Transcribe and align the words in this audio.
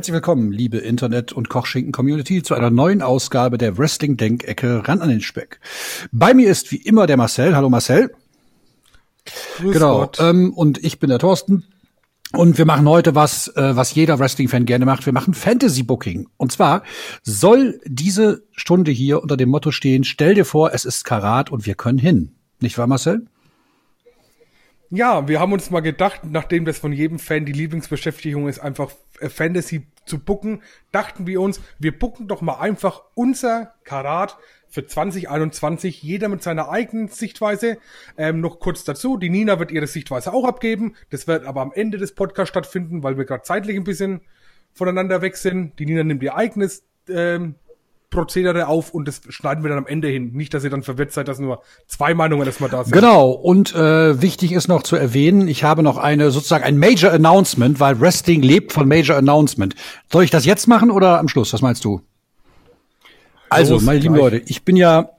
Herzlich 0.00 0.14
willkommen, 0.14 0.50
liebe 0.50 0.78
Internet- 0.78 1.34
und 1.34 1.50
Kochschinken-Community, 1.50 2.42
zu 2.42 2.54
einer 2.54 2.70
neuen 2.70 3.02
Ausgabe 3.02 3.58
der 3.58 3.76
Wrestling-Denkecke 3.76 4.88
ran 4.88 5.02
an 5.02 5.10
den 5.10 5.20
Speck. 5.20 5.60
Bei 6.10 6.32
mir 6.32 6.48
ist 6.48 6.72
wie 6.72 6.78
immer 6.78 7.06
der 7.06 7.18
Marcel. 7.18 7.54
Hallo 7.54 7.68
Marcel. 7.68 8.10
Grüß 9.58 9.74
genau. 9.74 10.10
Ähm, 10.18 10.54
und 10.54 10.82
ich 10.82 11.00
bin 11.00 11.10
der 11.10 11.18
Thorsten. 11.18 11.64
Und 12.32 12.56
wir 12.56 12.64
machen 12.64 12.88
heute 12.88 13.14
was, 13.14 13.48
äh, 13.48 13.76
was 13.76 13.94
jeder 13.94 14.18
Wrestling-Fan 14.18 14.64
gerne 14.64 14.86
macht. 14.86 15.04
Wir 15.04 15.12
machen 15.12 15.34
Fantasy-Booking. 15.34 16.28
Und 16.38 16.50
zwar 16.50 16.82
soll 17.22 17.78
diese 17.84 18.42
Stunde 18.52 18.92
hier 18.92 19.22
unter 19.22 19.36
dem 19.36 19.50
Motto 19.50 19.70
stehen, 19.70 20.04
stell 20.04 20.34
dir 20.34 20.46
vor, 20.46 20.72
es 20.72 20.86
ist 20.86 21.04
Karat 21.04 21.52
und 21.52 21.66
wir 21.66 21.74
können 21.74 21.98
hin. 21.98 22.32
Nicht 22.58 22.78
wahr, 22.78 22.86
Marcel? 22.86 23.26
Ja, 24.92 25.28
wir 25.28 25.38
haben 25.38 25.52
uns 25.52 25.70
mal 25.70 25.80
gedacht, 25.80 26.22
nachdem 26.24 26.64
das 26.64 26.78
von 26.78 26.92
jedem 26.92 27.20
Fan 27.20 27.44
die 27.44 27.52
Lieblingsbeschäftigung 27.52 28.48
ist, 28.48 28.58
einfach 28.58 28.90
äh, 29.20 29.28
Fantasy 29.28 29.86
zu 30.04 30.18
bucken, 30.18 30.62
dachten 30.90 31.28
wir 31.28 31.40
uns, 31.40 31.60
wir 31.78 31.96
bucken 31.96 32.26
doch 32.26 32.40
mal 32.40 32.58
einfach 32.58 33.02
unser 33.14 33.72
Karat 33.84 34.36
für 34.68 34.84
2021, 34.84 36.02
jeder 36.02 36.28
mit 36.28 36.42
seiner 36.42 36.70
eigenen 36.70 37.06
Sichtweise. 37.06 37.78
Ähm, 38.18 38.40
noch 38.40 38.58
kurz 38.58 38.82
dazu, 38.82 39.16
die 39.16 39.30
Nina 39.30 39.60
wird 39.60 39.70
ihre 39.70 39.86
Sichtweise 39.86 40.32
auch 40.32 40.44
abgeben. 40.44 40.96
Das 41.10 41.28
wird 41.28 41.44
aber 41.44 41.60
am 41.60 41.72
Ende 41.72 41.96
des 41.96 42.12
Podcasts 42.12 42.50
stattfinden, 42.50 43.04
weil 43.04 43.16
wir 43.16 43.24
gerade 43.24 43.44
zeitlich 43.44 43.76
ein 43.76 43.84
bisschen 43.84 44.22
voneinander 44.72 45.22
weg 45.22 45.36
sind. 45.36 45.78
Die 45.78 45.86
Nina 45.86 46.02
nimmt 46.02 46.22
ihr 46.24 46.34
eigenes 46.34 46.84
ähm, 47.08 47.54
Prozedere 48.10 48.66
auf 48.66 48.92
und 48.92 49.06
das 49.06 49.20
schneiden 49.28 49.62
wir 49.62 49.68
dann 49.68 49.78
am 49.78 49.86
Ende 49.86 50.08
hin. 50.08 50.32
Nicht, 50.32 50.52
dass 50.52 50.64
ihr 50.64 50.70
dann 50.70 50.82
verwirrt 50.82 51.12
seid, 51.12 51.28
dass 51.28 51.38
nur 51.38 51.62
zwei 51.86 52.12
Meinungen 52.12 52.44
erstmal 52.46 52.68
da 52.68 52.84
sind. 52.84 52.92
Genau. 52.92 53.30
Und 53.30 53.74
äh, 53.74 54.20
wichtig 54.20 54.52
ist 54.52 54.68
noch 54.68 54.82
zu 54.82 54.96
erwähnen, 54.96 55.48
ich 55.48 55.64
habe 55.64 55.82
noch 55.82 55.96
eine 55.96 56.30
sozusagen 56.30 56.64
ein 56.64 56.78
Major 56.78 57.12
Announcement, 57.12 57.78
weil 57.78 58.00
Wrestling 58.00 58.42
lebt 58.42 58.72
von 58.72 58.88
Major 58.88 59.16
Announcement. 59.16 59.74
Soll 60.12 60.24
ich 60.24 60.30
das 60.30 60.44
jetzt 60.44 60.66
machen 60.66 60.90
oder 60.90 61.18
am 61.20 61.28
Schluss? 61.28 61.52
Was 61.52 61.62
meinst 61.62 61.84
du? 61.84 62.00
Also, 63.48 63.74
Los, 63.74 63.82
meine 63.82 64.00
lieben 64.00 64.14
Leute, 64.14 64.42
ich 64.46 64.64
bin 64.64 64.76
ja 64.76 65.10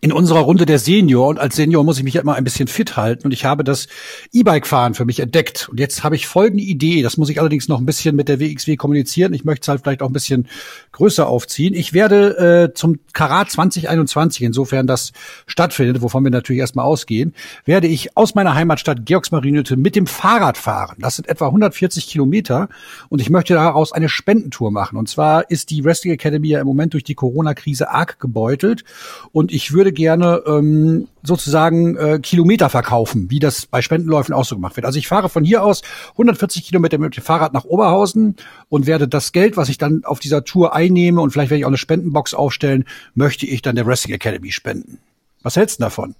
in 0.00 0.12
unserer 0.12 0.40
Runde 0.40 0.66
der 0.66 0.78
Senior 0.78 1.28
und 1.28 1.40
als 1.40 1.56
Senior 1.56 1.82
muss 1.82 1.98
ich 1.98 2.04
mich 2.04 2.16
immer 2.16 2.34
ein 2.34 2.44
bisschen 2.44 2.68
fit 2.68 2.96
halten 2.96 3.24
und 3.24 3.32
ich 3.32 3.44
habe 3.44 3.64
das 3.64 3.88
E-Bike-Fahren 4.32 4.94
für 4.94 5.04
mich 5.04 5.18
entdeckt 5.18 5.68
und 5.68 5.80
jetzt 5.80 6.04
habe 6.04 6.14
ich 6.14 6.26
folgende 6.26 6.62
Idee, 6.62 7.02
das 7.02 7.16
muss 7.16 7.28
ich 7.28 7.40
allerdings 7.40 7.66
noch 7.66 7.78
ein 7.78 7.86
bisschen 7.86 8.14
mit 8.14 8.28
der 8.28 8.38
WXW 8.38 8.76
kommunizieren, 8.76 9.34
ich 9.34 9.44
möchte 9.44 9.64
es 9.64 9.68
halt 9.68 9.82
vielleicht 9.82 10.02
auch 10.02 10.08
ein 10.08 10.12
bisschen 10.12 10.46
größer 10.92 11.26
aufziehen. 11.26 11.74
Ich 11.74 11.92
werde 11.92 12.68
äh, 12.70 12.74
zum 12.74 13.00
Karat 13.12 13.50
2021, 13.50 14.42
insofern 14.42 14.86
das 14.86 15.12
stattfindet, 15.46 16.02
wovon 16.02 16.22
wir 16.22 16.30
natürlich 16.30 16.60
erstmal 16.60 16.84
ausgehen, 16.84 17.34
werde 17.64 17.86
ich 17.86 18.16
aus 18.16 18.34
meiner 18.34 18.54
Heimatstadt 18.54 19.06
Georgsmarienhütte 19.06 19.76
mit 19.76 19.96
dem 19.96 20.06
Fahrrad 20.06 20.56
fahren. 20.56 20.96
Das 21.00 21.16
sind 21.16 21.28
etwa 21.28 21.46
140 21.46 22.06
Kilometer 22.06 22.68
und 23.08 23.20
ich 23.20 23.30
möchte 23.30 23.54
daraus 23.54 23.92
eine 23.92 24.08
Spendentour 24.08 24.70
machen 24.70 24.96
und 24.96 25.08
zwar 25.08 25.50
ist 25.50 25.70
die 25.70 25.84
Wrestling 25.84 26.12
Academy 26.12 26.48
ja 26.48 26.60
im 26.60 26.66
Moment 26.66 26.94
durch 26.94 27.04
die 27.04 27.14
Corona-Krise 27.14 27.90
arg 27.90 28.20
gebeutelt 28.20 28.84
und 29.32 29.52
ich 29.52 29.72
würde 29.72 29.79
würde 29.80 29.92
gerne 29.92 30.42
ähm, 30.46 31.08
sozusagen 31.22 31.96
äh, 31.96 32.18
Kilometer 32.18 32.68
verkaufen, 32.68 33.30
wie 33.30 33.38
das 33.38 33.64
bei 33.64 33.80
Spendenläufen 33.80 34.34
auch 34.34 34.44
so 34.44 34.56
gemacht 34.56 34.76
wird. 34.76 34.84
Also 34.84 34.98
ich 34.98 35.08
fahre 35.08 35.30
von 35.30 35.42
hier 35.42 35.64
aus 35.64 35.80
140 36.12 36.66
Kilometer 36.66 36.98
mit 36.98 37.16
dem 37.16 37.22
Fahrrad 37.22 37.54
nach 37.54 37.64
Oberhausen 37.64 38.36
und 38.68 38.86
werde 38.86 39.08
das 39.08 39.32
Geld, 39.32 39.56
was 39.56 39.70
ich 39.70 39.78
dann 39.78 40.04
auf 40.04 40.20
dieser 40.20 40.44
Tour 40.44 40.74
einnehme 40.74 41.22
und 41.22 41.30
vielleicht 41.30 41.48
werde 41.48 41.60
ich 41.60 41.64
auch 41.64 41.70
eine 41.70 41.78
Spendenbox 41.78 42.34
aufstellen, 42.34 42.84
möchte 43.14 43.46
ich 43.46 43.62
dann 43.62 43.74
der 43.74 43.86
Wrestling 43.86 44.14
Academy 44.14 44.52
spenden. 44.52 44.98
Was 45.42 45.56
hältst 45.56 45.80
du 45.80 45.84
davon? 45.84 46.14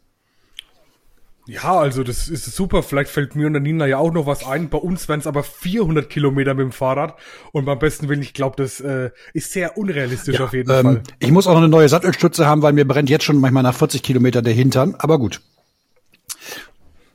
Ja, 1.51 1.81
also 1.81 2.05
das 2.05 2.29
ist 2.29 2.45
super. 2.55 2.85
Vielleicht 2.85 3.11
fällt 3.11 3.35
mir 3.35 3.49
und 3.49 3.55
der 3.55 3.61
Nina 3.61 3.85
ja 3.85 3.99
auch 3.99 4.13
noch 4.13 4.25
was 4.25 4.47
ein. 4.47 4.69
Bei 4.69 4.79
uns 4.79 5.09
wären 5.09 5.19
es 5.19 5.27
aber 5.27 5.43
400 5.43 6.09
Kilometer 6.09 6.55
mit 6.55 6.63
dem 6.63 6.71
Fahrrad. 6.71 7.17
Und 7.51 7.65
beim 7.65 7.81
besten 7.81 8.09
Willen, 8.09 8.23
ich 8.23 8.35
glaube, 8.35 8.55
das 8.57 8.79
äh, 8.79 9.11
ist 9.35 9.51
sehr 9.51 9.77
unrealistisch 9.77 10.39
ja, 10.39 10.45
auf 10.45 10.53
jeden 10.53 10.71
ähm, 10.71 10.83
Fall. 10.83 11.03
Ich 11.19 11.33
muss 11.33 11.49
auch 11.49 11.55
noch 11.55 11.59
eine 11.59 11.69
neue 11.69 11.89
Sattelstütze 11.89 12.47
haben, 12.47 12.63
weil 12.63 12.73
mir 12.73 12.87
brennt 12.87 13.11
jetzt 13.11 13.25
schon 13.25 13.39
manchmal 13.39 13.65
nach 13.65 13.75
40 13.75 14.01
Kilometer 14.05 14.43
der 14.43 14.53
Hintern. 14.53 14.95
Aber 14.97 15.19
gut. 15.19 15.41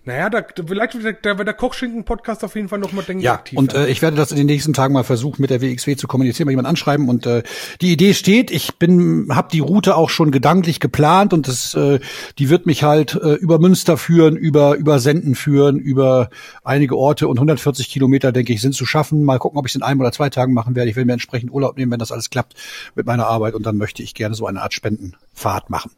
Naja, 0.06 0.30
da, 0.30 0.46
vielleicht 0.68 1.02
wird 1.02 1.26
der, 1.26 1.34
der 1.34 1.54
Kochschinken-Podcast 1.54 2.44
auf 2.44 2.56
jeden 2.56 2.70
Fall 2.70 2.78
nochmal 2.78 3.04
denken. 3.04 3.24
Ja, 3.24 3.34
aktiv 3.34 3.58
und 3.58 3.74
äh, 3.74 3.88
ich 3.88 4.04
werde 4.04 4.16
das 4.16 4.30
in 4.30 4.38
den 4.38 4.46
nächsten 4.46 4.72
Tagen 4.72 4.94
mal 4.94 5.04
versuchen, 5.04 5.42
mit 5.42 5.50
der 5.50 5.64
WXW 5.64 5.96
zu 5.96 6.08
kommunizieren, 6.08 6.46
mal 6.46 6.52
jemand 6.52 6.68
anschreiben. 6.68 7.10
Und 7.10 7.26
äh, 7.26 7.42
die 7.82 7.92
Idee 7.92 8.14
steht, 8.14 8.52
ich 8.52 8.76
bin, 8.76 9.30
habe 9.32 9.48
die 9.52 9.62
Route 9.62 9.96
auch 9.96 10.12
schon 10.12 10.30
gedanklich 10.30 10.80
geplant 10.80 11.34
und 11.34 11.48
das, 11.48 11.74
äh, 11.74 12.00
die 12.38 12.50
wird 12.50 12.68
mich 12.68 12.84
halt 12.84 13.16
äh, 13.16 13.34
über 13.34 13.58
Münster 13.58 13.98
führen, 13.98 14.36
über 14.36 14.76
über 14.76 15.00
Senden 15.00 15.34
führen, 15.34 15.80
über 15.80 16.30
einige 16.64 16.96
Orte 16.96 17.28
und 17.28 17.38
140 17.38 17.90
Kilometer, 17.90 18.32
denke 18.32 18.54
ich, 18.54 18.62
sind 18.62 18.76
zu 18.76 18.86
schaffen. 18.86 19.24
Mal 19.24 19.40
gucken, 19.40 19.58
ob 19.58 19.66
ich 19.66 19.72
es 19.72 19.76
in 19.76 19.82
einem 19.82 20.02
oder 20.02 20.12
zwei 20.12 20.30
Tagen 20.30 20.54
machen 20.54 20.76
werde. 20.76 20.92
Ich 20.92 20.96
will 20.96 21.06
mir 21.06 21.14
entsprechend 21.14 21.52
Urlaub 21.52 21.78
nehmen, 21.78 21.92
wenn 21.92 22.00
das 22.00 22.12
alles 22.12 22.30
klappt 22.30 22.54
mit 22.94 23.08
meiner 23.08 23.26
Arbeit 23.26 23.56
und 23.56 23.66
dann 23.66 23.78
möchte 23.78 24.04
ich 24.04 24.14
gerne 24.14 24.36
so 24.36 24.46
eine 24.46 24.62
Art 24.62 24.74
Spendenfahrt 24.76 25.72
machen. 25.72 25.92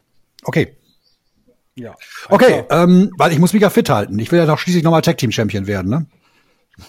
Okay. 0.43 0.77
Ja. 1.77 1.95
Okay, 2.29 2.63
ähm, 2.69 3.11
weil 3.17 3.31
ich 3.31 3.39
muss 3.39 3.53
mich 3.53 3.61
ja 3.61 3.69
fit 3.69 3.89
halten. 3.89 4.17
Ich 4.19 4.31
will 4.31 4.39
ja 4.39 4.45
doch 4.45 4.57
schließlich 4.57 4.83
nochmal 4.83 5.03
Tag 5.03 5.17
Team 5.17 5.31
Champion 5.31 5.67
werden, 5.67 5.89
ne? 5.89 6.05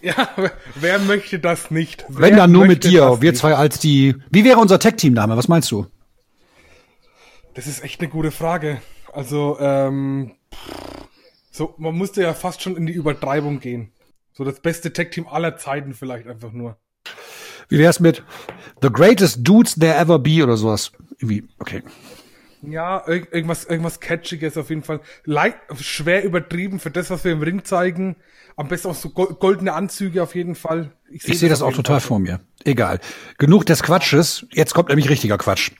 Ja, 0.00 0.30
wer 0.76 0.98
möchte 0.98 1.38
das 1.38 1.70
nicht? 1.70 2.04
Wer 2.08 2.30
Wenn 2.30 2.36
dann 2.36 2.52
nur 2.52 2.66
mit 2.66 2.84
dir, 2.84 3.20
wir 3.20 3.34
zwei 3.34 3.54
als 3.54 3.78
die. 3.78 4.14
Wie 4.30 4.44
wäre 4.44 4.58
unser 4.58 4.78
Tag 4.78 4.96
Team 4.96 5.12
Name? 5.12 5.36
Was 5.36 5.48
meinst 5.48 5.70
du? 5.70 5.86
Das 7.54 7.66
ist 7.66 7.84
echt 7.84 8.00
eine 8.00 8.08
gute 8.08 8.30
Frage. 8.30 8.80
Also, 9.12 9.58
ähm, 9.60 10.32
so, 11.50 11.74
man 11.78 11.94
musste 11.94 12.22
ja 12.22 12.34
fast 12.34 12.62
schon 12.62 12.76
in 12.76 12.86
die 12.86 12.92
Übertreibung 12.92 13.60
gehen. 13.60 13.92
So 14.32 14.42
das 14.42 14.60
beste 14.60 14.92
Tag 14.92 15.12
Team 15.12 15.26
aller 15.28 15.56
Zeiten 15.56 15.94
vielleicht 15.94 16.26
einfach 16.26 16.52
nur. 16.52 16.76
Wie 17.68 17.78
wär's 17.78 18.00
mit 18.00 18.22
The 18.82 18.88
Greatest 18.90 19.38
Dudes 19.42 19.74
There 19.74 19.94
Ever 19.94 20.18
Be 20.18 20.42
oder 20.42 20.56
sowas? 20.56 20.92
Irgendwie, 21.18 21.44
okay. 21.58 21.82
Ja, 22.70 23.06
irgendwas, 23.06 23.64
irgendwas 23.64 24.00
Catchiges 24.00 24.56
auf 24.56 24.70
jeden 24.70 24.82
Fall. 24.82 25.00
Leicht, 25.24 25.58
schwer 25.80 26.24
übertrieben 26.24 26.80
für 26.80 26.90
das, 26.90 27.10
was 27.10 27.24
wir 27.24 27.32
im 27.32 27.42
Ring 27.42 27.64
zeigen. 27.64 28.16
Am 28.56 28.68
besten 28.68 28.88
auch 28.88 28.94
so 28.94 29.10
goldene 29.10 29.72
Anzüge 29.72 30.22
auf 30.22 30.34
jeden 30.34 30.54
Fall. 30.54 30.92
Ich 31.10 31.22
sehe 31.22 31.34
seh 31.34 31.48
das, 31.48 31.58
das 31.58 31.68
auch 31.68 31.72
total 31.72 32.00
Fall. 32.00 32.08
vor 32.08 32.18
mir. 32.20 32.40
Egal. 32.64 33.00
Genug 33.38 33.66
des 33.66 33.82
Quatsches. 33.82 34.46
Jetzt 34.52 34.74
kommt 34.74 34.88
nämlich 34.88 35.08
richtiger 35.08 35.38
Quatsch. 35.38 35.72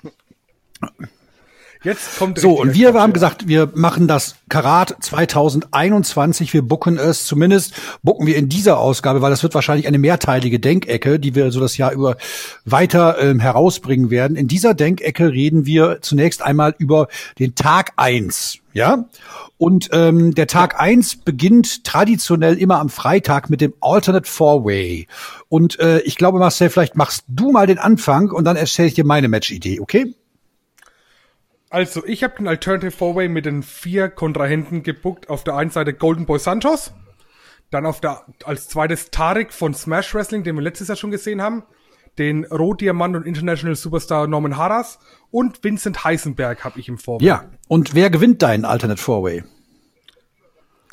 Jetzt 1.84 2.19
kommt 2.19 2.39
so 2.39 2.59
und 2.59 2.72
wir 2.72 2.95
haben 2.95 3.12
gesagt, 3.12 3.47
wir 3.47 3.71
machen 3.75 4.09
das 4.09 4.37
Karat 4.49 4.97
2021. 5.00 6.55
Wir 6.55 6.62
bucken 6.62 6.99
es 6.99 7.27
zumindest 7.27 7.75
bucken 8.03 8.27
wir 8.27 8.37
in 8.37 8.49
dieser 8.49 8.78
Ausgabe, 8.78 9.21
weil 9.21 9.31
das 9.31 9.43
wird 9.43 9.55
wahrscheinlich 9.55 9.87
eine 9.87 9.99
mehrteilige 9.99 10.59
Denkecke, 10.59 11.21
die 11.21 11.34
wir 11.34 11.53
so 11.53 11.61
das 11.61 11.77
Jahr 11.77 11.93
über 11.93 12.17
weiter 12.65 13.19
ähm, 13.21 13.39
herausbringen 13.39 14.11
werden. 14.11 14.34
In 14.34 14.49
dieser 14.49 14.73
Denkecke 14.73 15.31
reden 15.31 15.67
wir 15.67 15.99
zunächst 16.00 16.41
einmal 16.41 16.75
über 16.78 17.09
den 17.39 17.55
Tag 17.55 17.93
eins, 17.97 18.61
ja. 18.73 19.05
Und 19.59 19.91
ähm, 19.93 20.34
der 20.34 20.47
Tag 20.47 20.81
eins 20.81 21.17
beginnt 21.17 21.84
traditionell 21.84 22.56
immer 22.56 22.81
am 22.81 22.89
Freitag 22.89 23.50
mit 23.50 23.61
dem 23.61 23.75
Alternate 23.83 24.28
Four 24.28 24.65
Way. 24.65 25.06
Und 25.50 25.78
äh, 25.81 26.00
ich 26.00 26.17
glaube, 26.17 26.39
Marcel, 26.39 26.71
vielleicht 26.71 26.97
machst 26.97 27.25
du 27.28 27.53
mal 27.53 27.67
den 27.67 27.78
Anfang 27.78 28.31
und 28.31 28.44
dann 28.44 28.56
erzähle 28.56 28.89
ich 28.89 28.94
dir 28.94 29.05
meine 29.05 29.28
Matchidee, 29.28 29.81
okay? 29.81 30.15
Also, 31.75 32.07
ich 32.07 32.23
habe 32.23 32.37
den 32.39 32.47
Alternative 32.47 32.93
Four-Way 32.93 33.29
mit 33.29 33.47
den 33.47 33.65
vier 33.65 34.09
Kontrahenten 34.09 34.85
gebuckt. 34.85 35.29
Auf 35.29 35.43
der 35.43 35.57
einen 35.57 35.71
Seite 35.71 35.93
Golden 35.93 36.25
Boy 36.25 36.39
Santos, 36.39 36.95
dann 37.73 37.85
auf 37.85 38.01
der 38.01 38.23
als 38.45 38.69
zweites 38.69 39.11
Tarek 39.11 39.53
von 39.53 39.75
Smash 39.75 40.15
Wrestling, 40.15 40.44
den 40.44 40.55
wir 40.55 40.62
letztes 40.62 40.87
Jahr 40.87 40.97
schon 40.97 41.11
gesehen 41.11 41.43
haben, 41.43 41.65
den 42.17 42.44
Rohdiamant 42.44 43.17
und 43.17 43.26
International 43.26 43.75
Superstar 43.75 44.29
Norman 44.29 44.56
Harras 44.56 45.00
und 45.32 45.65
Vincent 45.65 46.05
Heisenberg 46.05 46.62
habe 46.62 46.79
ich 46.79 46.88
im 46.88 46.97
Four-Way. 46.97 47.26
Ja, 47.26 47.44
und 47.67 47.97
wer 47.97 48.09
gewinnt 48.09 48.43
deinen 48.43 48.65
Alternate 48.65 49.03
Four-Way? 49.03 49.43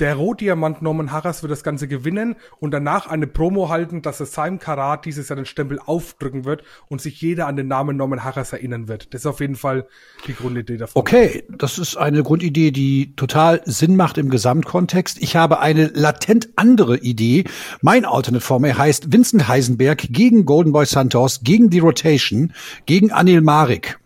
Der 0.01 0.15
Rohdiamant 0.15 0.81
Norman 0.81 1.12
Harras 1.12 1.44
wird 1.44 1.51
das 1.51 1.62
Ganze 1.62 1.88
gewinnen 1.88 2.36
und 2.57 2.71
danach 2.71 3.06
eine 3.06 3.27
Promo 3.27 3.69
halten, 3.69 4.01
dass 4.01 4.19
es 4.19 4.33
seinem 4.33 4.57
Karat 4.57 5.06
dieses 5.06 5.30
Jahr 5.30 5.36
den 5.36 5.45
Stempel 5.45 5.77
aufdrücken 5.77 6.44
wird 6.44 6.63
und 6.88 7.00
sich 7.00 7.21
jeder 7.21 7.45
an 7.45 7.56
den 7.56 7.68
Namen 7.68 7.98
Norman 7.98 8.24
Harras 8.24 8.51
erinnern 8.51 8.88
wird. 8.88 9.13
Das 9.13 9.21
ist 9.21 9.25
auf 9.27 9.42
jeden 9.42 9.56
Fall 9.56 9.86
die 10.25 10.33
Grundidee 10.33 10.77
davon. 10.77 11.00
Okay, 11.00 11.44
das 11.56 11.77
ist 11.77 11.98
eine 11.98 12.24
Grundidee, 12.24 12.71
die 12.71 13.15
total 13.15 13.62
Sinn 13.65 13.95
macht 13.95 14.18
im 14.18 14.31
Gesamtkontext. 14.31 15.21
Ich 15.21 15.36
habe 15.36 15.59
eine 15.59 15.92
latent 15.94 16.50
andere 16.56 16.98
Idee. 16.98 17.44
Mein 17.83 18.03
Alternate 18.03 18.44
Format 18.44 18.80
heißt 18.80 19.13
Vincent 19.13 19.48
Heisenberg 19.48 20.07
gegen 20.09 20.45
Golden 20.45 20.71
Boy 20.71 20.88
Santos, 20.88 21.42
gegen 21.44 21.69
die 21.69 21.77
Rotation, 21.77 22.53
gegen 22.88 23.12
Anil 23.12 23.42
Marik 23.42 24.00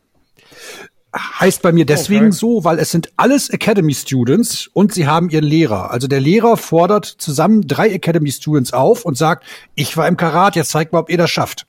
heißt 1.16 1.62
bei 1.62 1.72
mir 1.72 1.86
deswegen 1.86 2.28
okay. 2.28 2.36
so, 2.36 2.64
weil 2.64 2.80
es 2.80 2.92
sind 2.92 3.12
alles 3.18 3.50
Academy 3.50 3.94
Students 3.94 4.70
und 4.74 4.94
sie 4.94 5.08
haben 5.08 5.30
ihren 5.30 5.46
Lehrer. 5.46 5.92
Also 5.92 6.08
der 6.08 6.20
Lehrer 6.20 6.58
fordert 6.58 7.06
zusammen 7.06 7.68
drei 7.68 7.90
Academy 7.90 8.32
Students 8.32 8.74
auf 8.74 9.06
und 9.06 9.18
sagt, 9.18 9.46
ich 9.76 9.96
war 9.98 10.08
im 10.08 10.18
Karat, 10.18 10.56
jetzt 10.56 10.72
zeigt 10.72 10.94
mal, 10.94 11.00
ob 11.00 11.10
ihr 11.10 11.18
das 11.18 11.32
schafft. 11.32 11.66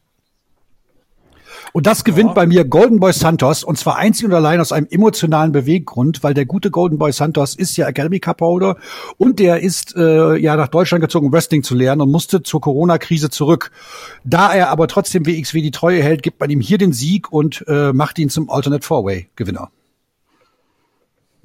Und 1.73 1.87
das 1.87 2.05
gewinnt 2.05 2.31
ja. 2.31 2.35
bei 2.35 2.47
mir 2.47 2.65
Golden 2.65 3.01
Boy 3.01 3.13
Santos 3.13 3.65
und 3.65 3.79
zwar 3.79 3.97
einzig 3.97 4.27
und 4.27 4.33
allein 4.33 4.61
aus 4.61 4.73
einem 4.73 4.87
emotionalen 4.91 5.53
Beweggrund, 5.53 6.23
weil 6.23 6.35
der 6.35 6.47
gute 6.47 6.71
Golden 6.71 6.99
Boy 6.99 7.13
Santos 7.13 7.55
ist 7.55 7.77
ja 7.77 7.87
Academy 7.87 8.21
Cup 8.21 8.41
Holder 8.41 8.77
und 9.19 9.39
der 9.39 9.61
ist 9.61 9.95
äh, 9.97 10.37
ja 10.37 10.57
nach 10.57 10.69
Deutschland 10.69 11.03
gezogen, 11.03 11.27
um 11.27 11.33
Wrestling 11.33 11.63
zu 11.63 11.75
lernen 11.75 12.03
und 12.03 12.11
musste 12.11 12.43
zur 12.43 12.61
Corona-Krise 12.61 13.31
zurück. 13.31 13.71
Da 14.25 14.55
er 14.55 14.71
aber 14.71 14.89
trotzdem 14.89 15.27
WXW 15.27 15.63
die 15.63 15.71
Treue 15.71 16.03
hält, 16.03 16.23
gibt 16.23 16.41
man 16.41 16.51
ihm 16.51 16.61
hier 16.61 16.79
den 16.79 16.93
Sieg 16.93 17.33
und 17.33 17.65
äh, 17.69 17.93
macht 17.93 18.19
ihn 18.19 18.29
zum 18.29 18.51
Alternate 18.51 18.87
Four-Way 18.87 19.29
Gewinner. 19.37 19.71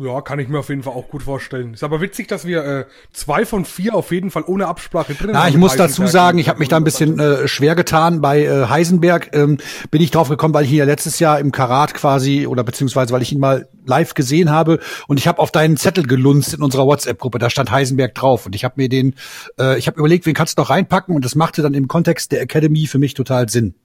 Ja, 0.03 0.21
kann 0.21 0.39
ich 0.39 0.47
mir 0.47 0.59
auf 0.59 0.69
jeden 0.69 0.81
Fall 0.81 0.93
auch 0.93 1.07
gut 1.09 1.21
vorstellen. 1.21 1.75
Ist 1.75 1.83
aber 1.83 2.01
witzig, 2.01 2.27
dass 2.27 2.45
wir 2.45 2.63
äh, 2.63 2.85
zwei 3.13 3.45
von 3.45 3.65
vier 3.65 3.93
auf 3.93 4.11
jeden 4.11 4.31
Fall 4.31 4.43
ohne 4.47 4.67
Absprache 4.67 5.13
drin 5.13 5.35
haben. 5.35 5.43
Ja, 5.43 5.47
ich 5.47 5.57
muss 5.57 5.75
dazu 5.75 6.07
sagen, 6.07 6.39
ich 6.39 6.49
habe 6.49 6.57
mich 6.57 6.69
da 6.69 6.77
ein 6.77 6.83
bisschen 6.83 7.19
äh, 7.19 7.47
schwer 7.47 7.75
getan. 7.75 8.19
Bei 8.19 8.43
äh, 8.43 8.65
Heisenberg 8.67 9.29
ähm, 9.33 9.59
bin 9.91 10.01
ich 10.01 10.09
drauf 10.09 10.29
gekommen, 10.29 10.55
weil 10.55 10.65
ich 10.65 10.71
ihn 10.71 10.77
ja 10.77 10.85
letztes 10.85 11.19
Jahr 11.19 11.39
im 11.39 11.51
Karat 11.51 11.93
quasi 11.93 12.47
oder 12.47 12.63
beziehungsweise 12.63 13.13
weil 13.13 13.21
ich 13.21 13.31
ihn 13.31 13.39
mal 13.39 13.67
live 13.85 14.15
gesehen 14.15 14.49
habe 14.49 14.79
und 15.07 15.19
ich 15.19 15.27
habe 15.27 15.39
auf 15.39 15.51
deinen 15.51 15.77
Zettel 15.77 16.07
gelunzt 16.07 16.53
in 16.53 16.63
unserer 16.63 16.85
WhatsApp-Gruppe. 16.85 17.37
Da 17.37 17.49
stand 17.49 17.69
Heisenberg 17.69 18.15
drauf 18.15 18.47
und 18.47 18.55
ich 18.55 18.63
habe 18.63 18.75
mir 18.77 18.89
den, 18.89 19.15
äh, 19.59 19.77
ich 19.77 19.87
habe 19.87 19.99
überlegt, 19.99 20.25
wen 20.25 20.33
kannst 20.33 20.57
du 20.57 20.61
noch 20.61 20.71
reinpacken 20.71 21.15
und 21.15 21.25
das 21.25 21.35
machte 21.35 21.61
dann 21.61 21.75
im 21.75 21.87
Kontext 21.87 22.31
der 22.31 22.41
Academy 22.41 22.87
für 22.87 22.97
mich 22.97 23.13
total 23.13 23.49
Sinn. 23.49 23.75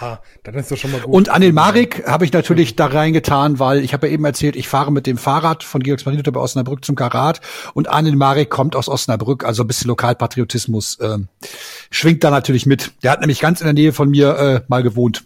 Ja, 0.00 0.20
dann 0.44 0.54
ist 0.54 0.70
das 0.70 0.78
schon 0.78 0.92
mal 0.92 1.00
gut. 1.00 1.12
Und 1.12 1.28
Anil 1.28 1.52
Marik 1.52 2.06
habe 2.06 2.24
ich 2.24 2.32
natürlich 2.32 2.74
da 2.74 2.86
reingetan, 2.86 3.58
weil 3.58 3.84
ich 3.84 3.92
habe 3.92 4.06
ja 4.06 4.14
eben 4.14 4.24
erzählt, 4.24 4.56
ich 4.56 4.66
fahre 4.66 4.90
mit 4.90 5.06
dem 5.06 5.18
Fahrrad 5.18 5.62
von 5.62 5.82
Georgs 5.82 6.06
Marito 6.06 6.32
bei 6.32 6.40
Osnabrück 6.40 6.84
zum 6.84 6.96
Karat 6.96 7.40
und 7.74 7.88
Anil 7.88 8.16
Marik 8.16 8.48
kommt 8.48 8.76
aus 8.76 8.88
Osnabrück, 8.88 9.44
also 9.44 9.62
ein 9.62 9.66
bisschen 9.66 9.88
Lokalpatriotismus 9.88 10.98
äh, 11.00 11.18
schwingt 11.90 12.24
da 12.24 12.30
natürlich 12.30 12.64
mit. 12.64 12.92
Der 13.02 13.10
hat 13.10 13.20
nämlich 13.20 13.40
ganz 13.40 13.60
in 13.60 13.66
der 13.66 13.74
Nähe 13.74 13.92
von 13.92 14.08
mir 14.08 14.36
äh, 14.38 14.60
mal 14.68 14.82
gewohnt. 14.82 15.24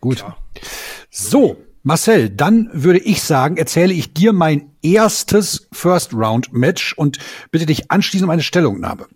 Gut. 0.00 0.20
Ja. 0.20 0.36
So, 1.10 1.56
Marcel, 1.82 2.30
dann 2.30 2.70
würde 2.72 3.00
ich 3.00 3.22
sagen, 3.22 3.56
erzähle 3.56 3.92
ich 3.92 4.14
dir 4.14 4.32
mein 4.32 4.70
erstes 4.82 5.68
First 5.72 6.14
Round 6.14 6.52
Match 6.52 6.92
und 6.92 7.18
bitte 7.50 7.66
dich 7.66 7.90
anschließend 7.90 8.24
um 8.24 8.30
eine 8.30 8.42
Stellungnahme. 8.42 9.06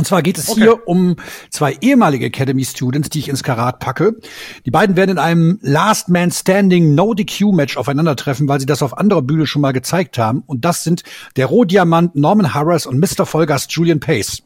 Und 0.00 0.06
zwar 0.06 0.22
geht 0.22 0.38
es 0.38 0.48
okay. 0.48 0.62
hier 0.62 0.88
um 0.88 1.16
zwei 1.50 1.76
ehemalige 1.82 2.24
Academy 2.24 2.64
Students, 2.64 3.10
die 3.10 3.18
ich 3.18 3.28
ins 3.28 3.42
Karat 3.42 3.80
packe. 3.80 4.16
Die 4.64 4.70
beiden 4.70 4.96
werden 4.96 5.10
in 5.10 5.18
einem 5.18 5.58
Last 5.60 6.08
Man 6.08 6.30
Standing 6.30 6.94
No 6.94 7.12
DQ 7.12 7.52
Match 7.52 7.76
aufeinandertreffen, 7.76 8.48
weil 8.48 8.60
sie 8.60 8.64
das 8.64 8.82
auf 8.82 8.96
anderer 8.96 9.20
Bühne 9.20 9.46
schon 9.46 9.60
mal 9.60 9.72
gezeigt 9.72 10.16
haben. 10.16 10.42
Und 10.46 10.64
das 10.64 10.84
sind 10.84 11.02
der 11.36 11.44
Rohdiamant 11.44 12.16
Norman 12.16 12.54
Harris 12.54 12.86
und 12.86 12.98
Mr. 12.98 13.26
Vollgast 13.26 13.72
Julian 13.72 14.00
Pace. 14.00 14.42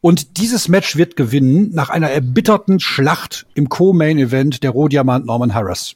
Und 0.00 0.38
dieses 0.38 0.66
Match 0.66 0.96
wird 0.96 1.14
gewinnen 1.14 1.70
nach 1.72 1.88
einer 1.88 2.10
erbitterten 2.10 2.80
Schlacht 2.80 3.46
im 3.54 3.68
Co-Main 3.68 4.18
Event 4.18 4.64
der 4.64 4.72
Rohdiamant 4.72 5.24
Norman 5.24 5.54
Harris. 5.54 5.94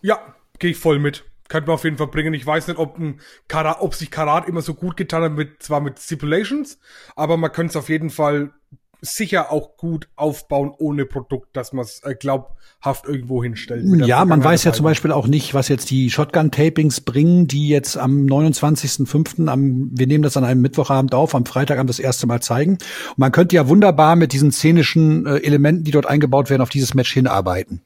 Ja, 0.00 0.18
gehe 0.58 0.70
ich 0.70 0.78
voll 0.78 0.98
mit 0.98 1.24
könnte 1.48 1.68
man 1.68 1.74
auf 1.74 1.84
jeden 1.84 1.98
Fall 1.98 2.08
bringen. 2.08 2.34
Ich 2.34 2.46
weiß 2.46 2.68
nicht, 2.68 2.78
ob, 2.78 2.98
ein 2.98 3.20
Karat, 3.48 3.80
ob 3.80 3.94
sich 3.94 4.10
Karat 4.10 4.48
immer 4.48 4.62
so 4.62 4.74
gut 4.74 4.96
getan 4.96 5.22
hat, 5.22 5.32
mit, 5.32 5.62
zwar 5.62 5.80
mit 5.80 5.98
Stipulations, 5.98 6.78
aber 7.14 7.36
man 7.36 7.52
könnte 7.52 7.70
es 7.70 7.76
auf 7.76 7.88
jeden 7.88 8.10
Fall 8.10 8.52
sicher 9.00 9.52
auch 9.52 9.76
gut 9.76 10.08
aufbauen 10.16 10.72
ohne 10.76 11.06
Produkt, 11.06 11.56
dass 11.56 11.72
man 11.72 11.84
es 11.84 12.02
äh, 12.02 12.14
glaubhaft 12.14 13.06
irgendwo 13.06 13.42
hinstellt. 13.42 13.84
Ja, 14.06 14.24
man 14.24 14.42
weiß 14.42 14.64
ja 14.64 14.72
zum 14.72 14.84
Beispiel 14.84 15.12
auch 15.12 15.26
nicht, 15.26 15.54
was 15.54 15.68
jetzt 15.68 15.90
die 15.90 16.10
Shotgun-Tapings 16.10 17.02
bringen, 17.02 17.46
die 17.46 17.68
jetzt 17.68 17.96
am 17.96 18.26
29.05. 18.26 19.48
am, 19.48 19.90
wir 19.92 20.06
nehmen 20.06 20.22
das 20.22 20.36
an 20.36 20.44
einem 20.44 20.62
Mittwochabend 20.62 21.14
auf, 21.14 21.34
am 21.34 21.46
Freitagabend 21.46 21.90
das 21.90 21.98
erste 21.98 22.26
Mal 22.26 22.40
zeigen. 22.40 22.72
Und 22.72 23.18
man 23.18 23.32
könnte 23.32 23.56
ja 23.56 23.68
wunderbar 23.68 24.16
mit 24.16 24.32
diesen 24.32 24.52
szenischen 24.52 25.26
äh, 25.26 25.36
Elementen, 25.38 25.84
die 25.84 25.92
dort 25.92 26.06
eingebaut 26.06 26.50
werden, 26.50 26.62
auf 26.62 26.70
dieses 26.70 26.94
Match 26.94 27.12
hinarbeiten. 27.12 27.82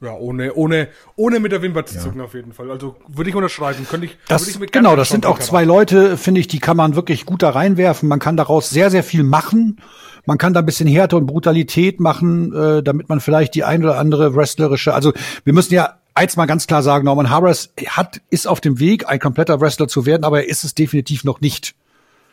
Ja, 0.00 0.12
ohne, 0.14 0.54
ohne, 0.54 0.88
ohne 1.16 1.40
mit 1.40 1.50
der 1.50 1.60
Wimper 1.60 1.84
zu 1.84 1.98
zucken 1.98 2.20
auf 2.20 2.34
jeden 2.34 2.52
Fall. 2.52 2.70
Also 2.70 2.94
würde 3.08 3.30
ich 3.30 3.36
unterschreiben. 3.36 3.84
Könnte 3.88 4.06
ich, 4.06 4.16
das, 4.28 4.46
ich 4.46 4.58
mit 4.58 4.70
genau, 4.70 4.94
das 4.94 5.08
sind 5.08 5.26
auch 5.26 5.40
zwei 5.40 5.64
Leute, 5.64 6.16
finde 6.16 6.40
ich, 6.40 6.46
die 6.46 6.60
kann 6.60 6.76
man 6.76 6.94
wirklich 6.94 7.26
gut 7.26 7.42
da 7.42 7.50
reinwerfen. 7.50 8.08
Man 8.08 8.20
kann 8.20 8.36
daraus 8.36 8.70
sehr, 8.70 8.90
sehr 8.90 9.02
viel 9.02 9.24
machen. 9.24 9.80
Man 10.24 10.38
kann 10.38 10.52
da 10.52 10.60
ein 10.60 10.66
bisschen 10.66 10.86
Härte 10.86 11.16
und 11.16 11.26
Brutalität 11.26 11.98
machen, 11.98 12.54
äh, 12.54 12.82
damit 12.82 13.08
man 13.08 13.18
vielleicht 13.20 13.54
die 13.54 13.64
ein 13.64 13.82
oder 13.82 13.98
andere 13.98 14.36
wrestlerische, 14.36 14.94
also 14.94 15.12
wir 15.42 15.52
müssen 15.52 15.74
ja 15.74 15.98
eins 16.14 16.36
mal 16.36 16.46
ganz 16.46 16.66
klar 16.66 16.82
sagen, 16.82 17.04
Norman 17.04 17.30
Harris 17.30 17.72
hat, 17.86 18.20
ist 18.28 18.46
auf 18.46 18.60
dem 18.60 18.78
Weg, 18.78 19.08
ein 19.08 19.20
kompletter 19.20 19.60
Wrestler 19.60 19.88
zu 19.88 20.04
werden, 20.04 20.24
aber 20.24 20.42
er 20.42 20.48
ist 20.48 20.64
es 20.64 20.74
definitiv 20.74 21.24
noch 21.24 21.40
nicht. 21.40 21.74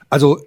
Also 0.09 0.39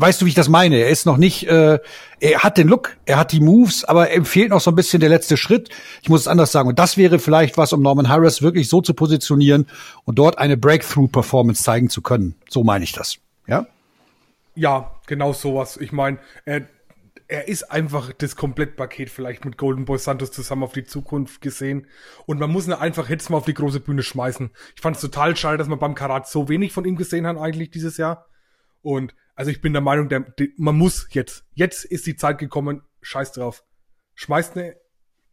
weißt 0.00 0.20
du, 0.20 0.24
wie 0.24 0.30
ich 0.30 0.34
das 0.34 0.48
meine? 0.48 0.76
Er 0.76 0.88
ist 0.88 1.04
noch 1.04 1.16
nicht, 1.16 1.46
äh, 1.46 1.78
er 2.20 2.42
hat 2.42 2.56
den 2.56 2.68
Look, 2.68 2.96
er 3.04 3.18
hat 3.18 3.32
die 3.32 3.40
Moves, 3.40 3.84
aber 3.84 4.12
ihm 4.14 4.24
fehlt 4.24 4.50
noch 4.50 4.60
so 4.60 4.70
ein 4.70 4.74
bisschen 4.74 5.00
der 5.00 5.08
letzte 5.08 5.36
Schritt. 5.36 5.68
Ich 6.02 6.08
muss 6.08 6.22
es 6.22 6.28
anders 6.28 6.52
sagen. 6.52 6.68
Und 6.68 6.78
das 6.78 6.96
wäre 6.96 7.18
vielleicht 7.18 7.58
was, 7.58 7.72
um 7.72 7.82
Norman 7.82 8.08
Harris 8.08 8.42
wirklich 8.42 8.68
so 8.68 8.80
zu 8.80 8.94
positionieren 8.94 9.66
und 10.04 10.18
dort 10.18 10.38
eine 10.38 10.56
Breakthrough-Performance 10.56 11.62
zeigen 11.62 11.90
zu 11.90 12.02
können. 12.02 12.34
So 12.48 12.64
meine 12.64 12.84
ich 12.84 12.92
das. 12.92 13.18
Ja? 13.46 13.66
Ja, 14.54 14.92
genau 15.06 15.32
sowas. 15.32 15.76
Ich 15.76 15.92
meine, 15.92 16.18
er, 16.44 16.62
er 17.28 17.48
ist 17.48 17.70
einfach 17.70 18.12
das 18.12 18.36
Komplettpaket 18.36 19.10
vielleicht 19.10 19.44
mit 19.44 19.58
Golden 19.58 19.84
Boy 19.84 19.98
Santos 19.98 20.32
zusammen 20.32 20.62
auf 20.62 20.72
die 20.72 20.84
Zukunft 20.84 21.42
gesehen. 21.42 21.86
Und 22.26 22.40
man 22.40 22.50
muss 22.50 22.66
ihn 22.66 22.72
einfach 22.72 23.08
jetzt 23.10 23.28
mal 23.28 23.36
auf 23.36 23.44
die 23.44 23.54
große 23.54 23.80
Bühne 23.80 24.02
schmeißen. 24.02 24.50
Ich 24.74 24.80
fand 24.80 24.96
es 24.96 25.02
total 25.02 25.36
schade, 25.36 25.58
dass 25.58 25.68
man 25.68 25.78
beim 25.78 25.94
Karat 25.94 26.26
so 26.26 26.48
wenig 26.48 26.72
von 26.72 26.84
ihm 26.84 26.96
gesehen 26.96 27.26
hat 27.26 27.36
eigentlich 27.36 27.70
dieses 27.70 27.98
Jahr. 27.98 28.26
Und 28.82 29.14
also 29.40 29.50
ich 29.50 29.62
bin 29.62 29.72
der 29.72 29.80
Meinung, 29.80 30.10
der, 30.10 30.20
der, 30.20 30.48
man 30.58 30.76
muss 30.76 31.08
jetzt. 31.12 31.44
Jetzt 31.54 31.86
ist 31.86 32.06
die 32.06 32.14
Zeit 32.14 32.36
gekommen. 32.36 32.82
Scheiß 33.00 33.32
drauf. 33.32 33.64
Schmeißt 34.14 34.54
ne 34.54 34.76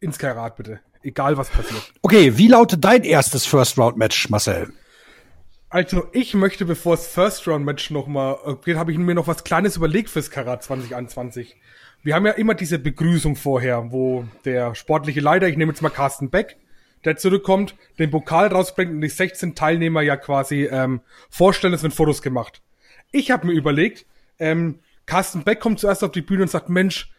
ins 0.00 0.18
Karat 0.18 0.56
bitte. 0.56 0.80
Egal 1.02 1.36
was 1.36 1.50
passiert. 1.50 1.92
Okay, 2.00 2.38
wie 2.38 2.48
lautet 2.48 2.82
dein 2.82 3.04
erstes 3.04 3.44
First 3.44 3.76
Round 3.76 3.98
Match, 3.98 4.30
Marcel? 4.30 4.72
Also 5.68 6.06
ich 6.12 6.32
möchte, 6.32 6.64
bevor 6.64 6.94
es 6.94 7.06
First 7.06 7.46
Round 7.46 7.66
Match 7.66 7.90
nochmal 7.90 8.38
geht, 8.64 8.78
habe 8.78 8.92
ich 8.92 8.98
mir 8.98 9.14
noch 9.14 9.26
was 9.26 9.44
Kleines 9.44 9.76
überlegt 9.76 10.08
fürs 10.08 10.30
Karat 10.30 10.62
2021. 10.62 11.56
Wir 12.02 12.14
haben 12.14 12.24
ja 12.24 12.32
immer 12.32 12.54
diese 12.54 12.78
Begrüßung 12.78 13.36
vorher, 13.36 13.92
wo 13.92 14.24
der 14.46 14.74
sportliche 14.74 15.20
Leiter, 15.20 15.48
ich 15.48 15.58
nehme 15.58 15.72
jetzt 15.72 15.82
mal 15.82 15.90
Carsten 15.90 16.30
Beck, 16.30 16.56
der 17.04 17.18
zurückkommt, 17.18 17.76
den 17.98 18.10
Pokal 18.10 18.46
rausbringt 18.46 18.90
und 18.90 19.02
die 19.02 19.10
16 19.10 19.54
Teilnehmer 19.54 20.00
ja 20.00 20.16
quasi 20.16 20.64
ähm, 20.64 21.02
vorstellen, 21.28 21.74
es 21.74 21.82
werden 21.82 21.92
Fotos 21.92 22.22
gemacht. 22.22 22.62
Ich 23.10 23.30
habe 23.30 23.46
mir 23.46 23.54
überlegt, 23.54 24.06
ähm, 24.38 24.80
Carsten 25.06 25.42
Beck 25.42 25.60
kommt 25.60 25.80
zuerst 25.80 26.04
auf 26.04 26.12
die 26.12 26.22
Bühne 26.22 26.42
und 26.42 26.50
sagt, 26.50 26.68
Mensch, 26.68 27.10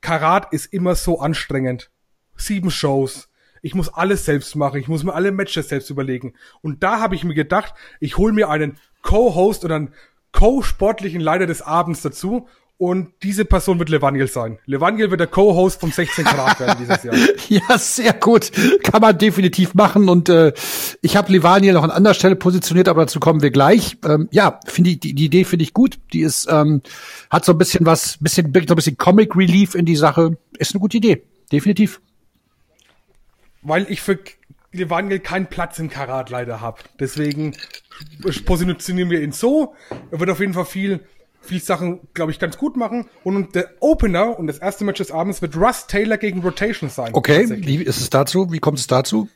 Karat 0.00 0.52
ist 0.52 0.72
immer 0.72 0.94
so 0.94 1.20
anstrengend. 1.20 1.90
Sieben 2.36 2.70
Shows. 2.70 3.28
Ich 3.62 3.74
muss 3.74 3.88
alles 3.88 4.24
selbst 4.24 4.54
machen. 4.54 4.80
Ich 4.80 4.88
muss 4.88 5.02
mir 5.02 5.14
alle 5.14 5.32
Matches 5.32 5.68
selbst 5.68 5.90
überlegen. 5.90 6.34
Und 6.60 6.82
da 6.82 7.00
habe 7.00 7.14
ich 7.14 7.24
mir 7.24 7.34
gedacht, 7.34 7.74
ich 7.98 8.16
hole 8.18 8.32
mir 8.32 8.50
einen 8.50 8.78
Co-Host 9.02 9.64
oder 9.64 9.76
einen 9.76 9.94
Co-sportlichen 10.32 11.20
Leiter 11.20 11.46
des 11.46 11.62
Abends 11.62 12.02
dazu 12.02 12.48
und 12.78 13.12
diese 13.24 13.44
Person 13.44 13.80
wird 13.80 13.88
Levaniel 13.88 14.28
sein. 14.28 14.60
Levaniel 14.64 15.10
wird 15.10 15.18
der 15.18 15.26
Co-Host 15.26 15.80
vom 15.80 15.90
16 15.90 16.24
Grad 16.24 16.60
werden 16.60 16.76
dieses 16.78 17.02
Jahr. 17.02 17.14
ja, 17.48 17.76
sehr 17.76 18.12
gut. 18.12 18.52
Kann 18.84 19.00
man 19.00 19.18
definitiv 19.18 19.74
machen. 19.74 20.08
Und 20.08 20.28
äh, 20.28 20.52
ich 21.02 21.16
habe 21.16 21.32
Levaniel 21.32 21.74
noch 21.74 21.82
an 21.82 21.90
anderer 21.90 22.14
Stelle 22.14 22.36
positioniert, 22.36 22.88
aber 22.88 23.02
dazu 23.02 23.18
kommen 23.18 23.42
wir 23.42 23.50
gleich. 23.50 23.98
Ähm, 24.04 24.28
ja, 24.30 24.60
finde 24.64 24.90
ich, 24.90 25.00
die, 25.00 25.12
die 25.12 25.24
Idee 25.24 25.42
finde 25.42 25.64
ich 25.64 25.74
gut. 25.74 25.98
Die 26.12 26.20
ist, 26.20 26.46
ähm, 26.48 26.82
hat 27.30 27.44
so 27.44 27.50
ein 27.50 27.58
bisschen 27.58 27.84
was, 27.84 28.16
bisschen, 28.20 28.52
bringt 28.52 28.68
so 28.68 28.74
ein 28.74 28.76
bisschen 28.76 28.96
Comic 28.96 29.34
Relief 29.34 29.74
in 29.74 29.84
die 29.84 29.96
Sache. 29.96 30.38
Ist 30.56 30.72
eine 30.72 30.80
gute 30.80 30.98
Idee. 30.98 31.24
Definitiv. 31.50 32.00
Weil 33.62 33.86
ich 33.90 34.02
für 34.02 34.20
Levaniel 34.70 35.18
keinen 35.18 35.48
Platz 35.48 35.80
im 35.80 35.90
Karat 35.90 36.30
leider 36.30 36.60
habe. 36.60 36.78
Deswegen 37.00 37.56
positionieren 38.44 39.10
wir 39.10 39.20
ihn 39.20 39.32
so. 39.32 39.74
Er 40.12 40.20
wird 40.20 40.30
auf 40.30 40.38
jeden 40.38 40.54
Fall 40.54 40.64
viel 40.64 41.00
viel 41.40 41.60
Sachen, 41.60 42.00
glaube 42.14 42.32
ich, 42.32 42.38
ganz 42.38 42.58
gut 42.58 42.76
machen. 42.76 43.08
Und 43.24 43.54
der 43.54 43.70
Opener 43.80 44.38
und 44.38 44.46
das 44.46 44.58
erste 44.58 44.84
Match 44.84 44.98
des 44.98 45.10
Abends 45.10 45.42
wird 45.42 45.56
Russ 45.56 45.86
Taylor 45.86 46.18
gegen 46.18 46.40
Rotation 46.40 46.90
sein. 46.90 47.10
Okay, 47.14 47.46
wie 47.48 47.82
ist 47.82 48.00
es 48.00 48.10
dazu? 48.10 48.52
Wie 48.52 48.58
kommt 48.58 48.78
es 48.78 48.86
dazu? 48.86 49.28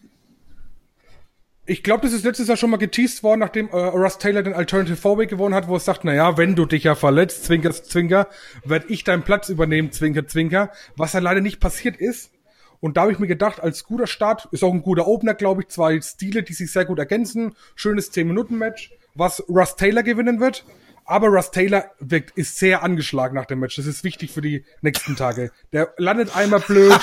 Ich 1.64 1.84
glaube, 1.84 2.02
das 2.02 2.12
ist 2.12 2.24
letztes 2.24 2.48
Jahr 2.48 2.56
schon 2.56 2.70
mal 2.70 2.76
geteased 2.76 3.22
worden, 3.22 3.38
nachdem 3.38 3.68
äh, 3.68 3.76
Russ 3.76 4.18
Taylor 4.18 4.42
den 4.42 4.52
Alternative 4.52 4.96
Four 4.96 5.24
gewonnen 5.26 5.54
hat, 5.54 5.68
wo 5.68 5.76
es 5.76 5.84
sagt, 5.84 6.02
na 6.02 6.12
ja, 6.12 6.36
wenn 6.36 6.56
du 6.56 6.66
dich 6.66 6.84
ja 6.84 6.96
verletzt, 6.96 7.44
Zwinker, 7.44 7.70
Zwinker, 7.70 8.28
werde 8.64 8.88
ich 8.88 9.04
deinen 9.04 9.22
Platz 9.22 9.48
übernehmen, 9.48 9.92
Zwinker, 9.92 10.26
Zwinker. 10.26 10.72
Was 10.96 11.12
ja 11.12 11.20
leider 11.20 11.40
nicht 11.40 11.60
passiert 11.60 11.96
ist. 11.96 12.32
Und 12.80 12.96
da 12.96 13.02
habe 13.02 13.12
ich 13.12 13.20
mir 13.20 13.28
gedacht, 13.28 13.62
als 13.62 13.84
guter 13.84 14.08
Start, 14.08 14.48
ist 14.50 14.64
auch 14.64 14.72
ein 14.72 14.82
guter 14.82 15.06
Opener, 15.06 15.34
glaube 15.34 15.62
ich, 15.62 15.68
zwei 15.68 16.00
Stile, 16.00 16.42
die 16.42 16.52
sich 16.52 16.72
sehr 16.72 16.84
gut 16.84 16.98
ergänzen. 16.98 17.54
Schönes 17.76 18.12
10-Minuten-Match, 18.12 18.90
was 19.14 19.48
Russ 19.48 19.76
Taylor 19.76 20.02
gewinnen 20.02 20.40
wird. 20.40 20.64
Aber 21.04 21.28
Russ 21.28 21.50
Taylor 21.50 21.86
wirkt, 21.98 22.36
ist 22.36 22.58
sehr 22.58 22.82
angeschlagen 22.82 23.34
nach 23.34 23.46
dem 23.46 23.60
Match. 23.60 23.76
Das 23.76 23.86
ist 23.86 24.04
wichtig 24.04 24.30
für 24.30 24.40
die 24.40 24.64
nächsten 24.80 25.16
Tage. 25.16 25.50
Der 25.72 25.92
landet 25.96 26.36
einmal 26.36 26.60
blöd. 26.60 26.98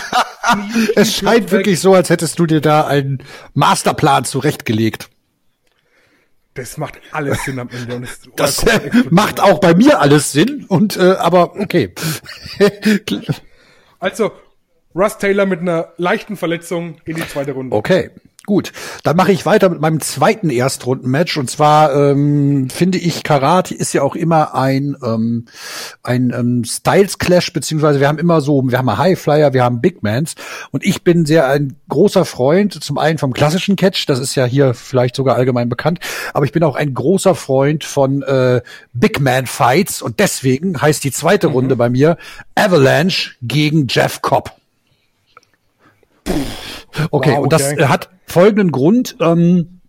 es 0.95 1.15
scheint 1.15 1.51
wirklich 1.51 1.79
so, 1.79 1.93
als 1.93 2.09
hättest 2.09 2.39
du 2.39 2.45
dir 2.45 2.61
da 2.61 2.87
einen 2.87 3.23
Masterplan 3.53 4.25
zurechtgelegt. 4.25 5.09
Das 6.53 6.77
macht 6.77 6.99
alles 7.11 7.43
Sinn 7.43 7.59
am 7.59 7.69
Ende. 7.69 7.95
Und 7.95 8.03
es, 8.03 8.21
das 8.35 8.63
äh, 8.63 8.91
macht 9.09 9.39
auch 9.39 9.59
bei 9.59 9.73
mir 9.73 9.99
alles 9.99 10.31
Sinn. 10.31 10.65
Und 10.67 10.97
äh, 10.97 11.11
aber 11.11 11.55
okay. 11.55 11.93
also 13.99 14.31
Russ 14.95 15.17
Taylor 15.17 15.45
mit 15.45 15.59
einer 15.59 15.93
leichten 15.97 16.35
Verletzung 16.35 16.99
in 17.05 17.15
die 17.15 17.27
zweite 17.27 17.51
Runde. 17.51 17.75
Okay. 17.75 18.11
Gut, 18.45 18.71
dann 19.03 19.15
mache 19.15 19.31
ich 19.31 19.45
weiter 19.45 19.69
mit 19.69 19.79
meinem 19.79 19.99
zweiten 19.99 20.49
Erstrundenmatch 20.49 21.37
und 21.37 21.51
zwar 21.51 21.93
ähm, 21.93 22.69
finde 22.69 22.97
ich 22.97 23.21
Karate 23.21 23.75
ist 23.75 23.93
ja 23.93 24.01
auch 24.01 24.15
immer 24.15 24.55
ein 24.55 24.95
ähm, 25.03 25.45
ein 26.03 26.33
ähm, 26.35 26.63
Styles 26.63 27.19
Clash 27.19 27.53
beziehungsweise 27.53 27.99
wir 27.99 28.07
haben 28.07 28.17
immer 28.17 28.41
so 28.41 28.63
wir 28.65 28.77
haben 28.77 28.97
High 28.97 29.19
Flyer, 29.19 29.53
wir 29.53 29.63
haben 29.63 29.81
Big 29.81 30.03
Mans 30.03 30.35
und 30.71 30.83
ich 30.83 31.03
bin 31.03 31.25
sehr 31.25 31.47
ein 31.47 31.75
großer 31.89 32.25
Freund 32.25 32.81
zum 32.81 32.97
einen 32.97 33.19
vom 33.19 33.33
klassischen 33.33 33.75
Catch, 33.75 34.05
das 34.07 34.19
ist 34.19 34.33
ja 34.35 34.45
hier 34.45 34.73
vielleicht 34.73 35.15
sogar 35.15 35.35
allgemein 35.35 35.69
bekannt, 35.69 35.99
aber 36.33 36.45
ich 36.45 36.51
bin 36.51 36.63
auch 36.63 36.75
ein 36.75 36.93
großer 36.93 37.35
Freund 37.35 37.83
von 37.83 38.23
äh, 38.23 38.61
Big 38.93 39.19
Man 39.19 39.45
Fights 39.45 40.01
und 40.01 40.19
deswegen 40.19 40.81
heißt 40.81 41.03
die 41.03 41.11
zweite 41.11 41.49
mhm. 41.49 41.53
Runde 41.53 41.75
bei 41.75 41.89
mir 41.89 42.17
Avalanche 42.55 43.35
gegen 43.41 43.85
Jeff 43.87 44.21
Cobb. 44.21 44.58
Okay, 46.29 47.31
wow, 47.31 47.37
okay. 47.37 47.37
und 47.37 47.53
das 47.53 47.75
hat 47.89 48.09
folgenden 48.25 48.71
Grund. 48.71 49.15
Ähm, 49.19 49.81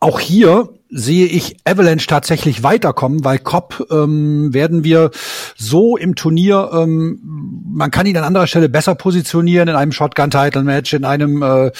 auch 0.00 0.20
hier 0.20 0.68
sehe 0.88 1.26
ich 1.26 1.56
Avalanche 1.64 2.06
tatsächlich 2.06 2.62
weiterkommen, 2.62 3.24
weil 3.24 3.38
Cobb 3.38 3.86
ähm, 3.90 4.54
werden 4.54 4.84
wir 4.84 5.10
so 5.56 5.96
im 5.96 6.14
Turnier, 6.14 6.70
ähm, 6.72 7.20
man 7.72 7.90
kann 7.90 8.06
ihn 8.06 8.16
an 8.16 8.24
anderer 8.24 8.46
Stelle 8.46 8.68
besser 8.68 8.94
positionieren 8.94 9.68
in 9.68 9.74
einem 9.74 9.92
Shotgun-Title-Match, 9.92 10.92
in 10.92 11.04
einem 11.04 11.42
äh, 11.42 11.72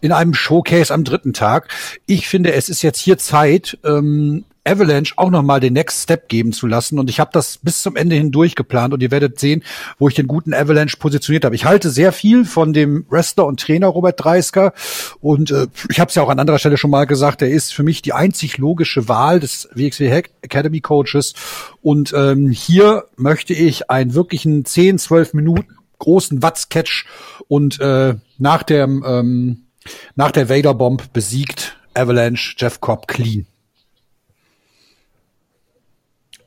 in 0.00 0.12
einem 0.12 0.34
Showcase 0.34 0.92
am 0.92 1.04
dritten 1.04 1.32
Tag. 1.32 1.68
Ich 2.06 2.28
finde, 2.28 2.52
es 2.52 2.68
ist 2.68 2.82
jetzt 2.82 2.98
hier 2.98 3.16
Zeit, 3.18 3.78
ähm, 3.84 4.44
Avalanche 4.64 5.14
auch 5.16 5.30
noch 5.30 5.42
mal 5.42 5.60
den 5.60 5.72
Next 5.72 6.04
Step 6.04 6.28
geben 6.28 6.52
zu 6.52 6.66
lassen. 6.66 6.98
Und 6.98 7.10
ich 7.10 7.20
habe 7.20 7.30
das 7.32 7.58
bis 7.58 7.82
zum 7.82 7.96
Ende 7.96 8.16
hindurch 8.16 8.54
geplant 8.54 8.94
und 8.94 9.02
ihr 9.02 9.10
werdet 9.10 9.40
sehen, 9.40 9.64
wo 9.98 10.08
ich 10.08 10.14
den 10.14 10.26
guten 10.26 10.54
Avalanche 10.54 10.96
positioniert 10.96 11.44
habe. 11.44 11.54
Ich 11.54 11.64
halte 11.64 11.90
sehr 11.90 12.12
viel 12.12 12.44
von 12.44 12.72
dem 12.72 13.06
Wrestler 13.10 13.46
und 13.46 13.60
Trainer 13.60 13.88
Robert 13.88 14.22
Dreisker 14.22 14.72
und 15.20 15.50
äh, 15.50 15.66
ich 15.90 16.00
habe 16.00 16.08
es 16.08 16.14
ja 16.14 16.22
auch 16.22 16.28
an 16.28 16.38
anderer 16.38 16.58
Stelle 16.58 16.76
schon 16.76 16.90
mal 16.90 17.06
gesagt, 17.06 17.42
er 17.42 17.50
ist 17.50 17.74
für 17.74 17.82
mich 17.82 18.02
die 18.02 18.12
einzig 18.12 18.58
logische 18.58 19.08
Wahl 19.08 19.40
des 19.40 19.68
WXW 19.74 20.22
Academy 20.42 20.80
Coaches. 20.80 21.34
Und 21.80 22.12
ähm, 22.16 22.50
hier 22.50 23.04
möchte 23.16 23.54
ich 23.54 23.90
einen 23.90 24.14
wirklichen 24.14 24.64
10, 24.64 24.98
12 24.98 25.34
Minuten 25.34 25.76
großen 25.98 26.42
Watts-Catch 26.42 27.06
und 27.46 27.80
äh, 27.80 28.16
nach 28.38 28.64
dem 28.64 29.04
ähm, 29.06 29.66
nach 30.14 30.32
der 30.32 30.48
Vader 30.48 30.74
Bomb 30.74 31.12
besiegt 31.12 31.76
Avalanche 31.94 32.54
Jeff 32.58 32.80
Cobb 32.80 33.06
clean. 33.06 33.46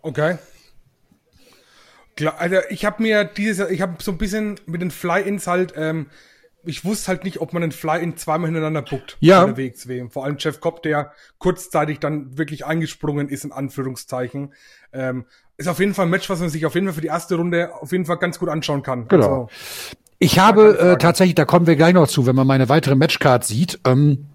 Okay. 0.06 0.38
Klar, 2.16 2.36
also 2.38 2.58
ich 2.70 2.86
habe 2.86 3.02
mir 3.02 3.26
dieses, 3.26 3.72
ich 3.72 3.82
habe 3.82 3.96
so 4.02 4.12
ein 4.12 4.20
bisschen 4.20 4.60
mit 4.68 4.82
den 4.82 4.92
Fly-Ins 4.92 5.48
halt, 5.48 5.74
ähm, 5.76 6.06
ich 6.64 6.86
wusste 6.86 7.08
halt 7.08 7.24
nicht, 7.24 7.42
ob 7.42 7.54
man 7.54 7.64
den 7.64 7.72
Fly-In 7.72 8.16
zweimal 8.16 8.48
hintereinander 8.48 8.84
buckt. 8.84 9.18
Ja. 9.20 9.46
Der 9.46 9.58
WXW. 9.58 10.10
Vor 10.10 10.24
allem 10.24 10.38
Jeff 10.40 10.62
Cobb, 10.62 10.84
der 10.84 11.12
kurzzeitig 11.40 12.00
dann 12.00 12.38
wirklich 12.38 12.68
eingesprungen 12.68 13.30
ist, 13.30 13.46
in 13.46 13.52
Anführungszeichen. 13.52 14.54
Ähm, 14.94 15.26
ist 15.58 15.68
auf 15.68 15.80
jeden 15.80 15.96
Fall 15.96 16.06
ein 16.06 16.12
Match, 16.12 16.30
was 16.30 16.40
man 16.40 16.50
sich 16.50 16.68
auf 16.68 16.76
jeden 16.76 16.86
Fall 16.86 16.94
für 16.94 17.02
die 17.02 17.08
erste 17.08 17.36
Runde 17.36 17.74
auf 17.74 17.92
jeden 17.92 18.06
Fall 18.06 18.18
ganz 18.18 18.38
gut 18.38 18.50
anschauen 18.50 18.84
kann. 18.84 19.08
Genau. 19.08 19.26
Also, 19.26 19.50
ich 20.20 20.38
habe 20.38 20.78
äh, 20.78 20.98
tatsächlich, 20.98 21.36
da 21.36 21.46
kommen 21.46 21.66
wir 21.66 21.76
gleich 21.76 21.96
noch 21.96 22.08
zu, 22.08 22.28
wenn 22.28 22.36
man 22.36 22.46
meine 22.46 22.70
weitere 22.70 22.96
Matchcard 22.96 23.44
sieht. 23.44 23.80
Ähm, 23.86 24.28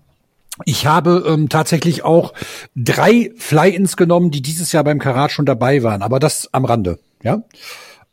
ich 0.64 0.87
habe 0.87 1.25
ähm, 1.26 1.49
tatsächlich 1.49 2.05
auch 2.05 2.33
drei 2.76 3.33
Fly-Ins 3.37 3.97
genommen, 3.97 4.31
die 4.31 4.43
dieses 4.43 4.73
Jahr 4.73 4.85
beim 4.85 4.99
Karat 4.99 5.33
schon 5.33 5.47
dabei 5.47 5.83
waren, 5.83 6.02
aber 6.02 6.19
das 6.19 6.49
am 6.52 6.64
Rande, 6.64 6.99
ja. 7.23 7.43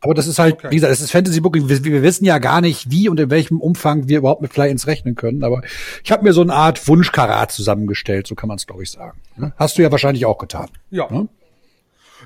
Aber 0.00 0.14
das 0.14 0.28
ist 0.28 0.38
halt, 0.38 0.54
okay. 0.54 0.70
wie 0.70 0.76
gesagt, 0.76 0.92
es 0.92 1.00
ist 1.00 1.10
Fantasy 1.10 1.40
Booking. 1.40 1.68
Wir, 1.68 1.82
wir, 1.82 2.02
wissen 2.02 2.24
ja 2.24 2.38
gar 2.38 2.60
nicht, 2.60 2.88
wie 2.90 3.08
und 3.08 3.18
in 3.18 3.30
welchem 3.30 3.60
Umfang 3.60 4.06
wir 4.06 4.18
überhaupt 4.18 4.42
mit 4.42 4.52
Fly-Ins 4.52 4.86
rechnen 4.86 5.16
können. 5.16 5.42
Aber 5.42 5.62
ich 6.04 6.12
habe 6.12 6.22
mir 6.22 6.32
so 6.32 6.40
eine 6.40 6.54
Art 6.54 6.86
Wunschkarat 6.86 7.50
zusammengestellt, 7.50 8.28
so 8.28 8.36
kann 8.36 8.46
man 8.46 8.58
es, 8.58 8.66
glaube 8.68 8.84
ich, 8.84 8.92
sagen. 8.92 9.20
Ne? 9.36 9.52
Hast 9.56 9.76
du 9.76 9.82
ja 9.82 9.90
wahrscheinlich 9.90 10.24
auch 10.24 10.38
getan. 10.38 10.68
Ja. 10.90 11.10
Ne? 11.10 11.28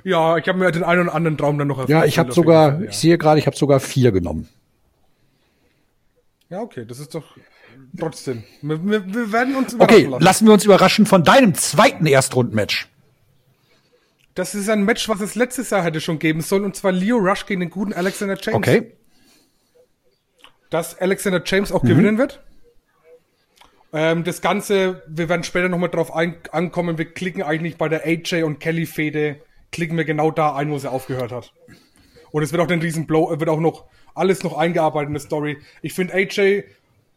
Ja, 0.05 0.37
ich 0.37 0.47
habe 0.49 0.59
mir 0.59 0.71
den 0.71 0.85
einen 0.85 1.03
oder 1.03 1.15
anderen 1.15 1.39
Traum 1.39 1.59
dann 1.59 1.69
noch 1.69 1.79
erfüllt. 1.79 1.99
Ja, 1.99 2.05
ich 2.05 2.19
habe 2.19 2.33
sogar, 2.33 2.81
ja. 2.81 2.89
ich 2.91 2.97
sehe 2.97 3.17
gerade, 3.17 3.39
ich 3.39 3.47
habe 3.47 3.57
sogar 3.57 3.81
vier 3.81 4.13
genommen. 4.13 4.49
Ja, 6.51 6.61
okay, 6.61 6.85
das 6.87 6.99
ist 6.99 7.15
doch 7.15 7.25
trotzdem. 7.99 8.45
Wir, 8.63 8.85
wir, 8.85 9.15
wir 9.15 9.33
werden 9.33 9.57
uns 9.57 9.73
überraschen 9.73 9.97
Okay, 9.97 10.11
lassen. 10.11 10.25
lassen 10.25 10.47
wir 10.47 10.53
uns 10.53 10.65
überraschen 10.65 11.07
von 11.07 11.25
deinem 11.25 11.55
zweiten 11.55 12.07
Erstrundenmatch. 12.07 12.89
Das 14.35 14.55
ist 14.55 14.69
ein 14.71 14.85
Match, 14.85 15.09
was 15.09 15.21
es 15.21 15.35
letztes 15.35 15.71
Jahr 15.71 15.83
hätte 15.83 16.01
schon 16.01 16.19
geben 16.19 16.41
sollen, 16.41 16.65
und 16.65 16.75
zwar 16.75 16.93
Leo 16.93 17.19
Rush 17.19 17.47
gegen 17.47 17.61
den 17.61 17.71
guten 17.71 17.93
Alexander 17.93 18.39
James. 18.41 18.57
Okay. 18.57 18.93
Dass 20.71 20.99
Alexander 20.99 21.43
James 21.45 21.71
auch 21.71 21.83
mhm. 21.83 21.89
gewinnen 21.89 22.19
wird. 22.19 22.41
Ähm, 23.93 24.25
das 24.25 24.41
Ganze, 24.41 25.03
wir 25.07 25.29
werden 25.29 25.45
später 25.45 25.69
nochmal 25.69 25.91
drauf 25.91 26.15
ein, 26.15 26.37
ankommen, 26.51 26.97
wir 26.97 27.13
klicken 27.13 27.43
eigentlich 27.43 27.77
bei 27.77 27.91
der 27.91 28.07
AJ 28.07 28.43
und 28.45 28.59
Kelly 28.59 28.87
Fede, 28.87 29.41
klicken 29.71 29.99
wir 29.99 30.07
genau 30.07 30.31
da 30.31 30.57
ein, 30.57 30.71
wo 30.71 30.79
sie 30.79 30.91
aufgehört 30.91 31.31
hat. 31.31 31.53
Und 32.31 32.43
es 32.43 32.53
wird 32.53 32.63
auch 32.63 32.67
den 32.67 32.81
riesen 32.81 33.07
Blow, 33.07 33.39
wird 33.39 33.51
auch 33.51 33.61
noch 33.61 33.85
alles 34.15 34.43
noch 34.43 34.57
eingearbeitet 34.57 35.09
in 35.09 35.15
der 35.15 35.21
Story. 35.21 35.59
Ich 35.83 35.93
finde 35.93 36.15
AJ 36.15 36.65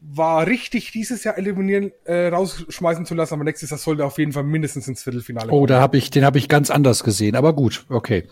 war 0.07 0.47
richtig, 0.47 0.91
dieses 0.91 1.23
Jahr 1.23 1.37
eliminieren, 1.37 1.91
äh, 2.03 2.27
rausschmeißen 2.27 3.05
zu 3.05 3.15
lassen, 3.15 3.33
aber 3.33 3.43
nächstes 3.43 3.69
Jahr 3.69 3.79
sollte 3.79 4.05
auf 4.05 4.17
jeden 4.17 4.33
Fall 4.33 4.43
mindestens 4.43 4.87
ins 4.87 5.03
Viertelfinale 5.03 5.47
kommen. 5.47 5.61
Oh, 5.61 5.65
da 5.65 5.79
habe 5.79 5.97
ich, 5.97 6.09
den 6.09 6.25
habe 6.25 6.37
ich 6.37 6.47
ganz 6.49 6.69
anders 6.69 7.03
gesehen, 7.03 7.35
aber 7.35 7.53
gut, 7.53 7.85
okay. 7.89 8.27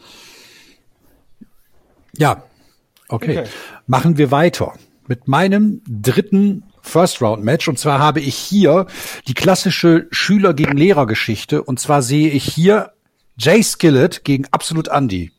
Ja, 2.16 2.44
okay. 3.10 3.40
okay. 3.40 3.50
Machen 3.88 4.18
wir 4.18 4.32
weiter 4.32 4.74
mit 5.08 5.28
meinem 5.28 5.82
dritten 5.88 6.64
First 6.82 7.22
Round 7.22 7.44
Match 7.44 7.68
und 7.68 7.80
zwar 7.80 8.00
habe 8.00 8.20
ich 8.20 8.36
hier 8.36 8.88
die 9.28 9.34
klassische 9.34 10.08
Schüler 10.12 10.54
gegen 10.54 10.78
Lehrer 10.78 11.08
Geschichte 11.08 11.64
und 11.64 11.80
zwar 11.80 12.02
sehe 12.02 12.30
ich 12.30 12.44
hier 12.44 12.92
Jay 13.38 13.64
Skillett 13.64 14.24
gegen 14.24 14.46
Absolut 14.52 14.90
Andy. 14.90 15.32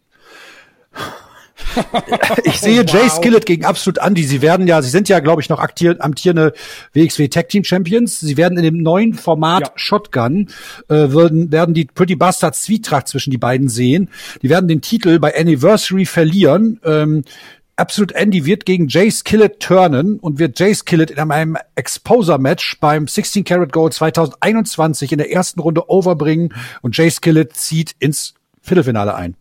ich 2.45 2.59
sehe 2.61 2.83
oh, 2.83 2.85
wow. 2.87 2.95
Jay 2.95 3.09
Skillett 3.09 3.47
gegen 3.47 3.65
Absolut 3.65 3.99
Andy. 3.99 4.25
Sie 4.25 4.43
werden 4.43 4.67
ja, 4.67 4.83
sie 4.83 4.91
sind 4.91 5.09
ja, 5.09 5.21
glaube 5.21 5.43
ich, 5.43 5.49
noch 5.49 5.59
aktier, 5.59 5.97
amtierende 6.01 6.53
WXW 6.93 7.29
Tag 7.29 7.49
Team 7.49 7.65
Champions. 7.65 8.21
Sie 8.21 8.37
werden 8.37 8.59
in 8.59 8.65
dem 8.65 8.83
neuen 8.83 9.15
Format 9.15 9.63
ja. 9.63 9.73
Shotgun 9.77 10.49
äh, 10.89 10.95
werden, 10.95 11.53
werden 11.53 11.75
die 11.75 11.85
Pretty 11.85 12.17
Bastards 12.17 12.63
Zwietracht 12.63 13.09
zwischen 13.09 13.31
die 13.31 13.39
beiden 13.39 13.69
sehen. 13.69 14.11
Die 14.43 14.49
werden 14.49 14.69
den 14.69 14.81
Titel 14.81 15.19
bei 15.19 15.39
Anniversary 15.39 16.07
verlieren. 16.07 16.81
Ähm, 16.85 17.25
Absolut 17.77 18.13
Andy 18.13 18.45
wird 18.45 18.67
gegen 18.67 18.87
Jay 18.87 19.11
Skillett 19.11 19.59
turnen 19.59 20.21
und 20.21 20.39
wird 20.39 20.61
Jay 20.61 20.73
Skillett 20.73 21.11
in 21.11 21.19
einem 21.19 21.57
Exposer-Match 21.75 22.79
beim 22.79 23.09
16 23.09 23.43
Karat 23.43 23.73
Gold 23.73 23.95
2021 23.95 25.11
in 25.11 25.19
der 25.19 25.33
ersten 25.33 25.59
Runde 25.59 25.91
overbringen 25.91 26.55
und 26.83 26.97
Jay 26.97 27.11
Skillett 27.11 27.57
zieht 27.57 27.97
ins 27.99 28.35
Viertelfinale 28.63 29.17
ein. 29.17 29.35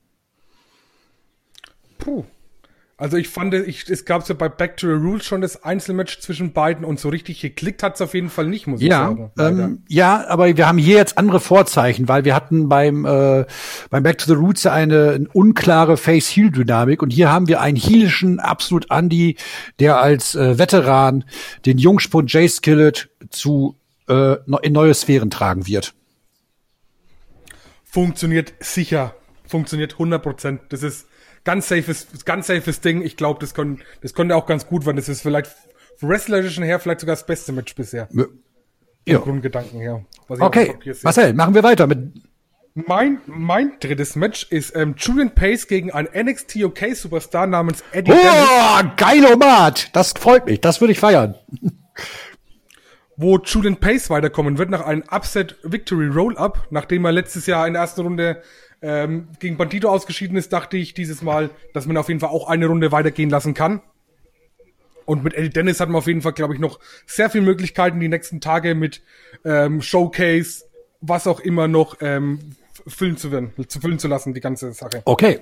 Puh. 2.04 2.26
Also 2.96 3.18
ich 3.18 3.28
fand, 3.28 3.54
ich, 3.56 3.90
es 3.90 4.06
gab 4.06 4.28
ja 4.30 4.36
bei 4.36 4.50
Back 4.50 4.78
to 4.78 4.88
the 4.88 4.94
Rules 4.94 5.26
schon 5.26 5.42
das 5.42 5.64
Einzelmatch 5.64 6.20
zwischen 6.20 6.54
beiden 6.54 6.86
und 6.86 7.00
so 7.00 7.10
richtig 7.10 7.42
geklickt 7.42 7.82
hat 7.82 7.96
es 7.96 8.02
auf 8.02 8.14
jeden 8.14 8.30
Fall 8.30 8.46
nicht, 8.46 8.68
muss 8.68 8.82
ja, 8.82 9.10
ich 9.10 9.18
sagen. 9.18 9.32
Ähm, 9.40 9.84
ja, 9.90 10.28
aber 10.28 10.56
wir 10.56 10.68
haben 10.68 10.78
hier 10.78 10.98
jetzt 10.98 11.18
andere 11.18 11.40
Vorzeichen, 11.40 12.08
weil 12.08 12.24
wir 12.24 12.36
hatten 12.36 12.70
beim, 12.70 13.04
äh, 13.06 13.46
beim 13.90 14.04
Back 14.04 14.20
to 14.20 14.28
the 14.28 14.34
Roots 14.34 14.68
eine, 14.68 15.14
eine 15.16 15.28
unklare 15.34 15.98
Face-Heel-Dynamik 15.98 17.02
und 17.02 17.10
hier 17.10 17.32
haben 17.32 17.48
wir 17.48 17.62
einen 17.62 17.78
heelischen 17.78 18.40
absolut 18.40 18.92
Andy, 18.92 19.38
der 19.80 20.00
als 20.00 20.36
äh, 20.36 20.60
Veteran 20.60 21.26
den 21.66 21.80
Jungspund 21.80 22.32
Jay 22.32 22.48
Skillett 22.48 23.10
zu 23.32 23.76
äh, 24.08 24.36
in 24.62 24.72
neue 24.72 24.94
Sphären 24.94 25.32
tragen 25.32 25.66
wird. 25.66 25.96
Funktioniert 27.84 28.54
sicher. 28.60 29.16
Funktioniert 29.46 29.94
100 29.94 30.22
Prozent. 30.24 30.62
Das 30.70 30.84
ist 30.84 31.08
ganz 31.44 31.68
safes, 31.68 32.08
ganz 32.26 32.48
safes 32.48 32.82
Ding. 32.82 33.02
Ich 33.02 33.18
glaube, 33.18 33.40
das, 33.40 33.54
kon, 33.54 33.82
das 34.02 34.14
konnte 34.14 34.36
auch 34.36 34.46
ganz 34.46 34.68
gut 34.68 34.86
werden. 34.86 34.98
Das 34.98 35.10
ist 35.10 35.22
vielleicht 35.22 35.52
wrestlerischen 36.00 36.64
her 36.64 36.80
vielleicht 36.80 37.00
sogar 37.02 37.16
das 37.16 37.26
beste 37.26 37.52
Match 37.52 37.76
bisher. 37.76 38.10
Ja. 39.06 39.20
Grundgedanken 39.20 39.80
her. 39.80 40.06
okay, 40.28 40.76
Marcel, 41.04 41.34
machen 41.34 41.54
wir 41.54 41.64
weiter 41.64 41.88
mit 41.88 42.14
mein, 42.76 43.22
mein 43.28 43.74
drittes 43.80 44.16
Match 44.16 44.48
ist 44.50 44.76
ähm, 44.76 44.96
Julian 44.98 45.36
Pace 45.36 45.68
gegen 45.68 45.92
einen 45.92 46.08
NXT 46.12 46.56
UK 46.56 46.96
Superstar 46.96 47.46
namens 47.46 47.84
Eddie 47.92 48.12
Oh, 48.12 48.16
Dennis. 48.16 48.94
geilomat! 48.98 49.96
Das 49.96 50.14
freut 50.14 50.48
mich, 50.48 50.60
das 50.60 50.82
würde 50.82 50.94
ich 50.94 51.00
feiern. 51.00 51.36
Wo 53.16 53.38
Julian 53.38 53.78
Pace 53.78 54.10
weiterkommen 54.10 54.58
wird 54.58 54.72
nach 54.72 54.82
einem 54.82 55.04
Upset 55.12 55.56
Victory 55.62 56.08
Roll-Up, 56.08 56.66
nachdem 56.72 57.06
er 57.06 57.12
letztes 57.12 57.46
Jahr 57.46 57.68
in 57.68 57.74
der 57.74 57.84
ersten 57.84 58.02
Runde 58.02 58.42
ähm, 58.84 59.30
gegen 59.40 59.58
Bandito 59.58 59.90
ausgeschieden 59.90 60.38
ist, 60.38 60.54
dachte 60.54 60.78
ich 60.78 60.94
dieses 60.94 61.24
Mal, 61.24 61.50
dass 61.74 61.88
man 61.88 61.98
auf 61.98 62.10
jeden 62.10 62.20
Fall 62.20 62.30
auch 62.30 62.48
eine 62.48 62.68
Runde 62.68 62.92
weitergehen 62.92 63.30
lassen 63.30 63.56
kann. 63.56 63.82
Und 65.06 65.24
mit 65.24 65.34
Eddie 65.34 65.50
Dennis 65.50 65.80
hat 65.80 65.90
man 65.90 65.98
auf 65.98 66.08
jeden 66.08 66.22
Fall, 66.22 66.34
glaube 66.34 66.54
ich, 66.54 66.60
noch 66.60 66.80
sehr 67.08 67.30
viele 67.30 67.44
Möglichkeiten 67.44 68.00
die 68.00 68.08
nächsten 68.08 68.40
Tage 68.40 68.76
mit 68.76 69.02
ähm, 69.44 69.82
Showcase 69.82 70.64
was 71.04 71.28
auch 71.28 71.40
immer 71.42 71.68
noch 71.68 71.98
ähm, 72.02 72.40
füllen 72.88 73.18
zu 73.18 73.32
werden, 73.32 73.52
zu 73.68 73.80
füllen 73.80 74.00
zu 74.00 74.08
lassen, 74.08 74.34
die 74.34 74.40
ganze 74.40 74.72
Sache. 74.74 75.02
Okay. 75.06 75.40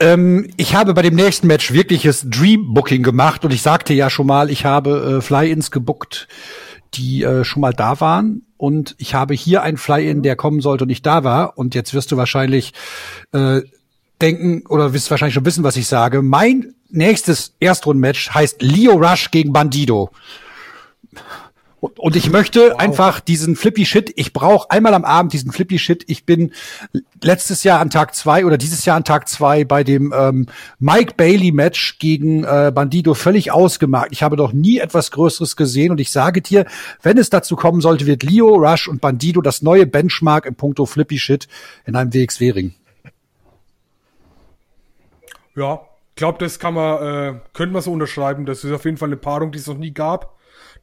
Ähm, 0.00 0.50
ich 0.56 0.74
habe 0.74 0.94
bei 0.94 1.02
dem 1.02 1.14
nächsten 1.14 1.46
Match 1.46 1.72
wirkliches 1.72 2.28
Dream 2.28 2.74
Booking 2.74 3.02
gemacht 3.02 3.44
und 3.44 3.52
ich 3.52 3.62
sagte 3.62 3.94
ja 3.94 4.10
schon 4.10 4.26
mal, 4.26 4.50
ich 4.50 4.64
habe 4.64 5.18
äh, 5.18 5.20
Fly-ins 5.22 5.70
gebuckt, 5.70 6.28
die 6.94 7.22
äh, 7.22 7.44
schon 7.44 7.62
mal 7.62 7.72
da 7.72 8.00
waren 8.00 8.42
und 8.64 8.94
ich 8.96 9.14
habe 9.14 9.34
hier 9.34 9.62
ein 9.62 9.76
Fly-in, 9.76 10.22
der 10.22 10.36
kommen 10.36 10.62
sollte 10.62 10.84
und 10.84 10.88
nicht 10.88 11.04
da 11.04 11.22
war 11.22 11.58
und 11.58 11.74
jetzt 11.74 11.92
wirst 11.92 12.10
du 12.12 12.16
wahrscheinlich 12.16 12.72
äh, 13.32 13.60
denken 14.22 14.64
oder 14.66 14.94
wirst 14.94 15.10
wahrscheinlich 15.10 15.34
schon 15.34 15.44
wissen, 15.44 15.64
was 15.64 15.76
ich 15.76 15.86
sage. 15.86 16.22
Mein 16.22 16.72
nächstes 16.88 17.52
Erstrundenmatch 17.60 18.30
heißt 18.30 18.62
Leo 18.62 18.94
Rush 18.94 19.30
gegen 19.30 19.52
Bandido. 19.52 20.12
Und 21.98 22.16
ich 22.16 22.30
möchte 22.30 22.70
wow. 22.70 22.78
einfach 22.78 23.20
diesen 23.20 23.56
Flippy 23.56 23.84
Shit, 23.84 24.12
ich 24.16 24.32
brauche 24.32 24.70
einmal 24.70 24.94
am 24.94 25.04
Abend 25.04 25.32
diesen 25.32 25.52
Flippy 25.52 25.78
Shit. 25.78 26.04
Ich 26.06 26.24
bin 26.24 26.52
letztes 27.22 27.64
Jahr 27.64 27.80
an 27.80 27.90
Tag 27.90 28.14
zwei 28.14 28.46
oder 28.46 28.56
dieses 28.56 28.84
Jahr 28.84 28.96
an 28.96 29.04
Tag 29.04 29.28
zwei 29.28 29.64
bei 29.64 29.84
dem 29.84 30.12
ähm, 30.16 30.46
Mike 30.78 31.14
Bailey 31.16 31.52
Match 31.52 31.98
gegen 31.98 32.44
äh, 32.44 32.72
Bandido 32.74 33.14
völlig 33.14 33.52
ausgemacht. 33.52 34.08
Ich 34.10 34.22
habe 34.22 34.36
doch 34.36 34.52
nie 34.52 34.78
etwas 34.78 35.10
Größeres 35.10 35.56
gesehen 35.56 35.90
und 35.90 36.00
ich 36.00 36.10
sage 36.10 36.40
dir, 36.40 36.64
wenn 37.02 37.18
es 37.18 37.30
dazu 37.30 37.56
kommen 37.56 37.80
sollte, 37.80 38.06
wird 38.06 38.22
Leo, 38.22 38.54
Rush 38.54 38.88
und 38.88 39.00
Bandido 39.00 39.42
das 39.42 39.62
neue 39.62 39.86
Benchmark 39.86 40.46
im 40.46 40.54
Punkto 40.54 40.86
Flippy 40.86 41.18
Shit 41.18 41.48
in 41.84 41.96
einem 41.96 42.14
WXW-Ring. 42.14 42.74
Ja, 45.56 45.80
glaube, 46.16 46.38
das 46.38 46.58
kann 46.58 46.74
man, 46.74 47.02
äh, 47.02 47.40
könnte 47.52 47.72
man 47.72 47.82
so 47.82 47.92
unterschreiben. 47.92 48.46
Das 48.46 48.64
ist 48.64 48.72
auf 48.72 48.84
jeden 48.84 48.96
Fall 48.96 49.08
eine 49.08 49.16
Paarung, 49.16 49.52
die 49.52 49.58
es 49.58 49.66
noch 49.66 49.78
nie 49.78 49.92
gab 49.92 50.33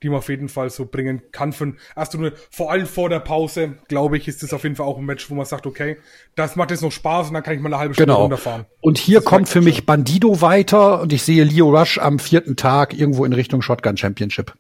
die 0.02 0.10
man 0.10 0.20
auf 0.20 0.30
jeden 0.30 0.50
Fall 0.50 0.70
so 0.70 0.86
bringen 0.86 1.22
kann. 1.32 1.54
Von 1.54 1.78
erst 1.96 2.18
nur, 2.18 2.34
vor 2.50 2.72
allem 2.72 2.88
vor 2.88 3.10
der 3.10 3.20
Pause, 3.20 3.78
glaube 3.88 4.18
ich, 4.18 4.28
ist 4.28 4.42
das 4.42 4.54
auf 4.54 4.64
jeden 4.64 4.76
Fall 4.76 4.88
auch 4.88 4.98
ein 4.98 5.06
Match, 5.06 5.30
wo 5.30 5.36
man 5.36 5.46
sagt, 5.46 5.66
okay, 5.66 5.98
das 6.36 6.56
macht 6.56 6.72
jetzt 6.72 6.82
noch 6.82 6.92
Spaß 6.92 7.28
und 7.28 7.36
dann 7.36 7.44
kann 7.44 7.54
ich 7.54 7.62
mal 7.62 7.70
eine 7.70 7.78
halbe 7.78 7.94
Stunde 7.94 8.12
genau. 8.12 8.24
runterfahren. 8.24 8.66
Und 8.82 8.98
hier 8.98 9.22
kommt 9.22 9.48
für 9.48 9.62
mich 9.62 9.86
Bandido 9.86 10.42
weiter 10.42 11.02
und 11.02 11.14
ich 11.14 11.24
sehe 11.24 11.44
Leo 11.44 11.70
Rush 11.70 12.00
am 12.00 12.20
vierten 12.20 12.56
Tag 12.56 12.94
irgendwo 12.98 13.26
in 13.26 13.34
Richtung 13.34 13.62
Shotgun 13.62 13.98
Championship. 13.98 14.54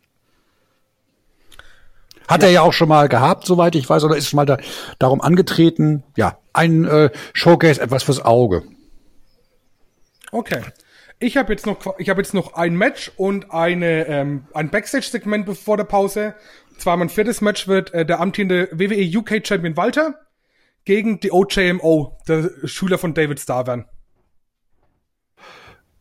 Hat 2.28 2.44
ja. 2.44 2.48
er 2.48 2.54
ja 2.54 2.62
auch 2.62 2.74
schon 2.74 2.88
mal 2.88 3.10
gehabt, 3.10 3.46
soweit 3.46 3.76
ich 3.76 3.90
weiß, 3.90 4.04
oder 4.04 4.16
ist 4.16 4.30
schon 4.30 4.38
mal 4.38 4.46
da, 4.46 4.58
darum 5.00 5.22
angetreten. 5.22 6.04
Ja, 6.16 6.38
ein 6.54 6.86
äh, 6.86 7.10
Showcase, 7.34 7.82
etwas 7.82 8.04
fürs 8.04 8.24
Auge. 8.24 8.64
Okay. 10.32 10.62
Ich 11.22 11.38
habe 11.38 11.54
jetzt 11.54 11.68
noch, 11.68 12.00
ich 12.00 12.10
habe 12.10 12.20
jetzt 12.20 12.34
noch 12.34 12.56
ein 12.56 12.76
Match 12.76 13.12
und 13.16 13.52
eine 13.52 14.08
ähm, 14.08 14.46
ein 14.56 14.72
Backstage-Segment 14.72 15.46
bevor 15.46 15.78
der 15.78 15.84
Pause. 15.84 16.34
Zwar 16.80 16.98
mein 16.98 17.10
viertes 17.10 17.42
Match 17.42 17.68
wird 17.68 17.94
äh, 17.94 18.08
der 18.08 18.20
amtierende 18.20 18.70
WWE 18.72 19.20
UK 19.20 19.46
Champion 19.46 19.78
Walter 19.78 20.16
gegen 20.84 21.20
die 21.20 21.32
OJMO, 21.32 22.18
der 22.28 22.50
Schüler 22.64 22.98
von 22.98 23.14
David 23.14 23.40
Starr 23.40 23.68
werden. 23.68 23.86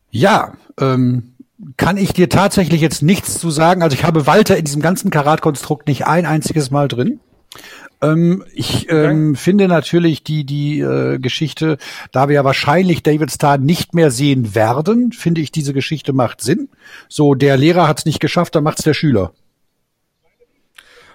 Ja, 0.09 0.57
ähm, 0.79 1.35
kann 1.77 1.97
ich 1.97 2.13
dir 2.13 2.27
tatsächlich 2.27 2.81
jetzt 2.81 3.03
nichts 3.03 3.37
zu 3.37 3.51
sagen. 3.51 3.83
Also 3.83 3.95
ich 3.95 4.03
habe 4.03 4.25
Walter 4.25 4.57
in 4.57 4.65
diesem 4.65 4.81
ganzen 4.81 5.11
Karat-Konstrukt 5.11 5.87
nicht 5.87 6.07
ein 6.07 6.25
einziges 6.25 6.71
Mal 6.71 6.87
drin. 6.87 7.19
Ähm, 8.01 8.43
ich 8.53 8.89
ähm, 8.89 9.35
finde 9.35 9.67
natürlich 9.67 10.23
die, 10.23 10.43
die 10.43 10.79
äh, 10.79 11.19
Geschichte, 11.19 11.77
da 12.11 12.27
wir 12.27 12.35
ja 12.35 12.43
wahrscheinlich 12.43 13.03
David 13.03 13.31
Starr 13.31 13.57
nicht 13.57 13.93
mehr 13.93 14.09
sehen 14.09 14.55
werden, 14.55 15.11
finde 15.11 15.41
ich, 15.41 15.51
diese 15.51 15.73
Geschichte 15.73 16.11
macht 16.11 16.41
Sinn. 16.41 16.69
So, 17.07 17.35
der 17.35 17.57
Lehrer 17.57 17.87
hat 17.87 17.99
es 17.99 18.05
nicht 18.05 18.19
geschafft, 18.19 18.55
dann 18.55 18.63
macht's 18.63 18.83
der 18.83 18.95
Schüler. 18.95 19.33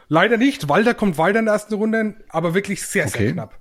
Leider 0.08 0.36
nicht. 0.36 0.68
Walter 0.68 0.94
kommt 0.94 1.18
weiter 1.18 1.40
in 1.40 1.46
der 1.46 1.54
ersten 1.54 1.74
Runde, 1.74 2.14
aber 2.28 2.54
wirklich 2.54 2.82
sehr, 2.82 3.08
sehr 3.08 3.22
okay. 3.22 3.32
knapp. 3.32 3.58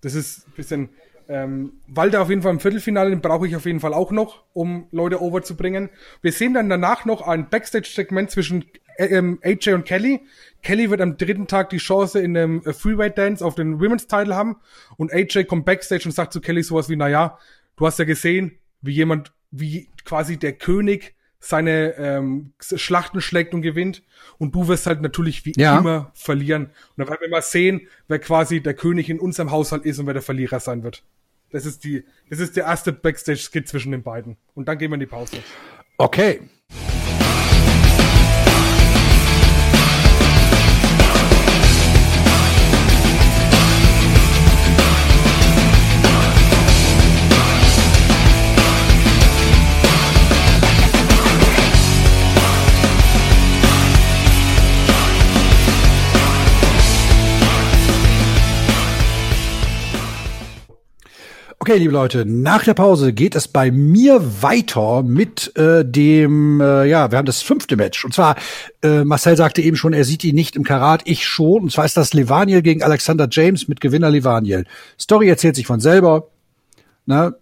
Das 0.00 0.14
ist 0.14 0.46
ein 0.46 0.52
bisschen, 0.54 0.88
ähm, 1.28 1.74
Walter 1.86 2.22
auf 2.22 2.28
jeden 2.28 2.42
Fall 2.42 2.52
im 2.52 2.60
Viertelfinale, 2.60 3.10
den 3.10 3.20
brauche 3.20 3.46
ich 3.46 3.54
auf 3.54 3.66
jeden 3.66 3.80
Fall 3.80 3.94
auch 3.94 4.10
noch, 4.10 4.42
um 4.52 4.88
Leute 4.90 5.22
over 5.22 5.42
zu 5.42 5.56
bringen. 5.56 5.90
Wir 6.22 6.32
sehen 6.32 6.54
dann 6.54 6.68
danach 6.68 7.04
noch 7.04 7.22
ein 7.22 7.48
Backstage-Segment 7.48 8.30
zwischen 8.30 8.64
ähm, 9.06 9.38
AJ 9.42 9.74
und 9.74 9.84
Kelly. 9.84 10.20
Kelly 10.62 10.90
wird 10.90 11.00
am 11.00 11.16
dritten 11.16 11.46
Tag 11.46 11.70
die 11.70 11.78
Chance 11.78 12.20
in 12.20 12.36
einem 12.36 12.62
äh, 12.64 12.72
Freeweight 12.72 13.16
Dance 13.16 13.44
auf 13.44 13.54
den 13.54 13.80
Women's 13.80 14.06
Title 14.06 14.34
haben 14.34 14.56
und 14.96 15.12
AJ 15.12 15.44
kommt 15.44 15.64
backstage 15.64 16.04
und 16.04 16.12
sagt 16.12 16.32
zu 16.32 16.40
Kelly 16.40 16.62
sowas 16.62 16.88
wie, 16.88 16.96
naja, 16.96 17.38
du 17.76 17.86
hast 17.86 17.98
ja 17.98 18.04
gesehen, 18.04 18.58
wie 18.82 18.92
jemand, 18.92 19.32
wie 19.50 19.88
quasi 20.04 20.36
der 20.36 20.52
König 20.52 21.14
seine 21.40 21.94
ähm, 21.96 22.52
Schlachten 22.60 23.22
schlägt 23.22 23.54
und 23.54 23.62
gewinnt 23.62 24.02
und 24.36 24.54
du 24.54 24.68
wirst 24.68 24.86
halt 24.86 25.00
natürlich 25.00 25.46
wie 25.46 25.54
ja. 25.56 25.78
immer 25.78 26.12
verlieren. 26.14 26.66
Und 26.66 26.98
dann 26.98 27.08
werden 27.08 27.20
wir 27.22 27.30
mal 27.30 27.42
sehen, 27.42 27.88
wer 28.08 28.18
quasi 28.18 28.60
der 28.62 28.74
König 28.74 29.08
in 29.08 29.18
unserem 29.18 29.50
Haushalt 29.50 29.86
ist 29.86 29.98
und 29.98 30.06
wer 30.06 30.12
der 30.12 30.22
Verlierer 30.22 30.60
sein 30.60 30.82
wird. 30.82 31.02
Das 31.50 31.64
ist 31.64 31.84
die, 31.84 32.04
das 32.28 32.38
ist 32.38 32.56
der 32.56 32.64
erste 32.64 32.92
Backstage-Skit 32.92 33.66
zwischen 33.66 33.90
den 33.90 34.02
beiden. 34.02 34.36
Und 34.54 34.68
dann 34.68 34.78
gehen 34.78 34.90
wir 34.90 34.94
in 34.94 35.00
die 35.00 35.06
Pause. 35.06 35.38
Okay. 35.96 36.42
Okay, 61.62 61.76
liebe 61.76 61.92
Leute, 61.92 62.24
nach 62.24 62.64
der 62.64 62.72
Pause 62.72 63.12
geht 63.12 63.34
es 63.34 63.46
bei 63.46 63.70
mir 63.70 64.22
weiter 64.40 65.02
mit 65.02 65.54
äh, 65.58 65.84
dem, 65.84 66.58
äh, 66.58 66.86
ja, 66.86 67.10
wir 67.10 67.18
haben 67.18 67.26
das 67.26 67.42
fünfte 67.42 67.76
Match. 67.76 68.02
Und 68.02 68.14
zwar, 68.14 68.36
äh, 68.82 69.04
Marcel 69.04 69.36
sagte 69.36 69.60
eben 69.60 69.76
schon, 69.76 69.92
er 69.92 70.06
sieht 70.06 70.24
ihn 70.24 70.34
nicht 70.34 70.56
im 70.56 70.64
Karat, 70.64 71.02
ich 71.04 71.26
schon. 71.26 71.64
Und 71.64 71.70
zwar 71.70 71.84
ist 71.84 71.98
das 71.98 72.14
Levaniel 72.14 72.62
gegen 72.62 72.82
Alexander 72.82 73.28
James 73.30 73.68
mit 73.68 73.82
Gewinner 73.82 74.08
Levaniel. 74.08 74.64
Story 74.98 75.28
erzählt 75.28 75.54
sich 75.54 75.66
von 75.66 75.80
selber, 75.80 76.28
ne, 77.04 77.34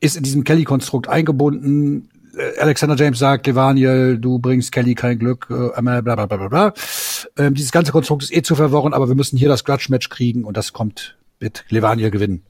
ist 0.00 0.16
in 0.16 0.22
diesem 0.22 0.44
Kelly-Konstrukt 0.44 1.10
eingebunden. 1.10 2.08
Äh, 2.34 2.58
Alexander 2.58 2.96
James 2.96 3.18
sagt, 3.18 3.46
Levaniel, 3.46 4.16
du 4.16 4.38
bringst 4.38 4.72
Kelly 4.72 4.94
kein 4.94 5.18
Glück, 5.18 5.48
äh, 5.50 5.82
bla 5.82 6.00
bla 6.00 6.24
bla 6.24 6.24
bla 6.24 6.48
bla. 6.48 6.74
Ähm, 7.36 7.52
dieses 7.52 7.72
ganze 7.72 7.92
Konstrukt 7.92 8.22
ist 8.22 8.34
eh 8.34 8.40
zu 8.40 8.54
verworren, 8.54 8.94
aber 8.94 9.08
wir 9.08 9.14
müssen 9.14 9.36
hier 9.36 9.50
das 9.50 9.64
Grudge-Match 9.64 10.08
kriegen 10.08 10.44
und 10.44 10.56
das 10.56 10.72
kommt 10.72 11.18
mit 11.40 11.66
Levaniel 11.68 12.10
gewinnen. 12.10 12.45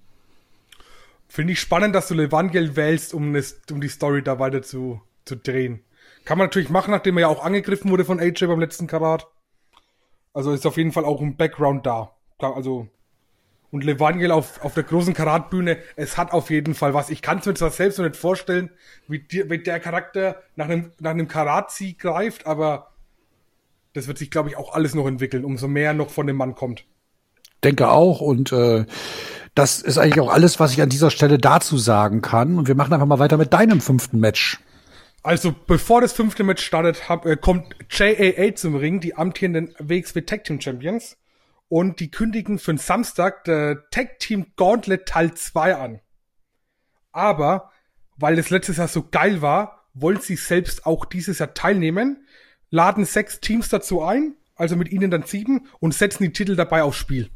Finde 1.36 1.52
ich 1.52 1.60
spannend, 1.60 1.94
dass 1.94 2.08
du 2.08 2.14
Levangel 2.14 2.76
wählst, 2.76 3.12
um, 3.12 3.30
ne, 3.30 3.44
um 3.70 3.82
die 3.82 3.90
Story 3.90 4.22
da 4.22 4.38
weiter 4.38 4.62
zu, 4.62 5.02
zu 5.26 5.36
drehen. 5.36 5.84
Kann 6.24 6.38
man 6.38 6.46
natürlich 6.46 6.70
machen, 6.70 6.92
nachdem 6.92 7.18
er 7.18 7.20
ja 7.20 7.28
auch 7.28 7.44
angegriffen 7.44 7.90
wurde 7.90 8.06
von 8.06 8.18
AJ 8.18 8.46
beim 8.46 8.58
letzten 8.58 8.86
Karat. 8.86 9.28
Also 10.32 10.52
ist 10.52 10.64
auf 10.64 10.78
jeden 10.78 10.92
Fall 10.92 11.04
auch 11.04 11.20
ein 11.20 11.36
Background 11.36 11.84
da. 11.84 12.16
Also 12.38 12.88
und 13.70 13.84
Levangel 13.84 14.30
auf, 14.30 14.64
auf 14.64 14.72
der 14.72 14.84
großen 14.84 15.12
Karatbühne, 15.12 15.76
es 15.96 16.16
hat 16.16 16.32
auf 16.32 16.48
jeden 16.48 16.74
Fall 16.74 16.94
was. 16.94 17.10
Ich 17.10 17.20
kann 17.20 17.40
es 17.40 17.44
mir 17.44 17.52
zwar 17.52 17.68
selbst 17.68 17.98
noch 17.98 18.06
nicht 18.06 18.16
vorstellen, 18.16 18.70
wie, 19.06 19.18
die, 19.18 19.50
wie 19.50 19.58
der 19.58 19.78
Charakter 19.78 20.42
nach 20.54 20.70
einem, 20.70 20.92
nach 21.00 21.10
einem 21.10 21.28
Karat-Sieg 21.28 21.98
greift, 21.98 22.46
aber 22.46 22.94
das 23.92 24.08
wird 24.08 24.16
sich, 24.16 24.30
glaube 24.30 24.48
ich, 24.48 24.56
auch 24.56 24.72
alles 24.72 24.94
noch 24.94 25.06
entwickeln, 25.06 25.44
umso 25.44 25.68
mehr 25.68 25.92
noch 25.92 26.08
von 26.08 26.26
dem 26.26 26.36
Mann 26.36 26.54
kommt. 26.54 26.86
Denke 27.62 27.90
auch 27.90 28.22
und 28.22 28.52
äh, 28.52 28.86
das 29.56 29.80
ist 29.80 29.96
eigentlich 29.96 30.20
auch 30.20 30.32
alles, 30.32 30.60
was 30.60 30.72
ich 30.72 30.82
an 30.82 30.90
dieser 30.90 31.10
Stelle 31.10 31.38
dazu 31.38 31.78
sagen 31.78 32.20
kann. 32.20 32.58
Und 32.58 32.68
wir 32.68 32.74
machen 32.74 32.92
einfach 32.92 33.06
mal 33.06 33.18
weiter 33.18 33.38
mit 33.38 33.54
deinem 33.54 33.80
fünften 33.80 34.20
Match. 34.20 34.60
Also, 35.22 35.54
bevor 35.66 36.02
das 36.02 36.12
fünfte 36.12 36.44
Match 36.44 36.62
startet, 36.62 37.08
hab, 37.08 37.24
äh, 37.24 37.36
kommt 37.36 37.74
JAA 37.90 38.54
zum 38.54 38.76
Ring, 38.76 39.00
die 39.00 39.16
amtierenden 39.16 39.74
WXW 39.78 40.20
Tag 40.20 40.44
Team 40.44 40.60
Champions. 40.60 41.16
Und 41.68 42.00
die 42.00 42.10
kündigen 42.10 42.58
für 42.58 42.72
den 42.72 42.78
Samstag 42.78 43.44
der 43.44 43.88
Tag 43.90 44.18
Team 44.18 44.52
Gauntlet 44.56 45.06
Teil 45.06 45.32
2 45.32 45.74
an. 45.74 46.00
Aber, 47.10 47.72
weil 48.18 48.36
das 48.36 48.50
letztes 48.50 48.76
Jahr 48.76 48.88
so 48.88 49.08
geil 49.10 49.40
war, 49.40 49.88
wollen 49.94 50.20
sie 50.20 50.36
selbst 50.36 50.84
auch 50.84 51.06
dieses 51.06 51.38
Jahr 51.38 51.54
teilnehmen, 51.54 52.26
laden 52.68 53.06
sechs 53.06 53.40
Teams 53.40 53.70
dazu 53.70 54.02
ein, 54.02 54.36
also 54.54 54.76
mit 54.76 54.92
ihnen 54.92 55.10
dann 55.10 55.22
sieben, 55.22 55.66
und 55.80 55.94
setzen 55.94 56.24
die 56.24 56.32
Titel 56.32 56.56
dabei 56.56 56.82
aufs 56.82 56.98
Spiel. 56.98 57.30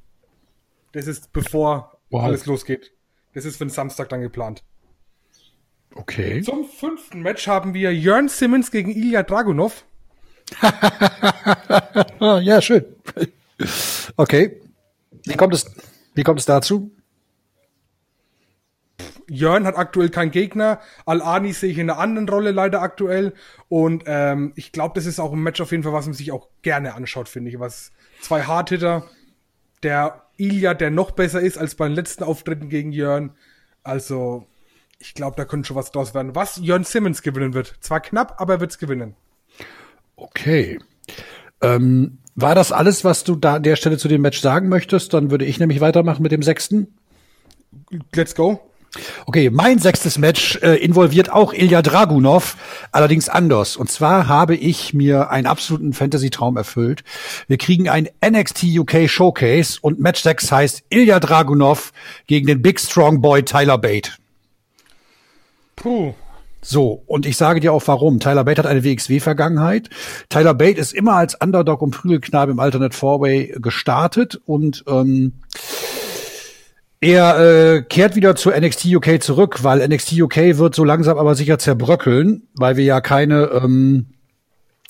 Das 0.93 1.07
ist 1.07 1.33
bevor 1.33 1.90
wow. 2.11 2.25
alles 2.25 2.47
losgeht. 2.47 2.93
Das 3.35 3.45
ist 3.45 3.57
für 3.57 3.65
den 3.65 3.71
Samstag 3.71 4.09
dann 4.09 4.21
geplant. 4.21 4.63
Okay. 5.95 6.43
Zum 6.43 6.65
fünften 6.65 7.23
Match 7.23 7.47
haben 7.49 7.75
wir 7.75 7.95
Jörn 7.95 8.29
Simmons 8.29 8.71
gegen 8.71 8.91
Ilya 8.91 9.23
Dragunov. 9.23 9.85
ja, 12.21 12.61
schön. 12.61 12.85
Okay. 14.17 14.61
Wie 15.25 15.35
kommt 15.35 15.55
es, 15.55 15.67
wie 16.15 16.23
kommt 16.23 16.41
es 16.41 16.47
dazu? 16.47 16.91
Jörn 19.29 19.65
hat 19.65 19.77
aktuell 19.77 20.09
keinen 20.11 20.33
Gegner. 20.33 20.81
Al-Ani 21.07 21.53
sehe 21.53 21.71
ich 21.71 21.79
in 21.79 21.89
einer 21.89 22.01
anderen 22.01 22.29
Rolle 22.29 22.51
leider 22.51 22.83
aktuell. 22.83 23.33
Und 23.69 24.05
ähm, 24.07 24.53
ich 24.57 24.73
glaube, 24.73 24.95
das 24.95 25.07
ist 25.07 25.21
auch 25.21 25.33
ein 25.33 25.43
Match 25.43 25.61
auf 25.61 25.71
jeden 25.71 25.85
Fall, 25.85 25.93
was 25.93 26.07
man 26.07 26.15
sich 26.15 26.33
auch 26.33 26.49
gerne 26.63 26.95
anschaut, 26.95 27.29
finde 27.29 27.51
ich. 27.51 27.61
Was 27.61 27.93
zwei 28.21 28.43
Hardhitter 28.43 29.07
der 29.85 30.25
Ilya, 30.41 30.75
der 30.75 30.91
noch 30.91 31.11
besser 31.13 31.41
ist 31.41 31.59
als 31.59 31.75
bei 31.75 31.87
den 31.87 31.95
letzten 31.95 32.25
Auftritten 32.25 32.69
gegen 32.69 32.93
Jörn. 32.93 33.33
Also, 33.83 34.47
ich 34.99 35.15
glaube, 35.15 35.37
da 35.37 35.45
könnte 35.45 35.69
schon 35.69 35.77
was 35.77 35.93
draus 35.93 36.15
werden. 36.15 36.35
Was 36.35 36.57
Jörn 36.57 36.85
Simmons 36.85 37.23
gewinnen 37.23 37.55
wird. 37.55 37.77
Zwar 37.81 38.01
knapp, 38.01 38.41
aber 38.41 38.55
er 38.55 38.61
wird's 38.61 38.79
gewinnen. 38.79 39.15
Okay. 40.17 40.79
Ähm, 41.63 42.19
war 42.35 42.55
das 42.55 42.73
alles, 42.73 43.05
was 43.05 43.25
du 43.25 43.37
da 43.37 43.57
an 43.57 43.63
der 43.63 43.77
Stelle 43.77 43.99
zu 43.99 44.09
dem 44.09 44.23
Match 44.23 44.41
sagen 44.41 44.69
möchtest? 44.69 45.13
Dann 45.13 45.31
würde 45.31 45.45
ich 45.45 45.59
nämlich 45.61 45.81
weitermachen 45.81 46.23
mit 46.23 46.33
dem 46.33 46.43
sechsten. 46.43 46.95
Let's 48.15 48.35
go. 48.35 48.70
Okay, 49.27 49.51
mein 49.51 49.79
sechstes 49.79 50.19
Match 50.19 50.57
äh, 50.63 50.75
involviert 50.77 51.31
auch 51.31 51.53
Ilya 51.53 51.81
Dragunov, 51.83 52.57
allerdings 52.91 53.29
anders. 53.29 53.77
Und 53.77 53.91
zwar 53.91 54.27
habe 54.27 54.57
ich 54.57 54.93
mir 54.93 55.31
einen 55.31 55.47
absoluten 55.47 55.93
Fantasy-Traum 55.93 56.57
erfüllt. 56.57 57.05
Wir 57.47 57.57
kriegen 57.57 57.89
ein 57.89 58.09
NXT 58.25 58.65
UK 58.79 59.09
Showcase 59.09 59.79
und 59.81 60.01
Match 60.01 60.23
6 60.23 60.51
heißt 60.51 60.83
Ilya 60.91 61.21
Dragunov 61.21 61.93
gegen 62.27 62.47
den 62.47 62.63
Big 62.63 62.81
Strong 62.81 63.21
Boy 63.21 63.45
Tyler 63.45 63.79
Bate. 63.79 64.13
Puh. 65.77 66.15
So, 66.63 67.03
und 67.07 67.25
ich 67.25 67.39
sage 67.39 67.61
dir 67.61 67.73
auch 67.73 67.83
warum. 67.87 68.21
Tyler 68.21 68.45
Bate 68.45 68.59
hat 68.59 68.67
eine 68.67 68.85
WXW-Vergangenheit. 68.85 69.89
Tyler 70.29 70.53
Bate 70.53 70.79
ist 70.79 70.93
immer 70.93 71.15
als 71.15 71.35
Underdog 71.35 71.81
und 71.81 71.93
Prügelknabe 71.93 72.53
im 72.53 72.61
Alternate 72.61 72.95
Fourway 72.95 73.55
gestartet 73.59 74.39
und 74.45 74.85
ähm, 74.87 75.33
er 77.01 77.77
äh, 77.77 77.83
kehrt 77.83 78.15
wieder 78.15 78.37
zu 78.37 78.51
NXT 78.51 78.87
UK 78.87 79.23
zurück, 79.23 79.65
weil 79.65 79.87
NXT 79.87 80.21
UK 80.21 80.37
wird 80.59 80.75
so 80.75 80.85
langsam 80.85 81.17
aber 81.17 81.35
sicher 81.35 81.59
zerbröckeln, 81.59 82.49
weil 82.55 82.77
wir 82.77 82.85
ja 82.85 83.01
keine 83.01 83.45
ähm, 83.63 84.07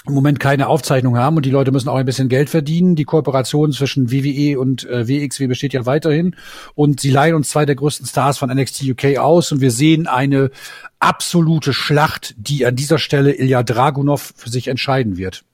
im 0.06 0.14
Moment 0.14 0.40
keine 0.40 0.66
Aufzeichnung 0.68 1.18
haben 1.18 1.36
und 1.36 1.44
die 1.44 1.50
Leute 1.50 1.72
müssen 1.72 1.88
auch 1.88 1.96
ein 1.96 2.06
bisschen 2.06 2.28
Geld 2.28 2.48
verdienen. 2.48 2.96
Die 2.96 3.04
Kooperation 3.04 3.70
zwischen 3.70 4.10
WWE 4.10 4.58
und 4.58 4.88
äh, 4.88 5.06
WXW 5.06 5.46
besteht 5.46 5.72
ja 5.72 5.86
weiterhin 5.86 6.36
und 6.74 7.00
sie 7.00 7.10
leihen 7.10 7.34
uns 7.34 7.50
zwei 7.50 7.66
der 7.66 7.76
größten 7.76 8.06
Stars 8.06 8.38
von 8.38 8.50
NXT 8.50 8.82
UK 8.90 9.18
aus 9.18 9.52
und 9.52 9.60
wir 9.60 9.70
sehen 9.70 10.06
eine 10.06 10.50
absolute 10.98 11.72
Schlacht, 11.72 12.34
die 12.38 12.66
an 12.66 12.76
dieser 12.76 12.98
Stelle 12.98 13.34
Ilya 13.34 13.62
Dragunov 13.62 14.32
für 14.36 14.50
sich 14.50 14.68
entscheiden 14.68 15.16
wird. 15.16 15.44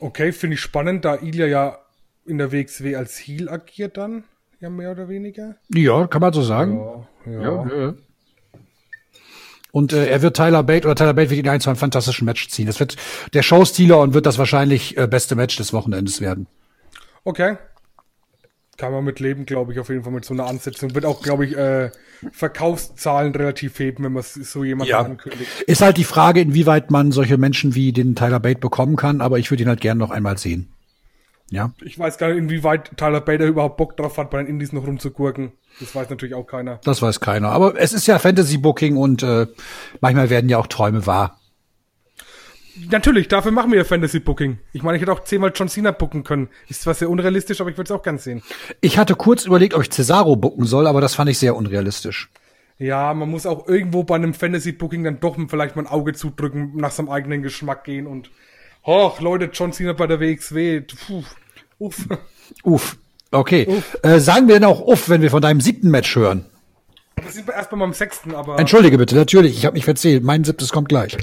Okay, 0.00 0.32
finde 0.32 0.54
ich 0.54 0.60
spannend, 0.60 1.04
da 1.04 1.16
Ilya 1.16 1.46
ja 1.46 1.78
in 2.24 2.38
der 2.38 2.52
WXW 2.52 2.96
als 2.96 3.18
Heel 3.18 3.48
agiert 3.48 3.96
dann 3.96 4.24
ja 4.62 4.70
mehr 4.70 4.92
oder 4.92 5.08
weniger. 5.08 5.56
Ja, 5.74 6.06
kann 6.06 6.20
man 6.20 6.32
so 6.32 6.42
sagen. 6.42 6.80
Ja, 7.26 7.32
ja. 7.32 7.66
ja, 7.66 7.94
Und 9.72 9.92
äh, 9.92 10.06
er 10.06 10.22
wird 10.22 10.36
Tyler 10.36 10.62
Bate 10.62 10.86
oder 10.86 10.94
Tyler 10.94 11.14
Bate 11.14 11.30
wird 11.30 11.40
ihn 11.40 11.48
ein 11.48 11.60
zu 11.60 11.68
einem 11.68 11.76
fantastischen 11.76 12.24
Match 12.24 12.48
ziehen. 12.48 12.66
Das 12.66 12.78
wird 12.78 12.96
der 13.34 13.42
Showstealer 13.42 14.00
und 14.00 14.14
wird 14.14 14.24
das 14.24 14.38
wahrscheinlich 14.38 14.96
äh, 14.96 15.08
beste 15.08 15.34
Match 15.34 15.56
des 15.56 15.72
Wochenendes 15.72 16.20
werden. 16.20 16.46
Okay. 17.24 17.56
Kann 18.78 18.92
man 18.92 19.04
mit 19.04 19.20
leben, 19.20 19.46
glaube 19.46 19.72
ich, 19.72 19.80
auf 19.80 19.88
jeden 19.88 20.04
Fall 20.04 20.12
mit 20.12 20.24
so 20.24 20.32
einer 20.32 20.46
Ansetzung. 20.46 20.94
Wird 20.94 21.04
auch, 21.04 21.22
glaube 21.22 21.44
ich, 21.44 21.56
äh, 21.56 21.90
Verkaufszahlen 22.30 23.34
relativ 23.34 23.78
heben, 23.78 24.04
wenn 24.04 24.12
man 24.12 24.22
so 24.22 24.64
jemand 24.64 24.88
ja. 24.88 25.00
ankündigt. 25.00 25.50
Ist 25.66 25.82
halt 25.82 25.96
die 25.96 26.04
Frage, 26.04 26.40
inwieweit 26.40 26.90
man 26.90 27.10
solche 27.10 27.36
Menschen 27.36 27.74
wie 27.74 27.92
den 27.92 28.14
Tyler 28.14 28.40
Bate 28.40 28.60
bekommen 28.60 28.96
kann, 28.96 29.20
aber 29.20 29.38
ich 29.38 29.50
würde 29.50 29.64
ihn 29.64 29.68
halt 29.68 29.80
gerne 29.80 29.98
noch 29.98 30.10
einmal 30.10 30.38
sehen. 30.38 30.72
Ja. 31.52 31.70
Ich 31.84 31.98
weiß 31.98 32.16
gar 32.16 32.28
nicht, 32.28 32.38
inwieweit 32.38 32.96
Tyler 32.96 33.20
Bader 33.20 33.44
überhaupt 33.44 33.76
Bock 33.76 33.96
drauf 33.98 34.16
hat, 34.16 34.30
bei 34.30 34.38
den 34.38 34.46
Indies 34.46 34.72
noch 34.72 34.86
rumzugurken. 34.86 35.52
Das 35.80 35.94
weiß 35.94 36.08
natürlich 36.08 36.34
auch 36.34 36.46
keiner. 36.46 36.80
Das 36.84 37.02
weiß 37.02 37.20
keiner. 37.20 37.50
Aber 37.50 37.78
es 37.78 37.92
ist 37.92 38.06
ja 38.06 38.18
Fantasy-Booking 38.18 38.96
und 38.96 39.22
äh, 39.22 39.46
manchmal 40.00 40.30
werden 40.30 40.48
ja 40.48 40.56
auch 40.56 40.66
Träume 40.66 41.06
wahr. 41.06 41.38
Natürlich, 42.90 43.28
dafür 43.28 43.52
machen 43.52 43.70
wir 43.70 43.78
ja 43.78 43.84
Fantasy-Booking. 43.84 44.60
Ich 44.72 44.82
meine, 44.82 44.96
ich 44.96 45.02
hätte 45.02 45.12
auch 45.12 45.24
zehnmal 45.24 45.52
John 45.54 45.68
Cena 45.68 45.90
booken 45.90 46.24
können. 46.24 46.48
Ist 46.68 46.82
zwar 46.82 46.94
sehr 46.94 47.10
unrealistisch, 47.10 47.60
aber 47.60 47.68
ich 47.68 47.76
würde 47.76 47.92
es 47.92 47.98
auch 47.98 48.02
gern 48.02 48.16
sehen. 48.16 48.42
Ich 48.80 48.96
hatte 48.96 49.14
kurz 49.14 49.44
überlegt, 49.44 49.74
ob 49.74 49.82
ich 49.82 49.90
Cesaro 49.90 50.36
booken 50.36 50.64
soll, 50.64 50.86
aber 50.86 51.02
das 51.02 51.14
fand 51.14 51.28
ich 51.28 51.38
sehr 51.38 51.54
unrealistisch. 51.54 52.30
Ja, 52.78 53.12
man 53.12 53.30
muss 53.30 53.44
auch 53.44 53.68
irgendwo 53.68 54.04
bei 54.04 54.14
einem 54.14 54.32
Fantasy-Booking 54.32 55.04
dann 55.04 55.20
doch 55.20 55.36
vielleicht 55.48 55.76
mal 55.76 55.82
ein 55.82 55.92
Auge 55.92 56.14
zudrücken, 56.14 56.72
nach 56.76 56.92
seinem 56.92 57.10
eigenen 57.10 57.42
Geschmack 57.42 57.84
gehen 57.84 58.06
und, 58.06 58.30
och, 58.86 59.20
Leute, 59.20 59.50
John 59.52 59.74
Cena 59.74 59.92
bei 59.92 60.06
der 60.06 60.18
WXW, 60.18 60.80
puh. 60.80 61.24
Uff. 61.82 62.06
Uff. 62.62 62.96
Okay. 63.32 63.66
Uff. 63.66 63.98
Äh, 64.02 64.20
sagen 64.20 64.46
wir 64.46 64.54
denn 64.54 64.64
auch 64.64 64.80
Uff, 64.80 65.08
wenn 65.08 65.22
wir 65.22 65.30
von 65.30 65.42
deinem 65.42 65.60
siebten 65.60 65.90
Match 65.90 66.14
hören? 66.14 66.46
Das 67.16 67.34
sind 67.34 67.46
wir 67.46 67.54
erst 67.54 67.70
bei 67.70 67.76
meinem 67.76 67.92
sechsten, 67.92 68.34
aber. 68.34 68.58
Entschuldige 68.58 68.98
bitte, 68.98 69.14
natürlich, 69.14 69.56
ich 69.58 69.66
habe 69.66 69.74
mich 69.74 69.84
verzählt. 69.84 70.22
Mein 70.22 70.44
siebtes 70.44 70.70
kommt 70.70 70.88
gleich. 70.88 71.16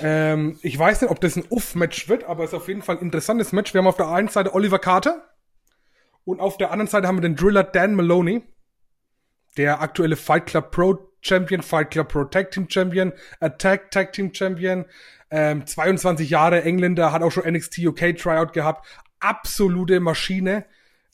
Ähm, 0.00 0.58
ich 0.62 0.78
weiß 0.78 1.00
nicht, 1.00 1.10
ob 1.10 1.20
das 1.20 1.36
ein 1.36 1.44
Uff-Match 1.48 2.08
wird, 2.08 2.24
aber 2.24 2.44
es 2.44 2.50
ist 2.50 2.54
auf 2.54 2.68
jeden 2.68 2.82
Fall 2.82 2.96
ein 2.96 3.02
interessantes 3.02 3.52
Match. 3.52 3.72
Wir 3.72 3.78
haben 3.78 3.86
auf 3.86 3.96
der 3.96 4.08
einen 4.08 4.28
Seite 4.28 4.54
Oliver 4.54 4.78
Carter 4.78 5.22
und 6.24 6.40
auf 6.40 6.58
der 6.58 6.72
anderen 6.72 6.88
Seite 6.88 7.06
haben 7.06 7.16
wir 7.16 7.22
den 7.22 7.36
Driller 7.36 7.62
Dan 7.62 7.94
Maloney, 7.94 8.42
der 9.56 9.80
aktuelle 9.80 10.16
Fight 10.16 10.46
Club 10.46 10.70
Pro 10.72 10.98
Champion, 11.22 11.62
Fight 11.62 11.90
Club 11.90 12.08
Pro 12.08 12.24
Tag 12.24 12.50
Team 12.50 12.68
Champion, 12.68 13.12
Attack 13.40 13.90
Tag 13.90 14.12
Team 14.12 14.34
Champion, 14.34 14.84
ähm, 15.30 15.66
22 15.66 16.30
Jahre 16.30 16.62
Engländer, 16.62 17.12
hat 17.12 17.22
auch 17.22 17.30
schon 17.30 17.50
NXT 17.50 17.78
UK 17.86 18.16
Tryout 18.16 18.52
gehabt, 18.52 18.86
absolute 19.20 20.00
Maschine. 20.00 20.64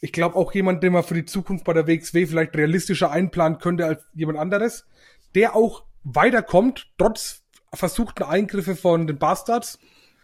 Ich 0.01 0.13
glaube 0.13 0.37
auch 0.37 0.53
jemand, 0.53 0.83
den 0.83 0.93
man 0.93 1.03
für 1.03 1.15
die 1.15 1.25
Zukunft 1.25 1.65
bei 1.65 1.73
der 1.73 1.87
WXW 1.87 2.27
vielleicht 2.27 2.57
realistischer 2.57 3.11
einplanen 3.11 3.59
könnte 3.59 3.87
als 3.87 4.05
jemand 4.15 4.39
anderes, 4.39 4.87
der 5.35 5.57
auch 5.57 5.85
weiterkommt, 6.05 6.93
trotz 6.99 7.43
versuchten 7.75 8.23
Eingriffe 8.23 8.77
von 8.77 9.07
den 9.07 9.19
Bastards. 9.19 9.79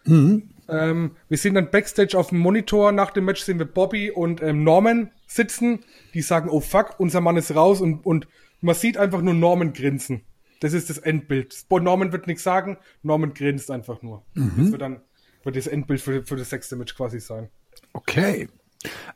Mhm. 0.04 0.50
Ähm, 0.68 1.16
wir 1.28 1.38
sehen 1.38 1.54
dann 1.54 1.70
Backstage 1.70 2.16
auf 2.16 2.28
dem 2.28 2.38
Monitor, 2.38 2.92
nach 2.92 3.10
dem 3.10 3.24
Match 3.24 3.42
sehen 3.42 3.58
wir 3.58 3.66
Bobby 3.66 4.10
und 4.10 4.42
ähm, 4.42 4.64
Norman 4.64 5.10
sitzen, 5.26 5.80
die 6.14 6.22
sagen, 6.22 6.48
oh 6.48 6.60
fuck, 6.60 6.94
unser 6.98 7.20
Mann 7.20 7.36
ist 7.36 7.54
raus 7.54 7.80
und, 7.80 8.06
und 8.06 8.26
man 8.60 8.74
sieht 8.74 8.96
einfach 8.96 9.20
nur 9.22 9.34
Norman 9.34 9.72
grinsen. 9.72 10.22
Das 10.60 10.72
ist 10.72 10.88
das 10.90 10.98
Endbild. 10.98 11.66
Norman 11.70 12.12
wird 12.12 12.28
nichts 12.28 12.44
sagen, 12.44 12.78
Norman 13.02 13.34
grinst 13.34 13.70
einfach 13.70 14.02
nur. 14.02 14.24
Mhm. 14.34 14.52
Das 14.56 14.70
wird 14.72 14.82
dann 14.82 15.00
wird 15.42 15.56
das 15.56 15.66
Endbild 15.66 16.00
für, 16.00 16.24
für 16.24 16.36
das 16.36 16.50
sechste 16.50 16.76
Match 16.76 16.94
quasi 16.94 17.20
sein. 17.20 17.48
Okay. 17.92 18.48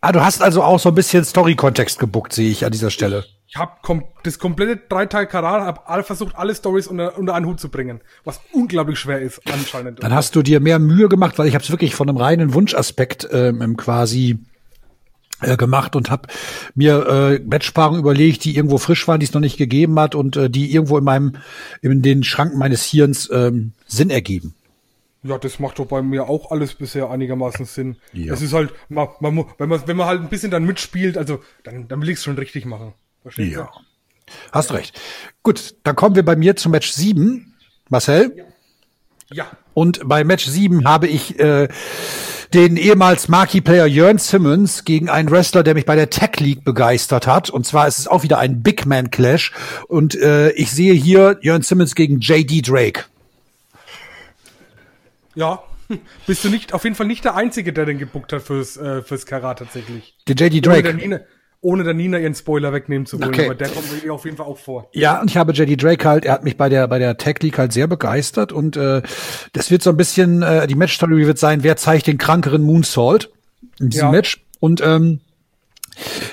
Ah, 0.00 0.12
du 0.12 0.22
hast 0.22 0.42
also 0.42 0.62
auch 0.62 0.78
so 0.78 0.90
ein 0.90 0.94
bisschen 0.94 1.24
Story-Kontext 1.24 1.98
gebuckt, 1.98 2.32
sehe 2.32 2.50
ich 2.50 2.64
an 2.64 2.72
dieser 2.72 2.90
Stelle. 2.90 3.24
Ich 3.48 3.56
habe 3.56 3.72
kom 3.82 4.04
das 4.22 4.38
komplette 4.38 4.76
Dreiteil 4.88 5.26
Karat, 5.26 5.80
habe 5.86 6.02
versucht, 6.02 6.36
alle 6.36 6.54
Stories 6.54 6.86
unter, 6.86 7.16
unter 7.16 7.34
einen 7.34 7.46
Hut 7.46 7.60
zu 7.60 7.68
bringen, 7.68 8.00
was 8.24 8.40
unglaublich 8.52 8.98
schwer 8.98 9.20
ist 9.20 9.40
anscheinend. 9.52 10.02
Dann 10.02 10.14
hast 10.14 10.34
du 10.36 10.42
dir 10.42 10.60
mehr 10.60 10.78
Mühe 10.78 11.08
gemacht, 11.08 11.38
weil 11.38 11.46
ich 11.46 11.54
habe 11.54 11.64
es 11.64 11.70
wirklich 11.70 11.94
von 11.94 12.08
einem 12.08 12.18
reinen 12.18 12.54
Wunschaspekt 12.54 13.28
ähm, 13.32 13.76
quasi 13.76 14.38
äh, 15.42 15.56
gemacht 15.56 15.94
und 15.94 16.10
habe 16.10 16.28
mir 16.74 17.06
äh, 17.06 17.38
Matchpaarungen 17.38 18.00
überlegt, 18.00 18.44
die 18.44 18.56
irgendwo 18.56 18.78
frisch 18.78 19.06
waren, 19.06 19.20
die 19.20 19.26
es 19.26 19.32
noch 19.32 19.40
nicht 19.40 19.58
gegeben 19.58 19.98
hat 20.00 20.14
und 20.14 20.36
äh, 20.36 20.50
die 20.50 20.72
irgendwo 20.72 20.98
in 20.98 21.04
meinem 21.04 21.36
in 21.82 22.02
den 22.02 22.24
Schranken 22.24 22.58
meines 22.58 22.84
Hirns 22.84 23.30
ähm, 23.32 23.72
Sinn 23.86 24.10
ergeben. 24.10 24.55
Ja, 25.26 25.38
das 25.38 25.58
macht 25.58 25.78
doch 25.78 25.86
bei 25.86 26.02
mir 26.02 26.28
auch 26.28 26.50
alles 26.50 26.74
bisher 26.74 27.10
einigermaßen 27.10 27.64
Sinn. 27.64 27.96
Ja. 28.12 28.34
Es 28.34 28.42
ist 28.42 28.52
halt, 28.52 28.72
man, 28.88 29.08
man, 29.20 29.44
wenn, 29.58 29.68
man, 29.68 29.82
wenn 29.86 29.96
man 29.96 30.06
halt 30.06 30.20
ein 30.20 30.28
bisschen 30.28 30.50
dann 30.50 30.64
mitspielt, 30.64 31.18
also 31.18 31.40
dann, 31.64 31.88
dann 31.88 32.00
will 32.00 32.08
ich 32.08 32.18
es 32.18 32.24
schon 32.24 32.36
richtig 32.36 32.64
machen. 32.64 32.94
Verstehst 33.22 33.52
ja. 33.52 33.64
du? 33.64 34.32
Hast 34.52 34.72
recht. 34.72 35.00
Gut, 35.42 35.74
dann 35.84 35.96
kommen 35.96 36.16
wir 36.16 36.24
bei 36.24 36.36
mir 36.36 36.56
zu 36.56 36.68
Match 36.68 36.90
7. 36.90 37.54
Marcel? 37.88 38.32
Ja. 38.36 38.44
ja. 39.32 39.46
Und 39.74 40.00
bei 40.04 40.24
Match 40.24 40.46
7 40.46 40.86
habe 40.86 41.06
ich 41.06 41.38
äh, 41.38 41.68
den 42.54 42.76
ehemals 42.76 43.28
Marquee-Player 43.28 43.86
Jörn 43.86 44.18
Simmons 44.18 44.84
gegen 44.84 45.08
einen 45.08 45.30
Wrestler, 45.30 45.62
der 45.62 45.74
mich 45.74 45.86
bei 45.86 45.96
der 45.96 46.10
Tech 46.10 46.38
League 46.38 46.64
begeistert 46.64 47.26
hat. 47.26 47.50
Und 47.50 47.66
zwar 47.66 47.86
ist 47.86 47.98
es 47.98 48.08
auch 48.08 48.22
wieder 48.22 48.38
ein 48.38 48.62
Big 48.62 48.86
Man 48.86 49.10
Clash. 49.10 49.52
Und 49.88 50.14
äh, 50.14 50.50
ich 50.52 50.70
sehe 50.70 50.94
hier 50.94 51.38
Jörn 51.42 51.62
Simmons 51.62 51.94
gegen 51.94 52.20
JD 52.20 52.68
Drake. 52.68 53.04
Ja, 55.36 55.62
bist 56.26 56.44
du 56.44 56.48
nicht, 56.48 56.74
auf 56.74 56.82
jeden 56.82 56.96
Fall 56.96 57.06
nicht 57.06 57.24
der 57.24 57.36
Einzige, 57.36 57.72
der 57.72 57.86
den 57.86 57.98
gebuckt 57.98 58.32
hat 58.32 58.42
fürs, 58.42 58.76
äh, 58.76 59.02
fürs 59.02 59.26
Karat 59.26 59.60
tatsächlich. 59.60 60.16
Der 60.26 60.34
JD 60.34 60.66
Drake. 60.66 60.80
Ohne 60.80 60.82
der, 60.82 60.94
Nina, 60.94 61.20
ohne 61.60 61.84
der 61.84 61.94
Nina 61.94 62.18
ihren 62.18 62.34
Spoiler 62.34 62.72
wegnehmen 62.72 63.06
zu 63.06 63.20
wollen, 63.20 63.28
okay. 63.28 63.44
aber 63.44 63.54
der 63.54 63.68
kommt 63.68 64.04
mir 64.04 64.12
auf 64.12 64.24
jeden 64.24 64.36
Fall 64.36 64.46
auch 64.46 64.58
vor. 64.58 64.90
Ja, 64.92 65.20
und 65.20 65.30
ich 65.30 65.36
habe 65.36 65.52
JD 65.52 65.80
Drake 65.80 66.08
halt, 66.08 66.24
er 66.24 66.32
hat 66.32 66.44
mich 66.44 66.56
bei 66.56 66.68
der, 66.68 66.88
bei 66.88 66.98
der 66.98 67.16
Tech 67.18 67.36
League 67.40 67.58
halt 67.58 67.72
sehr 67.72 67.86
begeistert 67.86 68.52
und 68.52 68.76
äh, 68.76 69.02
das 69.52 69.70
wird 69.70 69.82
so 69.82 69.90
ein 69.90 69.96
bisschen, 69.96 70.42
äh, 70.42 70.66
die 70.66 70.74
Match-Story 70.74 71.26
wird 71.26 71.38
sein, 71.38 71.62
wer 71.62 71.76
zeigt 71.76 72.08
den 72.08 72.18
krankeren 72.18 72.62
Moonsault 72.62 73.30
in 73.78 73.90
diesem 73.90 74.06
ja. 74.06 74.12
Match. 74.12 74.42
Und 74.58 74.80
ähm, 74.80 75.20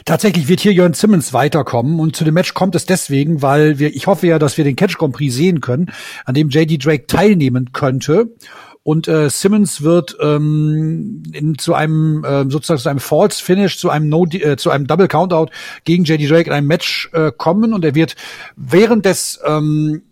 Tatsächlich 0.06 0.48
wird 0.48 0.60
hier 0.60 0.74
Jörn 0.74 0.94
Simmons 0.94 1.32
weiterkommen 1.34 2.00
und 2.00 2.16
zu 2.16 2.24
dem 2.24 2.34
Match 2.34 2.54
kommt 2.54 2.76
es 2.76 2.86
deswegen, 2.86 3.42
weil 3.42 3.80
wir, 3.80 3.96
ich 3.96 4.08
hoffe 4.08 4.28
ja, 4.28 4.38
dass 4.40 4.58
wir 4.58 4.66
den 4.66 4.76
Catch 4.76 4.98
Grand 4.98 5.16
Prix 5.16 5.34
sehen 5.34 5.62
können, 5.62 5.92
an 6.26 6.34
dem 6.34 6.50
JD 6.50 6.84
Drake 6.84 7.08
teilnehmen 7.08 7.72
könnte. 7.72 8.36
Und 8.84 9.08
äh, 9.08 9.30
Simmons 9.30 9.82
wird 9.82 10.18
ähm, 10.20 11.24
in, 11.32 11.58
zu 11.58 11.74
einem 11.74 12.26
äh, 12.26 12.44
sozusagen 12.50 12.82
zu 12.82 12.90
einem 12.90 13.00
False 13.00 13.42
Finish, 13.42 13.78
zu 13.78 13.90
einem 13.90 14.10
No, 14.10 14.26
äh, 14.26 14.58
zu 14.58 14.72
einem 14.72 14.88
Double 14.88 15.08
Countout 15.08 15.52
gegen 15.86 16.04
JD 16.04 16.30
Drake 16.30 16.50
in 16.50 16.54
einem 16.54 16.68
Match 16.68 17.10
äh, 17.14 17.32
kommen 17.32 17.74
und 17.74 17.86
er 17.86 17.96
wird 17.96 18.18
während 18.58 19.06
des 19.06 19.40
ähm, 19.46 20.04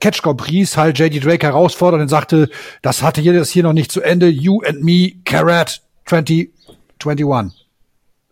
Catch 0.00 0.22
Prix 0.22 0.76
halt 0.76 0.98
JD 0.98 1.24
Drake 1.24 1.46
herausfordern 1.46 2.00
und 2.00 2.08
sagte, 2.08 2.50
das 2.82 3.02
hatte 3.02 3.20
hier 3.20 3.32
das 3.32 3.50
hier 3.50 3.62
noch 3.62 3.74
nicht 3.74 3.92
zu 3.92 4.00
Ende. 4.00 4.28
You 4.28 4.60
and 4.62 4.82
me, 4.82 5.12
Karat 5.24 5.82
2021. 6.06 7.64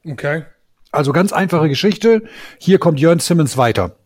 Okay. 0.05 0.45
Also 0.91 1.13
ganz 1.13 1.33
einfache 1.33 1.69
Geschichte. 1.69 2.23
Hier 2.59 2.79
kommt 2.79 2.99
Jörn 2.99 3.21
Simmons 3.21 3.57
weiter. 3.57 3.97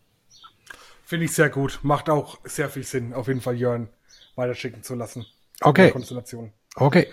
Finde 1.05 1.27
ich 1.27 1.33
sehr 1.33 1.49
gut. 1.49 1.79
Macht 1.83 2.11
auch 2.11 2.39
sehr 2.45 2.69
viel 2.69 2.83
Sinn, 2.83 3.15
auf 3.15 3.29
jeden 3.29 3.41
Fall 3.41 3.55
Jörn 3.55 3.89
weiterschicken 4.35 4.83
zu 4.83 4.95
lassen. 4.95 5.25
Okay. 5.63 5.93
Okay. 6.75 7.07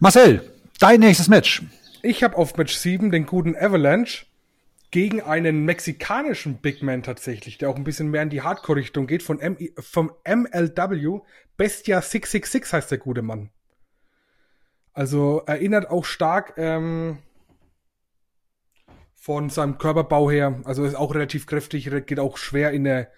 Marcel, 0.00 0.50
dein 0.78 1.00
nächstes 1.00 1.28
Match. 1.28 1.62
Ich 2.02 2.22
habe 2.22 2.36
auf 2.36 2.56
Match 2.56 2.74
7 2.74 3.10
den 3.10 3.26
guten 3.26 3.56
Avalanche 3.56 4.26
gegen 4.90 5.22
einen 5.22 5.64
mexikanischen 5.64 6.58
Big 6.58 6.82
Man 6.82 7.02
tatsächlich, 7.02 7.58
der 7.58 7.68
auch 7.68 7.76
ein 7.76 7.84
bisschen 7.84 8.10
mehr 8.10 8.22
in 8.22 8.30
die 8.30 8.42
Hardcore-Richtung 8.42 9.06
geht, 9.06 9.22
von 9.22 9.40
M 9.40 9.56
vom 9.78 10.12
MLW. 10.24 11.20
Bestia 11.56 12.00
666 12.00 12.72
heißt 12.72 12.90
der 12.90 12.98
gute 12.98 13.22
Mann. 13.22 13.50
Also 14.92 15.42
erinnert 15.46 15.90
auch 15.90 16.04
stark 16.04 16.54
ähm, 16.56 17.18
von 19.14 19.50
seinem 19.50 19.78
Körperbau 19.78 20.30
her. 20.30 20.60
Also 20.64 20.84
ist 20.84 20.94
auch 20.94 21.14
relativ 21.14 21.46
kräftig, 21.46 21.90
geht 22.06 22.20
auch 22.20 22.36
schwer 22.36 22.70
in 22.70 22.86
eine 22.86 23.08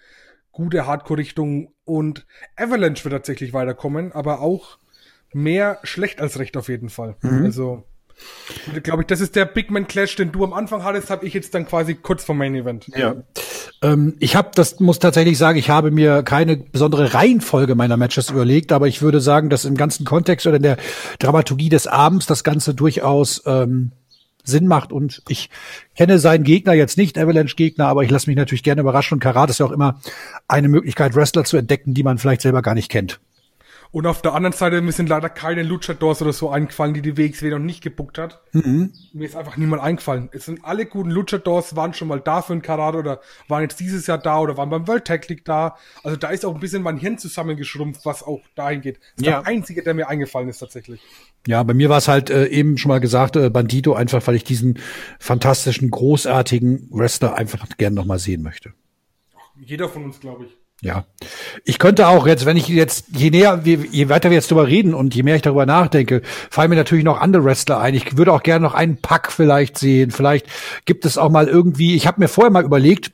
gute 0.51 0.85
Hardcore-Richtung. 0.85 1.73
Und 1.85 2.25
Avalanche 2.55 3.03
wird 3.03 3.13
tatsächlich 3.13 3.53
weiterkommen, 3.53 4.11
aber 4.11 4.41
auch 4.41 4.77
mehr 5.33 5.79
schlecht 5.83 6.21
als 6.21 6.39
recht 6.39 6.57
auf 6.57 6.69
jeden 6.69 6.89
Fall. 6.89 7.15
Mhm. 7.21 7.45
Also 7.45 7.83
glaube 8.83 9.03
ich, 9.03 9.07
das 9.07 9.21
ist 9.21 9.35
der 9.35 9.45
Big 9.45 9.69
Man 9.69 9.87
Clash, 9.87 10.15
den 10.15 10.31
du 10.31 10.43
am 10.43 10.53
Anfang 10.53 10.83
hattest, 10.83 11.09
habe 11.09 11.25
ich 11.25 11.33
jetzt 11.33 11.53
dann 11.53 11.67
quasi 11.67 11.95
kurz 11.95 12.23
vor 12.23 12.35
Main 12.35 12.55
Event. 12.55 12.87
Ja. 12.95 13.15
Ähm, 13.81 14.15
ich 14.19 14.35
habe, 14.35 14.49
das 14.55 14.79
muss 14.79 14.99
tatsächlich 14.99 15.37
sagen, 15.37 15.59
ich 15.59 15.69
habe 15.69 15.91
mir 15.91 16.23
keine 16.23 16.57
besondere 16.57 17.13
Reihenfolge 17.13 17.75
meiner 17.75 17.97
Matches 17.97 18.31
überlegt, 18.31 18.71
aber 18.71 18.87
ich 18.87 19.01
würde 19.01 19.19
sagen, 19.19 19.49
dass 19.49 19.65
im 19.65 19.75
ganzen 19.75 20.05
Kontext 20.05 20.47
oder 20.47 20.57
in 20.57 20.63
der 20.63 20.77
Dramaturgie 21.19 21.69
des 21.69 21.85
Abends 21.85 22.25
das 22.25 22.43
Ganze 22.43 22.73
durchaus 22.73 23.43
ähm, 23.45 23.91
Sinn 24.47 24.67
macht. 24.67 24.91
Und 24.91 25.21
ich 25.27 25.49
kenne 25.95 26.19
seinen 26.19 26.43
Gegner 26.43 26.73
jetzt 26.73 26.97
nicht, 26.97 27.17
Avalanche-Gegner, 27.17 27.87
aber 27.87 28.03
ich 28.03 28.09
lasse 28.09 28.29
mich 28.29 28.37
natürlich 28.37 28.63
gerne 28.63 28.81
überraschen. 28.81 29.15
Und 29.15 29.19
Karat 29.19 29.49
ist 29.49 29.59
ja 29.59 29.65
auch 29.65 29.71
immer 29.71 29.99
eine 30.47 30.69
Möglichkeit, 30.69 31.15
Wrestler 31.15 31.43
zu 31.43 31.57
entdecken, 31.57 31.93
die 31.93 32.03
man 32.03 32.17
vielleicht 32.17 32.41
selber 32.41 32.61
gar 32.61 32.73
nicht 32.73 32.89
kennt. 32.89 33.19
Und 33.97 34.05
auf 34.05 34.21
der 34.21 34.35
anderen 34.35 34.53
Seite 34.53 34.79
mir 34.83 34.91
sind 34.91 35.09
leider 35.09 35.27
keine 35.27 35.63
Luchadors 35.63 36.21
oder 36.21 36.31
so 36.31 36.51
eingefallen, 36.51 36.93
die 36.93 37.01
die 37.01 37.17
WXW 37.17 37.49
noch 37.49 37.57
nicht 37.57 37.81
gebuckt 37.81 38.19
hat. 38.19 38.43
Mhm. 38.51 38.93
Mir 39.11 39.25
ist 39.25 39.35
einfach 39.35 39.57
niemand 39.57 39.81
eingefallen. 39.81 40.29
Es 40.33 40.45
sind 40.45 40.63
alle 40.63 40.85
guten 40.85 41.09
Luchadors, 41.09 41.75
waren 41.75 41.95
schon 41.95 42.07
mal 42.07 42.19
da 42.19 42.43
für 42.43 42.53
ein 42.53 42.61
Karate 42.61 42.99
oder 42.99 43.21
waren 43.47 43.63
jetzt 43.63 43.79
dieses 43.79 44.05
Jahr 44.05 44.19
da 44.19 44.39
oder 44.39 44.55
waren 44.55 44.69
beim 44.69 44.87
World 44.87 45.05
Tag 45.05 45.27
League 45.29 45.45
da. 45.45 45.77
Also 46.03 46.15
da 46.15 46.27
ist 46.27 46.45
auch 46.45 46.53
ein 46.53 46.59
bisschen 46.59 46.83
mein 46.83 46.97
Hirn 46.97 47.17
zusammengeschrumpft, 47.17 48.05
was 48.05 48.21
auch 48.21 48.41
dahin 48.53 48.81
geht. 48.81 48.97
Das 48.97 49.13
ist 49.15 49.25
ja. 49.25 49.41
der 49.41 49.47
einzige, 49.47 49.81
der 49.81 49.95
mir 49.95 50.07
eingefallen 50.07 50.47
ist 50.47 50.59
tatsächlich. 50.59 51.01
Ja, 51.47 51.63
bei 51.63 51.73
mir 51.73 51.89
war 51.89 51.97
es 51.97 52.07
halt 52.07 52.29
äh, 52.29 52.45
eben 52.49 52.77
schon 52.77 52.89
mal 52.89 52.99
gesagt, 52.99 53.35
äh, 53.35 53.49
Bandito, 53.49 53.95
einfach 53.95 54.27
weil 54.27 54.35
ich 54.35 54.43
diesen 54.43 54.77
fantastischen, 55.17 55.89
großartigen 55.89 56.87
Wrestler 56.91 57.35
einfach 57.35 57.65
gern 57.79 57.95
noch 57.95 58.05
mal 58.05 58.19
sehen 58.19 58.43
möchte. 58.43 58.73
Jeder 59.59 59.89
von 59.89 60.03
uns, 60.03 60.19
glaube 60.19 60.45
ich. 60.45 60.55
Ja. 60.81 61.05
Ich 61.65 61.79
könnte 61.79 62.07
auch 62.07 62.27
jetzt, 62.27 62.45
wenn 62.45 62.55
ich 62.55 62.67
jetzt, 62.67 63.05
je 63.11 63.31
näher, 63.31 63.61
je 63.63 64.09
weiter 64.09 64.29
wir 64.29 64.35
jetzt 64.35 64.51
drüber 64.51 64.67
reden 64.67 64.93
und 64.93 65.15
je 65.15 65.23
mehr 65.23 65.35
ich 65.35 65.41
darüber 65.41 65.65
nachdenke, 65.65 66.21
fallen 66.51 66.69
mir 66.69 66.75
natürlich 66.75 67.03
noch 67.03 67.19
andere 67.19 67.43
Wrestler 67.43 67.79
ein. 67.79 67.95
Ich 67.95 68.15
würde 68.15 68.31
auch 68.31 68.43
gerne 68.43 68.63
noch 68.63 68.75
einen 68.75 68.97
Pack 68.97 69.31
vielleicht 69.31 69.79
sehen. 69.79 70.11
Vielleicht 70.11 70.45
gibt 70.85 71.05
es 71.05 71.17
auch 71.17 71.31
mal 71.31 71.47
irgendwie, 71.47 71.95
ich 71.95 72.05
habe 72.05 72.21
mir 72.21 72.27
vorher 72.27 72.51
mal 72.51 72.63
überlegt, 72.63 73.11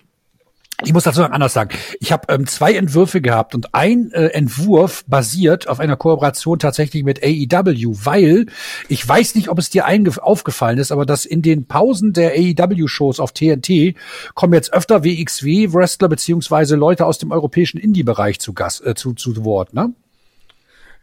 ich 0.83 0.93
muss 0.93 1.03
dazu 1.03 1.23
anders 1.23 1.53
sagen. 1.53 1.77
Ich 1.99 2.11
habe 2.11 2.33
ähm, 2.33 2.47
zwei 2.47 2.73
Entwürfe 2.73 3.21
gehabt 3.21 3.55
und 3.55 3.73
ein 3.73 4.11
äh, 4.11 4.27
Entwurf 4.27 5.03
basiert 5.07 5.67
auf 5.67 5.79
einer 5.79 5.95
Kooperation 5.95 6.59
tatsächlich 6.59 7.03
mit 7.03 7.23
AEW, 7.23 7.95
weil 8.03 8.47
ich 8.89 9.07
weiß 9.07 9.35
nicht, 9.35 9.49
ob 9.49 9.59
es 9.59 9.69
dir 9.69 9.85
aufgefallen 10.21 10.77
ist, 10.77 10.91
aber 10.91 11.05
dass 11.05 11.25
in 11.25 11.41
den 11.41 11.65
Pausen 11.65 12.13
der 12.13 12.31
AEW-Shows 12.31 13.19
auf 13.19 13.31
TNT 13.31 13.95
kommen 14.33 14.53
jetzt 14.53 14.73
öfter 14.73 15.03
WXW-Wrestler 15.03 16.09
beziehungsweise 16.09 16.75
Leute 16.75 17.05
aus 17.05 17.17
dem 17.17 17.31
europäischen 17.31 17.79
Indie-Bereich 17.79 18.39
zu, 18.39 18.53
Gast, 18.53 18.85
äh, 18.85 18.95
zu, 18.95 19.13
zu 19.13 19.43
Wort, 19.43 19.73
ne? 19.73 19.93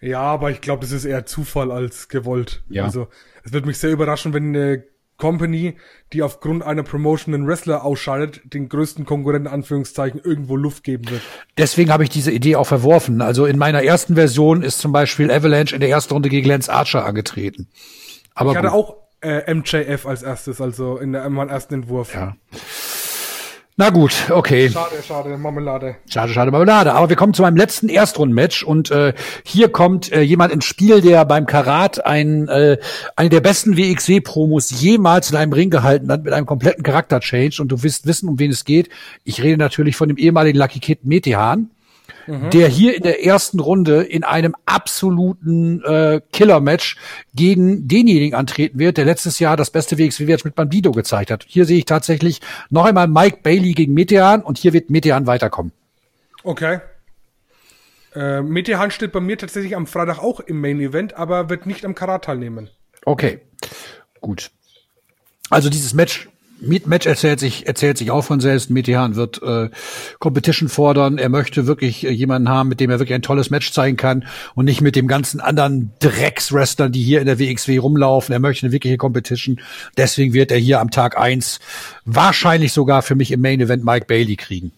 Ja, 0.01 0.21
aber 0.21 0.51
ich 0.51 0.63
glaube, 0.63 0.81
das 0.81 0.93
ist 0.93 1.05
eher 1.05 1.27
Zufall 1.27 1.71
als 1.71 2.09
gewollt. 2.09 2.63
Ja. 2.71 2.85
Also 2.85 3.09
es 3.45 3.53
wird 3.53 3.67
mich 3.67 3.79
sehr 3.79 3.91
überraschen, 3.91 4.33
wenn 4.33 4.55
eine 4.55 4.83
Company, 5.21 5.77
die 6.13 6.25
aufgrund 6.25 6.65
einer 6.65 6.83
Promotion 6.83 7.33
einen 7.33 7.47
Wrestler 7.47 7.85
ausschaltet, 7.85 8.41
den 8.53 8.69
größten 8.69 9.05
Konkurrenten 9.05 9.47
Anführungszeichen 9.47 10.21
irgendwo 10.25 10.57
Luft 10.57 10.83
geben 10.83 11.09
wird. 11.09 11.23
Deswegen 11.57 11.93
habe 11.93 12.03
ich 12.03 12.11
diese 12.11 12.33
Idee 12.33 12.57
auch 12.57 12.67
verworfen. 12.67 13.21
Also 13.21 13.47
in 13.47 13.59
meiner 13.59 13.85
ersten 13.85 14.17
Version 14.17 14.63
ist 14.63 14.81
zum 14.81 14.91
Beispiel 14.91 15.31
Avalanche 15.31 15.75
in 15.75 15.81
der 15.81 15.91
ersten 15.91 16.15
Runde 16.15 16.29
gegen 16.29 16.49
Lance 16.49 16.73
Archer 16.73 17.07
angetreten. 17.07 17.69
Aber 18.35 18.51
ich 18.51 18.57
hatte 18.57 18.71
gut. 18.71 18.77
auch 18.77 18.97
äh, 19.21 19.55
MJF 19.55 20.07
als 20.07 20.23
erstes, 20.23 20.61
also 20.61 20.99
in 20.99 21.13
meinem 21.13 21.49
ersten 21.49 21.75
Entwurf. 21.75 22.15
Ja. 22.15 22.37
Na 23.81 23.89
gut, 23.89 24.31
okay. 24.31 24.69
Schade, 24.69 25.03
schade, 25.03 25.39
Marmelade. 25.39 25.97
Schade, 26.07 26.35
schade, 26.35 26.51
Marmelade. 26.51 26.93
Aber 26.93 27.09
wir 27.09 27.17
kommen 27.17 27.33
zu 27.33 27.41
meinem 27.41 27.57
letzten 27.57 27.89
Erstrundenmatch 27.89 28.63
und 28.63 28.91
äh, 28.91 29.15
hier 29.43 29.71
kommt 29.71 30.13
äh, 30.13 30.21
jemand 30.21 30.53
ins 30.53 30.67
Spiel, 30.67 31.01
der 31.01 31.25
beim 31.25 31.47
Karat 31.47 32.05
ein, 32.05 32.47
äh, 32.49 32.77
eine 33.17 33.31
der 33.31 33.41
besten 33.41 33.79
WXW-Promos 33.79 34.83
jemals 34.83 35.31
in 35.31 35.39
einem 35.39 35.55
Ring 35.55 35.71
gehalten 35.71 36.13
hat 36.13 36.25
mit 36.25 36.35
einem 36.35 36.45
kompletten 36.45 36.83
Charakter-Change 36.83 37.63
und 37.63 37.69
du 37.69 37.83
wirst 37.83 38.07
wissen, 38.07 38.29
um 38.29 38.39
wen 38.39 38.51
es 38.51 38.67
geht. 38.67 38.91
Ich 39.25 39.43
rede 39.43 39.57
natürlich 39.57 39.97
von 39.97 40.09
dem 40.09 40.19
ehemaligen 40.19 40.59
Lucky 40.59 40.81
Kid 40.81 41.07
Metehan 41.07 41.71
mhm. 42.27 42.51
der 42.51 42.69
hier 42.69 42.97
in 42.97 43.03
der 43.03 43.25
ersten 43.25 43.61
Runde 43.61 44.03
in 44.03 44.25
einem 44.25 44.55
absoluten 44.67 45.83
äh, 45.85 46.21
Killer-Match 46.33 46.97
gegen 47.35 47.89
denjenigen 47.89 48.35
antreten 48.35 48.79
wird, 48.79 48.97
der 48.97 49.05
letztes 49.05 49.39
Jahr 49.39 49.57
das 49.57 49.71
beste 49.71 49.99
WXW-Match 49.99 50.45
mit 50.45 50.55
Bandido 50.55 50.93
gezeigt 50.93 51.31
hat. 51.31 51.45
Hier 51.47 51.65
sehe 51.65 51.79
ich 51.79 51.85
tatsächlich 51.85 52.41
noch 52.71 52.85
einmal 52.85 53.09
Mike 53.09 53.39
Bailey 53.43 53.73
gegen 53.73 53.95
Metean 53.95 54.43
und 54.43 54.59
hier 54.59 54.73
wird 54.73 54.91
Metean 54.91 55.27
weiterkommen. 55.27 55.73
Okay. 56.43 56.81
Äh, 58.15 58.43
Metehan 58.43 58.91
steht 58.91 59.13
bei 59.13 59.21
mir 59.21 59.39
tatsächlich 59.39 59.77
am 59.77 59.87
Freitag 59.87 60.19
auch 60.19 60.41
im 60.41 60.61
Main 60.61 60.81
Event, 60.81 61.15
aber 61.15 61.49
wird 61.49 61.67
nicht 61.67 61.85
am 61.85 61.95
Karat 61.95 62.25
teilnehmen. 62.25 62.69
Okay, 63.05 63.41
gut. 64.21 64.51
Also 65.49 65.71
dieses 65.71 65.95
Match 65.95 66.29
Match 66.61 67.07
erzählt 67.07 67.41
sich, 67.41 67.67
erzählt 67.67 67.99
sich 67.99 68.11
auch 68.11 68.23
von 68.23 68.41
selbst. 68.41 68.71
Metehan 68.71 69.17
wird 69.17 69.43
äh, 69.43 69.71
Competition 70.19 70.69
fordern. 70.69 71.19
Er 71.19 71.29
möchte 71.29 71.67
wirklich 71.67 72.05
äh, 72.05 72.11
jemanden 72.11 72.49
haben, 72.49 72.69
mit 72.69 72.81
dem 72.81 72.91
er 72.91 72.99
wirklich 72.99 73.15
ein 73.15 73.23
tolles 73.23 73.51
Match 73.51 73.73
zeigen 73.73 73.97
kann 73.97 74.27
und 74.55 74.65
nicht 74.65 74.81
mit 74.81 74.97
dem 74.97 75.09
ganzen 75.09 75.41
anderen 75.41 75.93
Dreckswrestlern, 76.01 76.93
die 76.93 77.03
hier 77.03 77.21
in 77.21 77.27
der 77.27 77.39
WXW 77.39 77.79
rumlaufen. 77.79 78.33
Er 78.33 78.41
möchte 78.41 78.67
eine 78.67 78.73
wirkliche 78.73 78.97
Competition. 78.97 79.61
Deswegen 79.97 80.33
wird 80.33 80.51
er 80.51 80.59
hier 80.59 80.81
am 80.81 80.91
Tag 80.91 81.19
eins 81.19 81.61
wahrscheinlich 82.05 82.73
sogar 82.73 83.03
für 83.03 83.15
mich 83.15 83.33
im 83.33 83.41
Main 83.41 83.61
Event 83.61 83.85
Mike 83.85 84.07
Bailey 84.07 84.37
kriegen. 84.37 84.73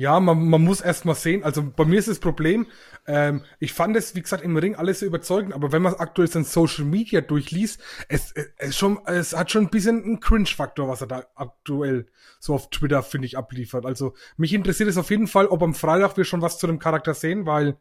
Ja, 0.00 0.18
man, 0.18 0.48
man 0.48 0.64
muss 0.64 0.80
erst 0.80 1.04
mal 1.04 1.14
sehen. 1.14 1.44
Also 1.44 1.62
bei 1.62 1.84
mir 1.84 1.98
ist 1.98 2.08
das 2.08 2.20
Problem, 2.20 2.66
ähm, 3.06 3.42
ich 3.58 3.74
fand 3.74 3.94
es, 3.98 4.14
wie 4.14 4.22
gesagt, 4.22 4.42
im 4.42 4.56
Ring 4.56 4.74
alles 4.74 5.00
so 5.00 5.04
überzeugend, 5.04 5.52
aber 5.52 5.72
wenn 5.72 5.82
man 5.82 5.92
aktuell 5.92 6.26
sein 6.26 6.44
Social 6.44 6.86
Media 6.86 7.20
durchliest, 7.20 7.82
es, 8.08 8.32
es, 8.56 8.78
schon, 8.78 8.98
es 9.04 9.36
hat 9.36 9.50
schon 9.50 9.64
ein 9.64 9.68
bisschen 9.68 10.02
einen 10.02 10.18
Cringe-Faktor, 10.18 10.88
was 10.88 11.02
er 11.02 11.06
da 11.06 11.24
aktuell 11.34 12.06
so 12.38 12.54
auf 12.54 12.70
Twitter, 12.70 13.02
finde 13.02 13.26
ich, 13.26 13.36
abliefert. 13.36 13.84
Also 13.84 14.14
mich 14.38 14.54
interessiert 14.54 14.88
es 14.88 14.96
auf 14.96 15.10
jeden 15.10 15.26
Fall, 15.26 15.48
ob 15.48 15.62
am 15.62 15.74
Freitag 15.74 16.16
wir 16.16 16.24
schon 16.24 16.40
was 16.40 16.58
zu 16.58 16.66
dem 16.66 16.78
Charakter 16.78 17.12
sehen, 17.12 17.44
weil 17.44 17.76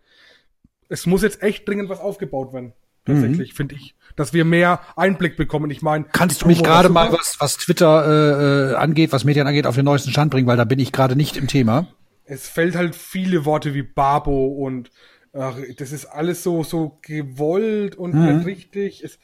es 0.89 1.05
muss 1.05 1.21
jetzt 1.21 1.41
echt 1.41 1.65
dringend 1.69 1.88
was 1.88 2.01
aufgebaut 2.01 2.51
werden. 2.51 2.73
Tatsächlich, 3.05 3.53
mhm. 3.53 3.55
finde 3.55 3.75
ich. 3.75 3.95
Dass 4.17 4.34
wir 4.34 4.43
mehr 4.43 4.82
Einblick 4.97 5.38
bekommen. 5.38 5.71
Ich 5.71 5.82
meine. 5.82 6.03
Kannst 6.12 6.41
du 6.41 6.47
mich 6.47 6.62
gerade 6.62 6.89
mal, 6.89 7.13
was, 7.13 7.38
was 7.39 7.55
Twitter 7.55 8.05
äh, 8.05 8.71
äh, 8.71 8.75
angeht, 8.75 9.13
was 9.13 9.23
Medien 9.23 9.47
angeht, 9.47 9.65
auf 9.65 9.75
den 9.75 9.86
neuesten 9.86 10.12
Stand 10.12 10.32
bringen, 10.32 10.47
weil 10.47 10.58
da 10.58 10.65
bin 10.65 10.79
ich 10.79 10.91
gerade 10.91 11.15
nicht 11.15 11.38
im 11.38 11.47
Thema 11.47 11.88
es 12.30 12.48
fällt 12.48 12.76
halt 12.76 12.96
viele 12.96 13.44
Worte 13.44 13.74
wie 13.74 13.82
Babo 13.82 14.48
und 14.48 14.92
ach, 15.34 15.58
das 15.78 15.92
ist 15.92 16.06
alles 16.06 16.44
so, 16.44 16.63
so 16.63 17.00
gewollt 17.02 17.96
und 17.96 18.13
mhm. 18.13 18.38
nicht 18.38 18.46
richtig. 18.46 19.04
Es, 19.04 19.20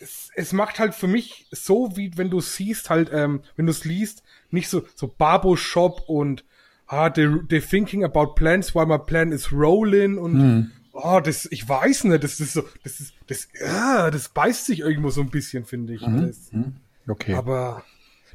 es, 0.00 0.30
es 0.34 0.52
macht 0.52 0.80
halt 0.80 0.94
für 0.94 1.06
mich 1.06 1.46
so, 1.52 1.96
wie 1.96 2.16
wenn 2.16 2.28
du 2.28 2.40
siehst, 2.40 2.90
halt, 2.90 3.10
ähm, 3.12 3.42
wenn 3.56 3.66
du 3.66 3.70
es 3.70 3.84
liest, 3.84 4.24
nicht 4.50 4.68
so, 4.68 4.82
so 4.96 5.06
Babo 5.06 5.54
Shop 5.56 6.02
und 6.08 6.44
ah, 6.86 7.08
they, 7.08 7.28
they 7.48 7.60
thinking 7.60 8.02
about 8.02 8.34
plans 8.34 8.74
while 8.74 8.86
my 8.86 8.98
plan 8.98 9.30
is 9.30 9.52
rolling 9.52 10.18
und 10.18 10.32
mhm. 10.34 10.70
oh, 10.92 11.20
das, 11.22 11.46
ich 11.52 11.68
weiß 11.68 12.04
nicht, 12.04 12.24
das 12.24 12.40
ist 12.40 12.54
so, 12.54 12.64
das 12.82 12.98
ist, 12.98 13.14
das, 13.28 13.48
ja, 13.60 14.10
das 14.10 14.28
beißt 14.30 14.66
sich 14.66 14.80
irgendwo 14.80 15.10
so 15.10 15.20
ein 15.20 15.30
bisschen, 15.30 15.66
finde 15.66 15.94
ich. 15.94 16.04
Mhm. 16.04 16.26
Das, 16.26 16.52
mhm. 16.52 16.76
okay. 17.06 17.34
Aber 17.34 17.84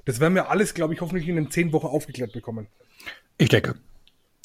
das 0.05 0.21
werden 0.21 0.35
wir 0.35 0.49
alles, 0.49 0.73
glaube 0.73 0.93
ich, 0.93 1.01
hoffentlich 1.01 1.27
in 1.27 1.35
den 1.35 1.51
zehn 1.51 1.73
Wochen 1.73 1.87
aufgeklärt 1.87 2.31
bekommen. 2.31 2.67
Ich 3.37 3.49
denke. 3.49 3.75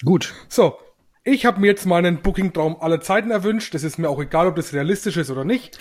Gut. 0.05 0.35
So, 0.49 0.79
ich 1.23 1.45
habe 1.45 1.61
mir 1.61 1.67
jetzt 1.67 1.85
meinen 1.85 2.23
Booking-Traum 2.23 2.77
aller 2.81 3.01
Zeiten 3.01 3.31
erwünscht. 3.31 3.75
Das 3.75 3.85
ist 3.85 3.99
mir 3.99 4.09
auch 4.09 4.21
egal, 4.21 4.47
ob 4.47 4.57
das 4.57 4.73
realistisch 4.73 5.17
ist 5.19 5.31
oder 5.31 5.45
nicht. 5.45 5.79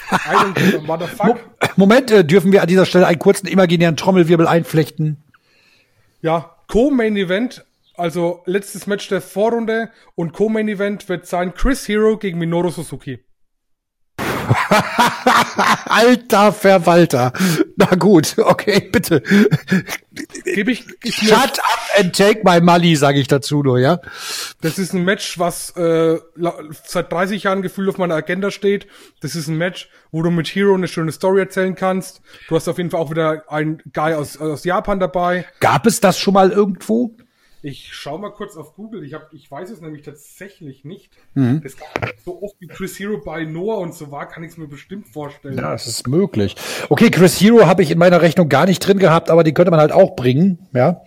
Moment, 1.77 2.11
äh, 2.11 2.25
dürfen 2.25 2.51
wir 2.51 2.61
an 2.61 2.67
dieser 2.67 2.85
Stelle 2.85 3.07
einen 3.07 3.19
kurzen 3.19 3.47
imaginären 3.47 3.95
Trommelwirbel 3.95 4.47
einflechten? 4.47 5.23
Ja, 6.21 6.57
Co-Main-Event, 6.67 7.65
also 7.95 8.43
letztes 8.45 8.85
Match 8.85 9.07
der 9.07 9.21
Vorrunde 9.21 9.89
und 10.15 10.33
Co-Main-Event 10.33 11.07
wird 11.07 11.25
sein 11.25 11.53
Chris 11.53 11.87
Hero 11.87 12.17
gegen 12.17 12.37
Minoru 12.37 12.69
Suzuki. 12.69 13.19
Alter 15.85 16.51
Verwalter. 16.51 17.33
Na 17.75 17.87
gut, 17.95 18.35
okay, 18.37 18.89
bitte. 18.91 19.21
Gib 20.43 20.67
ich, 20.67 20.85
ich 21.03 21.15
Shut 21.15 21.33
up 21.33 21.79
and 21.97 22.15
take 22.15 22.41
my 22.43 22.59
money, 22.59 22.95
sage 22.95 23.19
ich 23.19 23.27
dazu 23.27 23.63
nur, 23.63 23.79
ja. 23.79 23.99
Das 24.61 24.79
ist 24.79 24.93
ein 24.93 25.03
Match, 25.03 25.39
was 25.39 25.75
äh, 25.75 26.19
seit 26.85 27.11
30 27.11 27.43
Jahren 27.43 27.61
gefühlt 27.61 27.89
auf 27.89 27.97
meiner 27.97 28.15
Agenda 28.15 28.51
steht. 28.51 28.87
Das 29.21 29.35
ist 29.35 29.47
ein 29.47 29.57
Match, 29.57 29.89
wo 30.11 30.21
du 30.21 30.31
mit 30.31 30.47
Hero 30.47 30.73
eine 30.73 30.87
schöne 30.87 31.11
Story 31.11 31.39
erzählen 31.39 31.75
kannst. 31.75 32.21
Du 32.47 32.55
hast 32.55 32.67
auf 32.67 32.77
jeden 32.77 32.91
Fall 32.91 32.99
auch 32.99 33.11
wieder 33.11 33.43
einen 33.47 33.81
Guy 33.93 34.13
aus, 34.13 34.37
aus 34.37 34.63
Japan 34.63 34.99
dabei. 34.99 35.45
Gab 35.59 35.85
es 35.85 35.99
das 35.99 36.19
schon 36.19 36.33
mal 36.33 36.51
irgendwo? 36.51 37.15
Ich 37.61 37.93
schau 37.93 38.17
mal 38.17 38.31
kurz 38.31 38.55
auf 38.55 38.75
Google. 38.75 39.03
Ich, 39.03 39.13
hab, 39.13 39.33
ich 39.33 39.49
weiß 39.49 39.69
es 39.69 39.81
nämlich 39.81 40.03
tatsächlich 40.03 40.85
nicht. 40.85 41.11
Mhm. 41.33 41.61
Das 41.61 41.75
so 42.23 42.41
oft 42.41 42.55
wie 42.59 42.67
Chris 42.67 42.97
Hero 42.99 43.17
bei 43.17 43.43
Noah 43.43 43.79
und 43.79 43.93
so 43.93 44.11
war, 44.11 44.27
kann 44.27 44.43
ich 44.43 44.51
es 44.51 44.57
mir 44.57 44.67
bestimmt 44.67 45.07
vorstellen. 45.07 45.57
Ja, 45.57 45.73
es 45.73 45.85
ist 45.85 46.07
möglich. 46.07 46.55
Okay, 46.89 47.09
Chris 47.11 47.39
Hero 47.41 47.65
habe 47.65 47.83
ich 47.83 47.91
in 47.91 47.97
meiner 47.97 48.21
Rechnung 48.21 48.47
gar 48.47 48.65
nicht 48.65 48.79
drin 48.79 48.99
gehabt, 48.99 49.29
aber 49.29 49.43
die 49.43 49.53
könnte 49.53 49.71
man 49.71 49.79
halt 49.79 49.91
auch 49.91 50.15
bringen, 50.15 50.67
ja. 50.73 51.01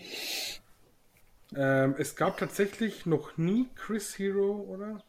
Ähm, 1.56 1.94
es 1.98 2.16
gab 2.16 2.38
tatsächlich 2.38 3.06
noch 3.06 3.36
nie 3.36 3.66
Chris 3.74 4.18
Hero, 4.18 4.66
oder? 4.68 5.02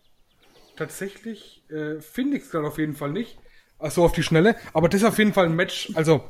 Tatsächlich 0.75 1.63
äh, 1.69 2.01
finde 2.01 2.38
ich 2.38 2.43
es 2.43 2.51
gerade 2.51 2.67
auf 2.67 2.77
jeden 2.77 2.95
Fall 2.95 3.12
nicht. 3.12 3.38
Also 3.79 4.03
auf 4.03 4.13
die 4.13 4.23
Schnelle. 4.23 4.56
Aber 4.73 4.89
das 4.89 5.01
ist 5.01 5.08
auf 5.08 5.17
jeden 5.17 5.34
Fall 5.34 5.45
ein 5.45 5.56
Match. 5.56 5.91
Also 5.95 6.23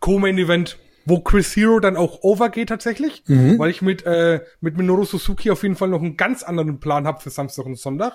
Co-Main 0.00 0.38
Event 0.38 0.78
wo 1.04 1.20
Chris 1.20 1.54
Hero 1.56 1.80
dann 1.80 1.96
auch 1.96 2.22
overgeht 2.22 2.68
tatsächlich, 2.68 3.22
mhm. 3.26 3.58
weil 3.58 3.70
ich 3.70 3.82
mit, 3.82 4.04
äh, 4.06 4.40
mit 4.60 4.76
Minoru 4.76 5.04
Suzuki 5.04 5.50
auf 5.50 5.62
jeden 5.62 5.76
Fall 5.76 5.88
noch 5.88 6.00
einen 6.00 6.16
ganz 6.16 6.42
anderen 6.42 6.80
Plan 6.80 7.06
habe 7.06 7.20
für 7.20 7.30
Samstag 7.30 7.66
und 7.66 7.78
Sonntag. 7.78 8.14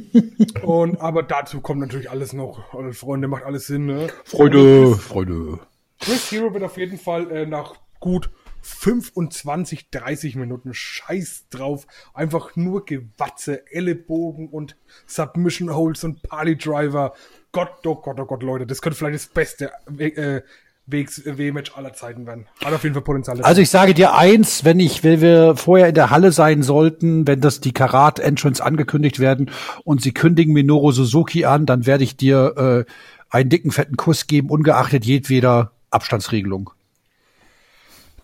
und 0.62 1.00
aber 1.00 1.22
dazu 1.22 1.60
kommt 1.60 1.80
natürlich 1.80 2.10
alles 2.10 2.32
noch. 2.32 2.60
Freunde, 2.92 3.28
macht 3.28 3.44
alles 3.44 3.66
Sinn, 3.66 3.86
ne? 3.86 4.08
Freude, 4.24 4.92
Chris, 4.92 5.04
Freude. 5.04 5.58
Chris 6.00 6.30
Hero 6.32 6.52
wird 6.52 6.64
auf 6.64 6.76
jeden 6.76 6.98
Fall 6.98 7.30
äh, 7.30 7.46
nach 7.46 7.74
gut 8.00 8.30
25, 8.62 9.90
30 9.90 10.36
Minuten 10.36 10.72
Scheiß 10.72 11.48
drauf. 11.50 11.86
Einfach 12.14 12.56
nur 12.56 12.84
Gewatze, 12.84 13.66
Ellenbogen 13.70 14.48
und 14.48 14.76
Submission 15.06 15.74
Holes 15.74 16.04
und 16.04 16.22
Party 16.22 16.56
Driver. 16.56 17.14
Gott, 17.50 17.86
oh 17.86 17.96
Gott, 17.96 18.18
oh 18.20 18.24
Gott, 18.24 18.42
Leute, 18.42 18.66
das 18.66 18.80
könnte 18.80 18.98
vielleicht 18.98 19.16
das 19.16 19.26
beste 19.26 19.72
äh, 19.98 20.42
WXW-Match 20.86 21.76
aller 21.76 21.92
Zeiten 21.92 22.26
werden. 22.26 22.46
Hat 22.64 22.72
auf 22.72 22.82
jeden 22.82 22.94
Fall 22.94 23.02
Potenzial. 23.02 23.40
Also 23.42 23.60
ich 23.60 23.70
sage 23.70 23.94
dir 23.94 24.14
eins, 24.14 24.64
wenn 24.64 24.80
ich, 24.80 25.04
wenn 25.04 25.20
wir 25.20 25.56
vorher 25.56 25.88
in 25.88 25.94
der 25.94 26.10
Halle 26.10 26.32
sein 26.32 26.62
sollten, 26.62 27.26
wenn 27.26 27.40
das 27.40 27.60
die 27.60 27.72
Karat-Entrance 27.72 28.62
angekündigt 28.64 29.20
werden 29.20 29.50
und 29.84 30.02
sie 30.02 30.12
kündigen 30.12 30.52
Minoru 30.52 30.92
Suzuki 30.92 31.44
an, 31.44 31.66
dann 31.66 31.86
werde 31.86 32.04
ich 32.04 32.16
dir 32.16 32.86
äh, 32.88 32.92
einen 33.30 33.48
dicken, 33.48 33.70
fetten 33.70 33.96
Kuss 33.96 34.26
geben, 34.26 34.50
ungeachtet 34.50 35.04
jedweder 35.04 35.72
Abstandsregelung. 35.90 36.70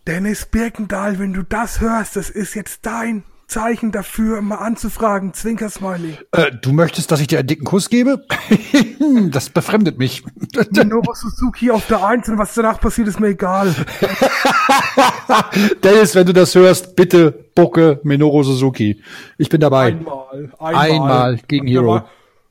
Dennis 0.07 0.47
Birkendahl, 0.47 1.19
wenn 1.19 1.35
du 1.35 1.43
das 1.43 1.81
hörst, 1.81 2.17
das 2.17 2.31
ist 2.31 2.55
jetzt 2.55 2.87
dein 2.87 3.25
Zeichen 3.49 3.93
dafür, 3.93 4.43
mal 4.43 4.57
anzufragen. 4.57 5.33
Zwinker 5.33 5.71
Smiley. 5.71 6.19
Äh, 6.33 6.53
du 6.61 6.73
möchtest, 6.73 7.11
dass 7.11 7.21
ich 7.21 7.29
dir 7.29 7.39
einen 7.39 7.49
dicken 7.49 7.65
Kuss 7.65 7.89
gebe? 7.89 8.27
das 9.31 9.49
befremdet 9.49 9.99
mich. 9.99 10.23
Minoru 10.71 11.15
Suzuki 11.15 11.71
auf 11.71 11.87
der 11.87 12.05
Eins 12.05 12.29
und 12.29 12.37
was 12.37 12.53
danach 12.55 12.79
passiert, 12.79 13.09
ist 13.09 13.19
mir 13.19 13.29
egal. 13.29 13.75
Dennis, 15.83 16.15
wenn 16.15 16.27
du 16.27 16.35
das 16.35 16.55
hörst, 16.55 16.95
bitte 16.95 17.33
bucke 17.55 18.01
Minoru 18.03 18.43
Suzuki. 18.43 19.03
Ich 19.39 19.49
bin 19.49 19.63
dabei. 19.63 19.87
Einmal. 19.87 20.53
Einmal, 20.59 20.75
einmal 20.75 21.39
gegen 21.49 21.67
Hero 21.67 22.03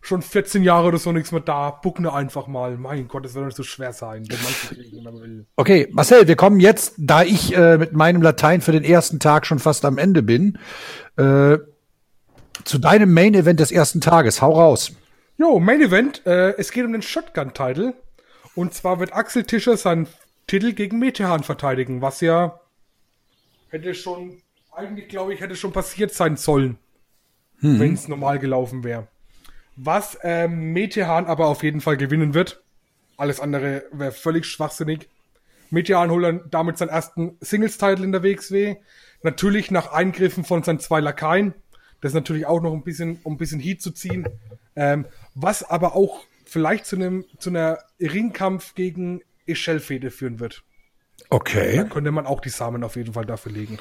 schon 0.02 0.22
14 0.22 0.64
Jahre 0.64 0.88
oder 0.88 0.98
so 0.98 1.12
nichts 1.12 1.32
mehr 1.32 1.42
da. 1.42 1.72
Buck 1.72 2.00
nur 2.00 2.16
einfach 2.16 2.48
mal. 2.48 2.78
Mein 2.78 3.08
Gott, 3.08 3.26
das 3.26 3.34
wird 3.34 3.46
nicht 3.46 3.58
so 3.58 3.64
schwer 3.64 3.94
sein, 3.94 4.26
wenn 4.30 4.42
man 4.42 4.54
kriegen, 4.54 4.98
wenn 4.98 5.04
man 5.04 5.22
will. 5.22 5.46
Okay, 5.56 5.88
Marcel, 5.92 6.28
wir 6.28 6.36
kommen 6.36 6.60
jetzt, 6.60 6.94
da 6.98 7.24
ich 7.24 7.56
äh, 7.56 7.78
mit 7.78 7.94
meinem 7.94 8.22
Latein 8.22 8.62
für 8.62 8.72
den 8.72 8.84
ersten 8.84 9.20
Tag 9.20 9.46
schon 9.46 9.60
fast 9.60 9.86
am 9.86 9.98
Ende 9.98 10.24
bin, 10.24 10.58
äh, 11.18 11.58
zu 12.64 12.78
deinem 12.80 13.14
Main 13.14 13.34
Event 13.34 13.60
des 13.60 13.72
ersten 13.72 14.02
Tages. 14.02 14.42
Hau 14.42 14.54
raus. 14.54 14.94
Jo, 15.38 15.60
Main 15.60 15.82
Event. 15.82 16.26
Äh, 16.26 16.56
es 16.58 16.72
geht 16.72 16.86
um 16.86 16.94
den 16.94 17.02
Shotgun-Title. 17.02 17.94
Und 18.56 18.74
zwar 18.74 19.00
wird 19.00 19.14
Axel 19.14 19.44
Tischer 19.44 19.78
seinen 19.78 20.08
Titel 20.48 20.74
gegen 20.74 20.98
Metehan 20.98 21.44
verteidigen, 21.44 22.02
was 22.02 22.22
ja 22.22 22.60
hätte 23.70 23.94
schon, 23.94 24.42
eigentlich 24.72 25.10
glaube 25.10 25.34
ich, 25.34 25.42
hätte 25.42 25.56
schon 25.56 25.74
passiert 25.74 26.14
sein 26.14 26.38
sollen, 26.38 26.78
hm. 27.60 27.80
wenn 27.80 27.94
es 27.94 28.08
normal 28.08 28.40
gelaufen 28.40 28.84
wäre. 28.84 29.08
Was 29.78 30.18
ähm, 30.24 30.74
Metehan 30.74 31.26
aber 31.26 31.48
auf 31.48 31.63
jeden 31.63 31.82
Fall 31.82 31.98
gewinnen 31.98 32.34
wird. 32.34 32.63
Alles 33.16 33.40
andere 33.40 33.86
wäre 33.92 34.12
völlig 34.12 34.46
schwachsinnig. 34.46 35.08
Metehan 35.70 36.10
holt 36.10 36.24
dann 36.24 36.42
damit 36.50 36.78
seinen 36.78 36.90
ersten 36.90 37.38
Singles-Title 37.42 38.04
in 38.04 38.12
der 38.12 38.24
WXW. 38.24 38.78
Natürlich 39.22 39.70
nach 39.70 39.92
Eingriffen 39.92 40.44
von 40.44 40.63
seinen 40.63 40.80
zwei 40.80 41.00
Lakaien. 41.00 41.54
Das 42.02 42.12
ist 42.12 42.16
natürlich 42.16 42.46
auch 42.46 42.62
noch 42.62 42.74
ein 42.74 42.84
bisschen, 42.84 43.20
um 43.24 43.34
ein 43.34 43.38
bisschen 43.38 43.60
Heat 43.60 43.82
zu 43.82 43.92
ziehen. 43.92 44.28
Ähm, 44.76 45.06
was 45.36 45.63
aber 45.63 45.96
auch 45.96 46.24
vielleicht 46.46 46.86
zu 46.86 46.96
einem, 46.96 47.26
zu 47.40 47.50
einer 47.50 47.80
Ringkampf 48.00 48.76
gegen 48.76 49.22
Echelle-Fede 49.46 50.12
führen 50.12 50.40
wird. 50.40 50.63
Okay. 51.30 51.78
Da 51.78 51.84
könnte 51.84 52.12
man 52.12 52.26
auch 52.26 52.42
die 52.42 52.50
Samen 52.50 52.84
auf 52.84 52.96
jeden 52.96 53.13
Fall 53.13 53.26
dafür 53.26 53.52
legen. 53.52 53.78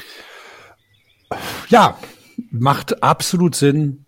Ja, 1.69 1.99
macht 2.51 3.03
absolut 3.03 3.55
Sinn 3.55 4.06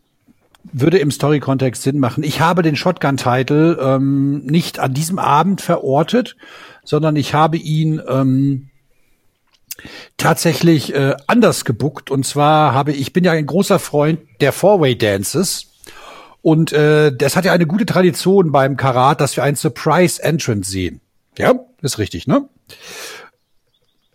würde 0.65 0.99
im 0.99 1.11
Story-Kontext 1.11 1.83
Sinn 1.83 1.99
machen. 1.99 2.25
Ich 2.25 2.41
habe 2.41 2.63
den 2.63 2.77
Shotgun-Title 2.77 3.79
ähm, 3.81 4.45
nicht 4.45 4.79
an 4.79 4.95
diesem 4.95 5.19
Abend 5.19 5.61
verortet, 5.61 6.37
sondern 6.85 7.17
ich 7.17 7.35
habe 7.35 7.57
ihn 7.57 8.03
ähm, 8.07 8.69
tatsächlich 10.17 10.95
äh, 10.95 11.15
anders 11.27 11.65
gebuckt. 11.65 12.11
Und 12.11 12.27
zwar 12.27 12.75
habe 12.75 12.93
ich 12.93 13.13
bin 13.13 13.25
ja 13.25 13.33
ein 13.33 13.47
großer 13.47 13.79
Freund 13.79 14.21
der 14.41 14.53
Four-Way-Dances. 14.53 15.67
Und 16.43 16.73
äh, 16.73 17.15
das 17.15 17.37
hat 17.37 17.45
ja 17.45 17.53
eine 17.53 17.67
gute 17.67 17.87
Tradition 17.87 18.53
beim 18.53 18.77
Karat, 18.77 19.21
dass 19.21 19.37
wir 19.37 19.45
ein 19.45 19.57
Surprise 19.57 20.23
Entrance 20.23 20.71
sehen. 20.71 21.01
Ja, 21.37 21.55
ist 21.83 21.99
richtig, 21.99 22.27
ne? 22.27 22.49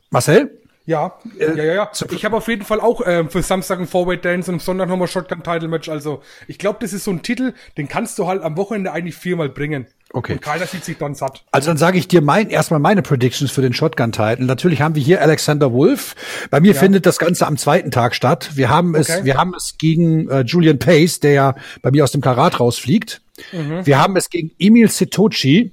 Marcel? 0.10 0.63
Ja, 0.86 1.18
äh, 1.40 1.56
ja, 1.56 1.64
ja, 1.64 1.74
ja. 1.74 1.92
Ich 2.12 2.26
habe 2.26 2.36
auf 2.36 2.48
jeden 2.50 2.66
Fall 2.66 2.82
auch 2.82 3.02
ähm, 3.06 3.30
für 3.30 3.42
Samstag 3.42 3.80
ein 3.80 3.88
Forward 3.88 4.26
Dance 4.26 4.52
und 4.52 4.56
am 4.56 4.60
Sonntag 4.60 4.90
nochmal 4.90 5.08
Shotgun 5.08 5.42
Title 5.42 5.70
Match. 5.70 5.88
Also 5.88 6.22
ich 6.48 6.58
glaube, 6.58 6.80
das 6.82 6.92
ist 6.92 7.06
so 7.06 7.12
ein 7.12 7.24
Titel, 7.24 7.54
den 7.78 7.88
kannst 7.88 8.20
du 8.20 8.28
halt 8.28 8.44
am 8.44 8.58
Wochenende 8.58 8.92
eigentlich 8.92 9.16
viermal 9.16 9.48
bringen. 9.48 9.88
Okay. 10.12 10.34
Und 10.34 10.42
keiner 10.42 10.68
sieht 10.68 10.84
sich 10.84 10.98
dann 10.98 11.16
satt. 11.16 11.46
Also 11.52 11.70
dann 11.70 11.78
sage 11.78 11.98
ich 11.98 12.08
dir 12.08 12.22
mein, 12.22 12.50
erstmal 12.50 12.80
meine 12.82 13.02
Predictions 13.02 13.50
für 13.50 13.62
den 13.62 13.74
Shotgun-Title. 13.74 14.46
Natürlich 14.46 14.82
haben 14.82 14.94
wir 14.94 15.02
hier 15.02 15.22
Alexander 15.22 15.72
Wolf. 15.72 16.16
Bei 16.52 16.60
mir 16.60 16.74
ja. 16.74 16.80
findet 16.80 17.06
das 17.06 17.18
Ganze 17.18 17.48
am 17.48 17.58
zweiten 17.58 17.90
Tag 17.90 18.14
statt. 18.14 18.52
Wir 18.54 18.70
haben 18.70 18.94
es, 18.94 19.10
okay. 19.10 19.24
wir 19.24 19.38
haben 19.38 19.56
es 19.56 19.78
gegen 19.78 20.30
äh, 20.30 20.42
Julian 20.42 20.80
Pace, 20.80 21.20
der 21.22 21.32
ja 21.32 21.56
bei 21.82 21.92
mir 21.92 22.04
aus 22.04 22.12
dem 22.12 22.22
Karat 22.22 22.60
rausfliegt. 22.60 23.22
Mhm. 23.54 23.86
Wir 23.86 24.00
haben 24.00 24.16
es 24.18 24.30
gegen 24.30 24.52
Emil 24.60 24.90
Sitochi. 24.90 25.72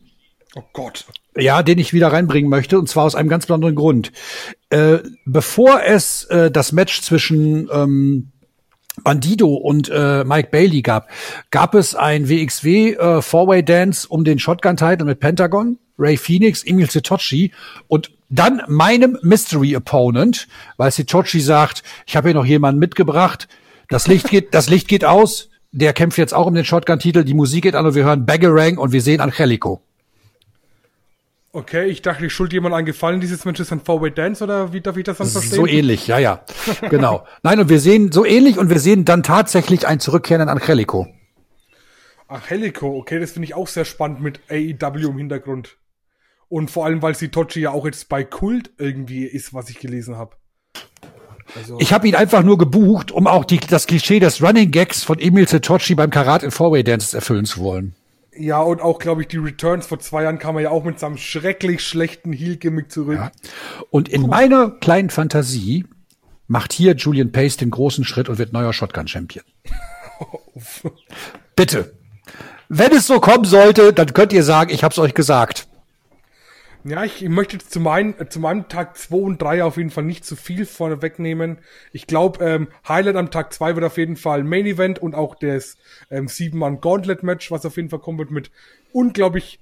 Oh 0.54 0.62
Gott. 0.72 1.04
Ja, 1.36 1.62
den 1.62 1.78
ich 1.78 1.92
wieder 1.92 2.08
reinbringen 2.08 2.50
möchte, 2.50 2.78
und 2.78 2.88
zwar 2.88 3.04
aus 3.04 3.14
einem 3.14 3.28
ganz 3.28 3.46
besonderen 3.46 3.76
Grund. 3.76 4.10
Äh, 4.70 4.98
bevor 5.24 5.82
es 5.84 6.24
äh, 6.24 6.50
das 6.50 6.72
Match 6.72 7.02
zwischen 7.02 7.68
ähm, 7.72 8.32
Bandido 9.04 9.54
und 9.54 9.88
äh, 9.88 10.24
Mike 10.24 10.48
Bailey 10.50 10.82
gab, 10.82 11.08
gab 11.50 11.74
es 11.74 11.94
ein 11.94 12.28
WXW 12.28 12.94
äh, 12.94 13.22
Four-Way 13.22 13.64
Dance 13.64 14.08
um 14.08 14.24
den 14.24 14.38
Shotgun-Title 14.38 15.04
mit 15.04 15.20
Pentagon, 15.20 15.78
Ray 15.98 16.16
Phoenix, 16.16 16.64
Emil 16.64 16.90
Sitochi 16.90 17.52
und 17.86 18.10
dann 18.28 18.62
meinem 18.68 19.18
Mystery 19.22 19.76
Opponent, 19.76 20.48
weil 20.76 20.90
Sitochi 20.90 21.40
sagt, 21.40 21.82
ich 22.06 22.16
habe 22.16 22.28
hier 22.28 22.34
noch 22.34 22.46
jemanden 22.46 22.78
mitgebracht, 22.78 23.48
das 23.88 24.06
Licht 24.06 24.30
geht, 24.30 24.54
das 24.54 24.68
Licht 24.68 24.88
geht 24.88 25.04
aus, 25.04 25.48
der 25.72 25.92
kämpft 25.92 26.18
jetzt 26.18 26.34
auch 26.34 26.46
um 26.46 26.54
den 26.54 26.64
Shotgun-Titel, 26.64 27.24
die 27.24 27.34
Musik 27.34 27.62
geht 27.62 27.74
an 27.74 27.86
und 27.86 27.94
wir 27.94 28.04
hören 28.04 28.26
Baggerang 28.26 28.78
und 28.78 28.92
wir 28.92 29.02
sehen 29.02 29.20
Angelico. 29.20 29.80
Okay, 31.52 31.86
ich 31.86 32.00
dachte, 32.00 32.26
ich 32.26 32.32
schuld 32.32 32.52
jemand 32.52 32.76
einen 32.76 32.86
Gefallen 32.86 33.20
dieses 33.20 33.44
Matches 33.44 33.72
an 33.72 33.80
Four-Way 33.80 34.12
Dance 34.12 34.44
oder 34.44 34.72
wie 34.72 34.80
darf 34.80 34.96
ich 34.96 35.02
das 35.02 35.18
dann 35.18 35.26
verstehen? 35.26 35.56
So 35.56 35.66
ähnlich, 35.66 36.06
ja, 36.06 36.18
ja. 36.18 36.44
genau. 36.90 37.26
Nein, 37.42 37.58
und 37.58 37.68
wir 37.68 37.80
sehen 37.80 38.12
so 38.12 38.24
ähnlich 38.24 38.56
und 38.56 38.70
wir 38.70 38.78
sehen 38.78 39.04
dann 39.04 39.24
tatsächlich 39.24 39.86
ein 39.86 39.98
Zurückkehren 39.98 40.42
an 40.42 40.48
Angelico. 40.48 41.08
Angelico, 42.28 42.96
okay, 42.96 43.18
das 43.18 43.32
finde 43.32 43.46
ich 43.46 43.54
auch 43.54 43.66
sehr 43.66 43.84
spannend 43.84 44.20
mit 44.20 44.40
AEW 44.48 45.08
im 45.08 45.18
Hintergrund. 45.18 45.76
Und 46.48 46.70
vor 46.70 46.84
allem, 46.84 47.02
weil 47.02 47.16
Sitochi 47.16 47.60
ja 47.60 47.70
auch 47.72 47.84
jetzt 47.84 48.08
bei 48.08 48.22
Kult 48.22 48.70
irgendwie 48.78 49.24
ist, 49.24 49.52
was 49.52 49.70
ich 49.70 49.80
gelesen 49.80 50.16
habe. 50.16 50.36
Also 51.56 51.78
ich 51.80 51.92
habe 51.92 52.06
ihn 52.06 52.14
einfach 52.14 52.44
nur 52.44 52.58
gebucht, 52.58 53.10
um 53.10 53.26
auch 53.26 53.44
die, 53.44 53.58
das 53.58 53.88
Klischee 53.88 54.20
des 54.20 54.40
Running 54.40 54.70
Gags 54.70 55.02
von 55.02 55.18
Emil 55.18 55.48
Sitochi 55.48 55.96
beim 55.96 56.10
Karat 56.10 56.44
in 56.44 56.52
Four-Way 56.52 56.84
Dances 56.84 57.12
erfüllen 57.12 57.44
zu 57.44 57.60
wollen. 57.60 57.96
Ja, 58.40 58.62
und 58.62 58.80
auch, 58.80 58.98
glaube 58.98 59.20
ich, 59.20 59.28
die 59.28 59.36
Returns 59.36 59.86
vor 59.86 59.98
zwei 59.98 60.22
Jahren 60.22 60.38
kam 60.38 60.56
er 60.56 60.62
ja 60.62 60.70
auch 60.70 60.82
mit 60.82 60.98
seinem 60.98 61.18
schrecklich 61.18 61.86
schlechten 61.86 62.32
Heel-Gimmick 62.32 62.90
zurück. 62.90 63.18
Ja. 63.18 63.32
Und 63.90 64.08
in 64.08 64.22
Puh. 64.22 64.28
meiner 64.28 64.70
kleinen 64.70 65.10
Fantasie 65.10 65.84
macht 66.46 66.72
hier 66.72 66.94
Julian 66.94 67.32
Pace 67.32 67.58
den 67.58 67.70
großen 67.70 68.04
Schritt 68.04 68.30
und 68.30 68.38
wird 68.38 68.54
neuer 68.54 68.72
Shotgun-Champion. 68.72 69.44
Bitte. 71.56 71.92
wenn 72.70 72.92
es 72.92 73.06
so 73.06 73.20
kommen 73.20 73.44
sollte, 73.44 73.92
dann 73.92 74.14
könnt 74.14 74.32
ihr 74.32 74.42
sagen, 74.42 74.70
ich 74.70 74.84
hab's 74.84 74.98
euch 74.98 75.12
gesagt. 75.12 75.68
Ja, 76.84 77.04
ich, 77.04 77.28
möchte 77.28 77.58
zu, 77.58 77.80
mein, 77.80 78.14
zu 78.30 78.40
meinem 78.40 78.68
Tag 78.68 78.96
2 78.96 79.16
und 79.16 79.42
3 79.42 79.64
auf 79.64 79.76
jeden 79.76 79.90
Fall 79.90 80.04
nicht 80.04 80.24
zu 80.24 80.36
viel 80.36 80.64
vorne 80.64 81.02
wegnehmen. 81.02 81.58
Ich 81.92 82.06
glaube, 82.06 82.44
ähm, 82.44 82.68
Highlight 82.88 83.16
am 83.16 83.30
Tag 83.30 83.52
2 83.52 83.74
wird 83.74 83.84
auf 83.84 83.98
jeden 83.98 84.16
Fall 84.16 84.44
Main 84.44 84.66
Event 84.66 84.98
und 84.98 85.14
auch 85.14 85.34
das 85.34 85.76
ähm, 86.10 86.26
7-Mann 86.26 86.80
Gauntlet 86.80 87.22
Match, 87.22 87.50
was 87.50 87.66
auf 87.66 87.76
jeden 87.76 87.90
Fall 87.90 87.98
kommen 87.98 88.18
wird 88.18 88.30
mit 88.30 88.50
unglaublich 88.92 89.60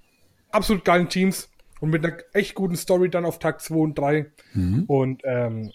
absolut 0.50 0.84
geilen 0.84 1.08
Teams 1.08 1.50
und 1.80 1.90
mit 1.90 2.04
einer 2.04 2.16
echt 2.32 2.54
guten 2.54 2.76
Story 2.76 3.10
dann 3.10 3.24
auf 3.24 3.38
Tag 3.38 3.60
2 3.60 3.74
und 3.74 3.98
3. 3.98 4.26
Mhm. 4.54 4.84
Und 4.86 5.22
ähm, 5.24 5.72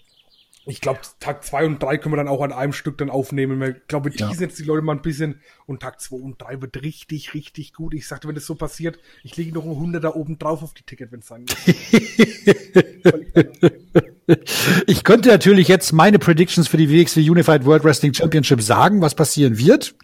ich 0.66 0.80
glaube, 0.80 1.02
Tag 1.20 1.44
2 1.44 1.66
und 1.66 1.84
3 1.84 1.98
können 1.98 2.14
wir 2.14 2.18
dann 2.18 2.30
auch 2.30 2.42
an 2.42 2.54
einem 2.54 2.72
Stück 2.72 2.98
dann 2.98 3.10
aufnehmen. 3.10 3.62
Ich 3.62 3.88
glaube, 3.88 4.10
die 4.10 4.20
ja. 4.20 4.32
jetzt 4.32 4.58
die 4.60 4.64
Leute 4.64 4.82
mal 4.82 4.94
ein 4.94 5.02
bisschen 5.02 5.42
und 5.66 5.82
Tag 5.82 6.00
2 6.00 6.16
und 6.16 6.42
3 6.42 6.62
wird 6.62 6.82
richtig, 6.82 7.34
richtig 7.34 7.74
gut. 7.74 7.94
Ich 7.94 8.08
sagte, 8.08 8.30
wenn 8.30 8.36
das 8.36 8.46
so 8.46 8.56
passiert, 8.56 8.98
ich 9.24 9.36
lege 9.36 9.52
noch 9.52 9.66
ein 9.66 9.72
100 9.72 10.04
da 10.04 10.14
oben 10.14 10.40
drauf 10.40 10.64
auf 10.64 10.74
die 10.74 10.84
Ticket, 10.84 11.12
wenn 11.12 11.20
es 11.20 11.28
sein 11.28 11.46
Ich 14.88 15.04
könnte 15.04 15.28
natürlich 15.30 15.68
jetzt 15.68 15.92
meine 15.92 16.18
Predictions 16.18 16.70
für 16.70 16.78
die 16.78 16.90
WXW 16.90 17.30
Unified 17.30 17.66
World 17.66 17.84
Wrestling 17.84 18.14
Championship 18.14 18.62
sagen, 18.62 19.02
was 19.02 19.16
passieren 19.16 19.58
wird. 19.58 19.96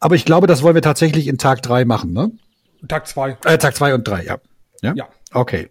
Aber 0.00 0.16
ich 0.16 0.24
glaube, 0.24 0.48
das 0.48 0.62
wollen 0.62 0.74
wir 0.74 0.82
tatsächlich 0.82 1.28
in 1.28 1.38
Tag 1.38 1.62
3 1.62 1.84
machen, 1.84 2.12
ne? 2.12 2.32
Tag 2.88 3.06
2. 3.06 3.38
Äh, 3.44 3.58
Tag 3.58 3.76
2 3.76 3.94
und 3.94 4.08
3, 4.08 4.24
ja. 4.24 4.38
ja. 4.82 4.94
Ja. 4.94 5.08
Okay. 5.32 5.70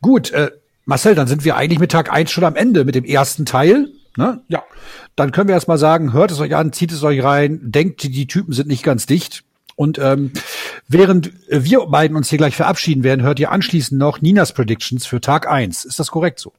Gut, 0.00 0.32
äh, 0.32 0.50
Marcel, 0.88 1.14
dann 1.14 1.28
sind 1.28 1.44
wir 1.44 1.54
eigentlich 1.54 1.80
mit 1.80 1.92
Tag 1.92 2.10
eins 2.10 2.30
schon 2.30 2.44
am 2.44 2.56
Ende 2.56 2.86
mit 2.86 2.94
dem 2.94 3.04
ersten 3.04 3.44
Teil. 3.44 3.90
Ne? 4.16 4.40
Ja. 4.48 4.62
Dann 5.16 5.32
können 5.32 5.48
wir 5.48 5.54
erst 5.54 5.68
mal 5.68 5.76
sagen, 5.76 6.14
hört 6.14 6.30
es 6.30 6.40
euch 6.40 6.56
an, 6.56 6.72
zieht 6.72 6.92
es 6.92 7.02
euch 7.02 7.22
rein, 7.22 7.60
denkt, 7.62 8.02
die 8.02 8.26
Typen 8.26 8.54
sind 8.54 8.68
nicht 8.68 8.84
ganz 8.84 9.04
dicht. 9.04 9.44
Und 9.76 9.98
ähm, 9.98 10.32
während 10.88 11.30
wir 11.50 11.84
beiden 11.86 12.16
uns 12.16 12.30
hier 12.30 12.38
gleich 12.38 12.56
verabschieden 12.56 13.04
werden, 13.04 13.20
hört 13.20 13.38
ihr 13.38 13.52
anschließend 13.52 14.00
noch 14.00 14.22
Ninas 14.22 14.54
Predictions 14.54 15.04
für 15.04 15.20
Tag 15.20 15.46
eins. 15.46 15.84
Ist 15.84 15.98
das 15.98 16.10
korrekt 16.10 16.40
so? 16.40 16.54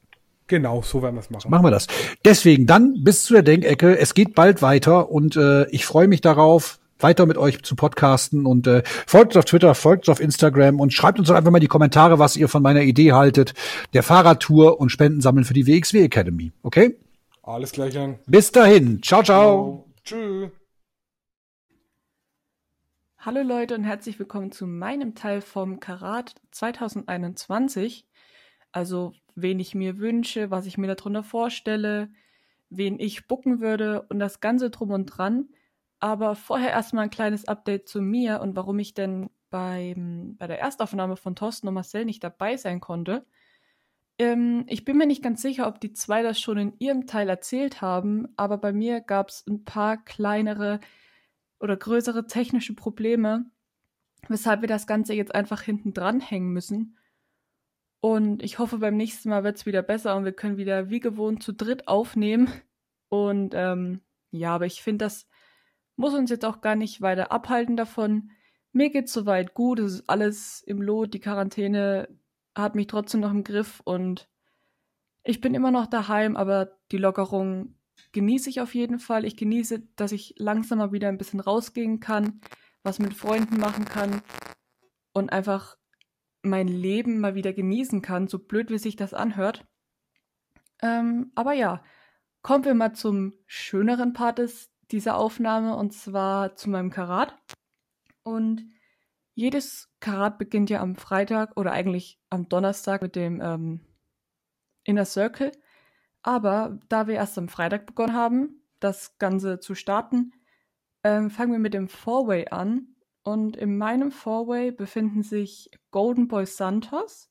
Genau, 0.46 0.80
so 0.82 1.02
werden 1.02 1.16
wir 1.16 1.22
es 1.22 1.30
machen. 1.30 1.50
Machen 1.50 1.64
wir 1.64 1.72
das. 1.72 1.88
Deswegen 2.24 2.66
dann 2.66 3.02
bis 3.02 3.24
zu 3.24 3.34
der 3.34 3.42
Denkecke. 3.42 3.98
Es 3.98 4.14
geht 4.14 4.36
bald 4.36 4.62
weiter 4.62 5.10
und 5.10 5.34
äh, 5.34 5.68
ich 5.70 5.84
freue 5.84 6.06
mich 6.06 6.20
darauf, 6.20 6.78
weiter 7.02 7.26
mit 7.26 7.36
euch 7.36 7.62
zu 7.62 7.76
podcasten 7.76 8.46
und 8.46 8.66
äh, 8.66 8.82
folgt 9.06 9.34
uns 9.34 9.36
auf 9.36 9.44
Twitter, 9.44 9.74
folgt 9.74 10.08
uns 10.08 10.18
auf 10.18 10.20
Instagram 10.20 10.80
und 10.80 10.92
schreibt 10.92 11.18
uns 11.18 11.28
doch 11.28 11.34
einfach 11.34 11.50
mal 11.50 11.60
die 11.60 11.66
Kommentare, 11.66 12.18
was 12.18 12.36
ihr 12.36 12.48
von 12.48 12.62
meiner 12.62 12.82
Idee 12.82 13.12
haltet, 13.12 13.54
der 13.94 14.02
Fahrradtour 14.02 14.80
und 14.80 14.90
Spenden 14.90 15.20
sammeln 15.20 15.44
für 15.44 15.54
die 15.54 15.66
WXW 15.66 16.02
Academy. 16.04 16.52
Okay? 16.62 16.96
Alles 17.42 17.72
gleich 17.72 17.98
an. 17.98 18.18
Bis 18.26 18.52
dahin. 18.52 19.02
Ciao, 19.02 19.22
ciao. 19.22 19.86
Tschüss. 20.04 20.50
Hallo 23.18 23.42
Leute 23.42 23.74
und 23.74 23.84
herzlich 23.84 24.18
willkommen 24.18 24.50
zu 24.50 24.66
meinem 24.66 25.14
Teil 25.14 25.42
vom 25.42 25.78
Karat 25.78 26.36
2021. 26.52 28.06
Also, 28.72 29.12
wen 29.34 29.60
ich 29.60 29.74
mir 29.74 29.98
wünsche, 29.98 30.50
was 30.50 30.64
ich 30.64 30.78
mir 30.78 30.86
darunter 30.86 31.22
vorstelle, 31.22 32.08
wen 32.70 32.98
ich 32.98 33.26
bucken 33.26 33.60
würde 33.60 34.06
und 34.08 34.20
das 34.20 34.40
Ganze 34.40 34.70
drum 34.70 34.90
und 34.90 35.06
dran. 35.06 35.50
Aber 36.00 36.34
vorher 36.34 36.70
erstmal 36.70 37.04
ein 37.04 37.10
kleines 37.10 37.46
Update 37.46 37.88
zu 37.88 38.00
mir 38.00 38.40
und 38.40 38.56
warum 38.56 38.78
ich 38.78 38.94
denn 38.94 39.30
beim, 39.50 40.36
bei 40.38 40.46
der 40.46 40.60
Erstaufnahme 40.60 41.16
von 41.16 41.36
Thorsten 41.36 41.68
und 41.68 41.74
Marcel 41.74 42.04
nicht 42.04 42.24
dabei 42.24 42.56
sein 42.56 42.80
konnte. 42.80 43.26
Ähm, 44.18 44.64
ich 44.68 44.84
bin 44.84 44.96
mir 44.96 45.06
nicht 45.06 45.22
ganz 45.22 45.42
sicher, 45.42 45.66
ob 45.66 45.80
die 45.80 45.92
zwei 45.92 46.22
das 46.22 46.40
schon 46.40 46.58
in 46.58 46.72
ihrem 46.78 47.06
Teil 47.06 47.28
erzählt 47.28 47.82
haben, 47.82 48.28
aber 48.36 48.58
bei 48.58 48.72
mir 48.72 49.00
gab 49.00 49.28
es 49.28 49.44
ein 49.46 49.64
paar 49.64 50.02
kleinere 50.02 50.80
oder 51.58 51.76
größere 51.76 52.26
technische 52.26 52.74
Probleme, 52.74 53.50
weshalb 54.28 54.62
wir 54.62 54.68
das 54.68 54.86
Ganze 54.86 55.14
jetzt 55.14 55.34
einfach 55.34 55.62
hinten 55.62 55.92
dran 55.92 56.20
hängen 56.20 56.52
müssen. 56.52 56.96
Und 58.00 58.42
ich 58.42 58.58
hoffe, 58.58 58.78
beim 58.78 58.96
nächsten 58.96 59.28
Mal 59.28 59.44
wird 59.44 59.56
es 59.56 59.66
wieder 59.66 59.82
besser 59.82 60.16
und 60.16 60.24
wir 60.24 60.32
können 60.32 60.56
wieder 60.56 60.88
wie 60.88 61.00
gewohnt 61.00 61.42
zu 61.42 61.52
dritt 61.52 61.86
aufnehmen. 61.86 62.48
Und 63.08 63.54
ähm, 63.54 64.00
ja, 64.30 64.54
aber 64.54 64.66
ich 64.66 64.82
finde 64.82 65.04
das 65.04 65.26
muss 66.00 66.14
uns 66.14 66.30
jetzt 66.30 66.46
auch 66.46 66.62
gar 66.62 66.76
nicht 66.76 67.02
weiter 67.02 67.30
abhalten 67.30 67.76
davon. 67.76 68.30
Mir 68.72 68.90
geht's 68.90 69.12
soweit 69.12 69.52
gut, 69.52 69.78
es 69.78 69.94
ist 69.96 70.08
alles 70.08 70.62
im 70.62 70.80
Lot, 70.80 71.12
die 71.12 71.20
Quarantäne 71.20 72.08
hat 72.54 72.74
mich 72.74 72.86
trotzdem 72.86 73.20
noch 73.20 73.30
im 73.30 73.44
Griff 73.44 73.80
und 73.84 74.28
ich 75.22 75.42
bin 75.42 75.54
immer 75.54 75.70
noch 75.70 75.86
daheim, 75.86 76.36
aber 76.36 76.78
die 76.90 76.96
Lockerung 76.96 77.74
genieße 78.12 78.48
ich 78.48 78.62
auf 78.62 78.74
jeden 78.74 78.98
Fall. 78.98 79.26
Ich 79.26 79.36
genieße, 79.36 79.82
dass 79.96 80.12
ich 80.12 80.34
langsam 80.38 80.78
mal 80.78 80.92
wieder 80.92 81.08
ein 81.08 81.18
bisschen 81.18 81.40
rausgehen 81.40 82.00
kann, 82.00 82.40
was 82.82 82.98
mit 82.98 83.12
Freunden 83.12 83.58
machen 83.58 83.84
kann 83.84 84.22
und 85.12 85.30
einfach 85.30 85.76
mein 86.40 86.66
Leben 86.66 87.20
mal 87.20 87.34
wieder 87.34 87.52
genießen 87.52 88.00
kann, 88.00 88.26
so 88.26 88.38
blöd 88.38 88.70
wie 88.70 88.78
sich 88.78 88.96
das 88.96 89.12
anhört. 89.12 89.66
Ähm, 90.80 91.30
aber 91.34 91.52
ja, 91.52 91.84
kommen 92.40 92.64
wir 92.64 92.72
mal 92.72 92.94
zum 92.94 93.34
schöneren 93.44 94.14
Part 94.14 94.38
des 94.38 94.70
diese 94.92 95.14
Aufnahme 95.14 95.76
und 95.76 95.92
zwar 95.92 96.56
zu 96.56 96.70
meinem 96.70 96.90
Karat. 96.90 97.34
Und 98.22 98.66
jedes 99.34 99.88
Karat 100.00 100.38
beginnt 100.38 100.70
ja 100.70 100.80
am 100.80 100.96
Freitag 100.96 101.56
oder 101.56 101.72
eigentlich 101.72 102.20
am 102.28 102.48
Donnerstag 102.48 103.02
mit 103.02 103.16
dem 103.16 103.40
ähm, 103.40 103.80
Inner 104.84 105.04
Circle. 105.04 105.52
Aber 106.22 106.78
da 106.88 107.06
wir 107.06 107.14
erst 107.14 107.38
am 107.38 107.48
Freitag 107.48 107.86
begonnen 107.86 108.14
haben, 108.14 108.62
das 108.80 109.18
Ganze 109.18 109.60
zu 109.60 109.74
starten, 109.74 110.32
ähm, 111.04 111.30
fangen 111.30 111.52
wir 111.52 111.58
mit 111.58 111.74
dem 111.74 111.88
Four-Way 111.88 112.48
an. 112.50 112.96
Und 113.22 113.56
in 113.56 113.76
meinem 113.76 114.10
Four-Way 114.10 114.72
befinden 114.72 115.22
sich 115.22 115.70
Golden 115.90 116.28
Boy 116.28 116.46
Santos, 116.46 117.30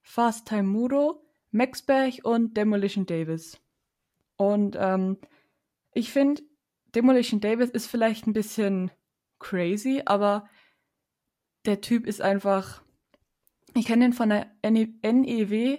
Fast 0.00 0.48
Time 0.48 0.64
Mudo, 0.64 1.24
Maxberg 1.50 2.20
und 2.24 2.56
Demolition 2.56 3.06
Davis. 3.06 3.60
Und 4.36 4.76
ähm, 4.78 5.18
ich 5.92 6.12
finde, 6.12 6.42
Demolition 6.94 7.40
Davis 7.40 7.70
ist 7.70 7.86
vielleicht 7.86 8.26
ein 8.26 8.32
bisschen 8.32 8.90
crazy, 9.38 10.02
aber 10.04 10.48
der 11.66 11.80
Typ 11.80 12.06
ist 12.06 12.20
einfach. 12.20 12.82
Ich 13.74 13.86
kenne 13.86 14.06
den 14.06 14.12
von 14.12 14.30
der 14.30 14.46
NEW 14.62 15.78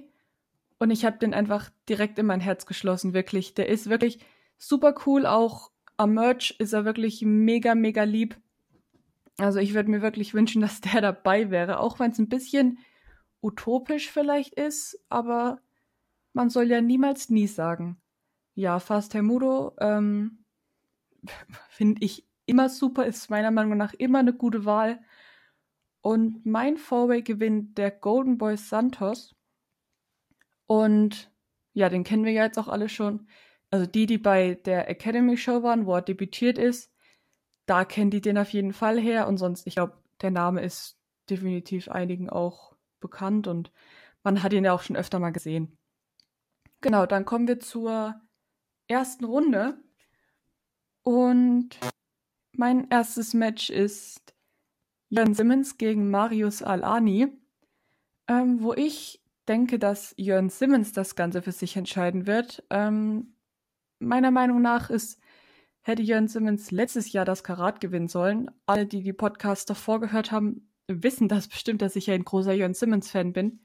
und 0.78 0.92
ich 0.92 1.06
habe 1.06 1.18
den 1.18 1.34
einfach 1.34 1.70
direkt 1.90 2.20
in 2.20 2.26
mein 2.26 2.40
Herz 2.40 2.66
geschlossen, 2.66 3.14
wirklich. 3.14 3.54
Der 3.56 3.68
ist 3.68 3.90
wirklich 3.90 4.20
super 4.58 4.96
cool, 5.06 5.26
auch 5.26 5.72
am 5.98 6.14
Merch 6.14 6.56
ist 6.60 6.74
er 6.74 6.86
wirklich 6.86 7.24
mega, 7.24 7.76
mega 7.76 8.04
lieb. 8.04 8.38
Also 9.38 9.60
ich 9.60 9.74
würde 9.74 9.90
mir 9.90 10.02
wirklich 10.02 10.34
wünschen, 10.34 10.62
dass 10.62 10.82
der 10.82 11.02
dabei 11.02 11.50
wäre, 11.50 11.80
auch 11.80 12.00
wenn 12.00 12.12
es 12.12 12.20
ein 12.20 12.30
bisschen 12.30 12.80
utopisch 13.42 14.12
vielleicht 14.12 14.54
ist, 14.54 15.04
aber 15.10 15.60
man 16.34 16.50
soll 16.50 16.70
ja 16.70 16.82
niemals 16.82 17.30
nie 17.30 17.48
sagen. 17.48 18.00
Ja, 18.54 18.80
Fast 18.80 19.14
Hermudo, 19.14 19.76
ähm, 19.80 20.39
finde 21.70 22.04
ich 22.04 22.28
immer 22.46 22.70
super, 22.70 23.06
ist 23.06 23.30
meiner 23.30 23.52
Meinung 23.52 23.78
nach 23.78 23.94
immer 23.94 24.20
eine 24.20 24.34
gute 24.34 24.66
Wahl. 24.66 25.00
Und 26.02 26.46
mein 26.46 26.78
Fourway 26.78 27.22
gewinnt 27.22 27.78
der 27.78 27.92
Golden 27.92 28.38
Boy 28.38 28.58
Santos. 28.58 29.36
Und 30.66 31.32
ja, 31.74 31.90
den 31.90 32.04
kennen 32.04 32.26
wir 32.26 32.32
ja 32.32 32.46
jetzt 32.46 32.58
auch 32.58 32.68
alle 32.68 32.90
schon. 32.90 33.28
Also 33.70 33.86
die, 33.86 34.06
die 34.06 34.18
bei 34.18 34.56
der 34.56 34.90
Academy 34.90 35.38
Show 35.38 35.62
waren, 35.64 35.86
wo 35.86 35.96
er 35.96 36.02
debütiert 36.02 36.58
ist, 36.58 36.92
da 37.66 37.86
kennen 37.86 38.10
die 38.10 38.22
den 38.22 38.38
auf 38.38 38.50
jeden 38.50 38.74
Fall 38.74 39.00
her. 39.00 39.28
Und 39.28 39.38
sonst, 39.38 39.68
ich 39.68 39.76
glaube, 39.76 40.02
der 40.22 40.32
Name 40.32 40.62
ist 40.62 40.98
definitiv 41.30 41.90
einigen 41.90 42.30
auch 42.30 42.76
bekannt 43.00 43.48
und 43.48 43.72
man 44.24 44.44
hat 44.44 44.54
ihn 44.54 44.66
ja 44.66 44.74
auch 44.74 44.82
schon 44.82 44.96
öfter 44.96 45.20
mal 45.20 45.32
gesehen. 45.32 45.78
Genau, 46.82 47.06
dann 47.06 47.26
kommen 47.26 47.48
wir 47.48 47.60
zur 47.60 48.16
ersten 48.88 49.26
Runde. 49.26 49.78
Und 51.04 51.70
mein 52.52 52.90
erstes 52.90 53.34
Match 53.34 53.70
ist 53.70 54.34
Jörn 55.10 55.34
Simmons 55.34 55.78
gegen 55.78 56.10
Marius 56.10 56.62
Alani, 56.62 57.28
ähm, 58.28 58.62
wo 58.62 58.74
ich 58.74 59.22
denke, 59.48 59.80
dass 59.80 60.14
Jörn 60.18 60.50
Simmons 60.50 60.94
das 60.94 61.16
Ganze 61.16 61.42
für 61.42 61.52
sich 61.52 61.76
entscheiden 61.76 62.28
wird. 62.28 62.64
Ähm, 62.70 63.34
meiner 64.00 64.32
Meinung 64.32 64.62
nach 64.62 64.90
ist, 64.90 65.20
hätte 65.82 66.04
Jörn 66.04 66.28
Simmons 66.28 66.72
letztes 66.72 67.12
Jahr 67.12 67.26
das 67.26 67.44
Karat 67.44 67.82
gewinnen 67.82 68.08
sollen. 68.08 68.52
Alle, 68.66 68.86
die 68.86 69.02
die 69.02 69.14
Podcasts 69.14 69.66
davor 69.66 70.00
gehört 70.00 70.32
haben, 70.32 70.70
wissen 70.88 71.28
das 71.28 71.48
bestimmt, 71.48 71.82
dass 71.82 71.96
ich 71.96 72.08
ja 72.08 72.14
ein 72.14 72.26
großer 72.26 72.54
Jörn 72.54 72.74
Simmons-Fan 72.74 73.34
bin. 73.34 73.60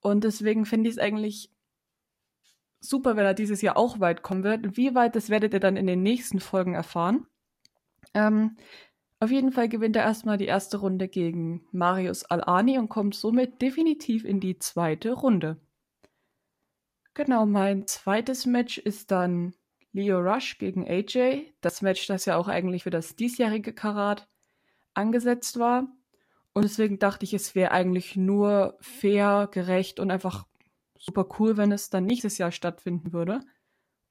Und 0.00 0.24
deswegen 0.24 0.66
finde 0.66 0.88
ich 0.88 0.96
es 0.96 1.02
eigentlich 1.02 1.50
super, 2.80 3.16
wenn 3.16 3.26
er 3.26 3.34
dieses 3.34 3.62
Jahr 3.62 3.76
auch 3.76 4.00
weit 4.00 4.22
kommen 4.22 4.42
wird. 4.42 4.76
Wie 4.76 4.94
weit, 4.94 5.16
das 5.16 5.30
werdet 5.30 5.54
ihr 5.54 5.60
dann 5.60 5.76
in 5.76 5.86
den 5.86 6.02
nächsten 6.02 6.40
Folgen 6.40 6.74
erfahren. 6.74 7.26
Ähm, 8.14 8.56
auf 9.20 9.30
jeden 9.30 9.52
Fall 9.52 9.68
gewinnt 9.68 9.96
er 9.96 10.02
erstmal 10.02 10.38
die 10.38 10.46
erste 10.46 10.78
Runde 10.78 11.06
gegen 11.06 11.66
Marius 11.72 12.24
Alani 12.24 12.78
und 12.78 12.88
kommt 12.88 13.14
somit 13.14 13.60
definitiv 13.60 14.24
in 14.24 14.40
die 14.40 14.58
zweite 14.58 15.12
Runde. 15.12 15.58
Genau, 17.12 17.44
mein 17.44 17.86
zweites 17.86 18.46
Match 18.46 18.78
ist 18.78 19.10
dann 19.10 19.54
Leo 19.92 20.20
Rush 20.20 20.58
gegen 20.58 20.88
AJ. 20.88 21.52
Das 21.60 21.82
Match, 21.82 22.06
das 22.06 22.24
ja 22.24 22.36
auch 22.36 22.48
eigentlich 22.48 22.84
für 22.84 22.90
das 22.90 23.14
diesjährige 23.14 23.74
Karat 23.74 24.26
angesetzt 24.94 25.58
war. 25.58 25.88
Und 26.52 26.62
deswegen 26.62 26.98
dachte 26.98 27.24
ich, 27.24 27.34
es 27.34 27.54
wäre 27.54 27.72
eigentlich 27.72 28.16
nur 28.16 28.76
fair, 28.80 29.48
gerecht 29.52 30.00
und 30.00 30.10
einfach 30.10 30.46
super 31.00 31.26
cool, 31.38 31.56
wenn 31.56 31.72
es 31.72 31.90
dann 31.90 32.04
nächstes 32.06 32.38
Jahr 32.38 32.52
stattfinden 32.52 33.12
würde. 33.12 33.40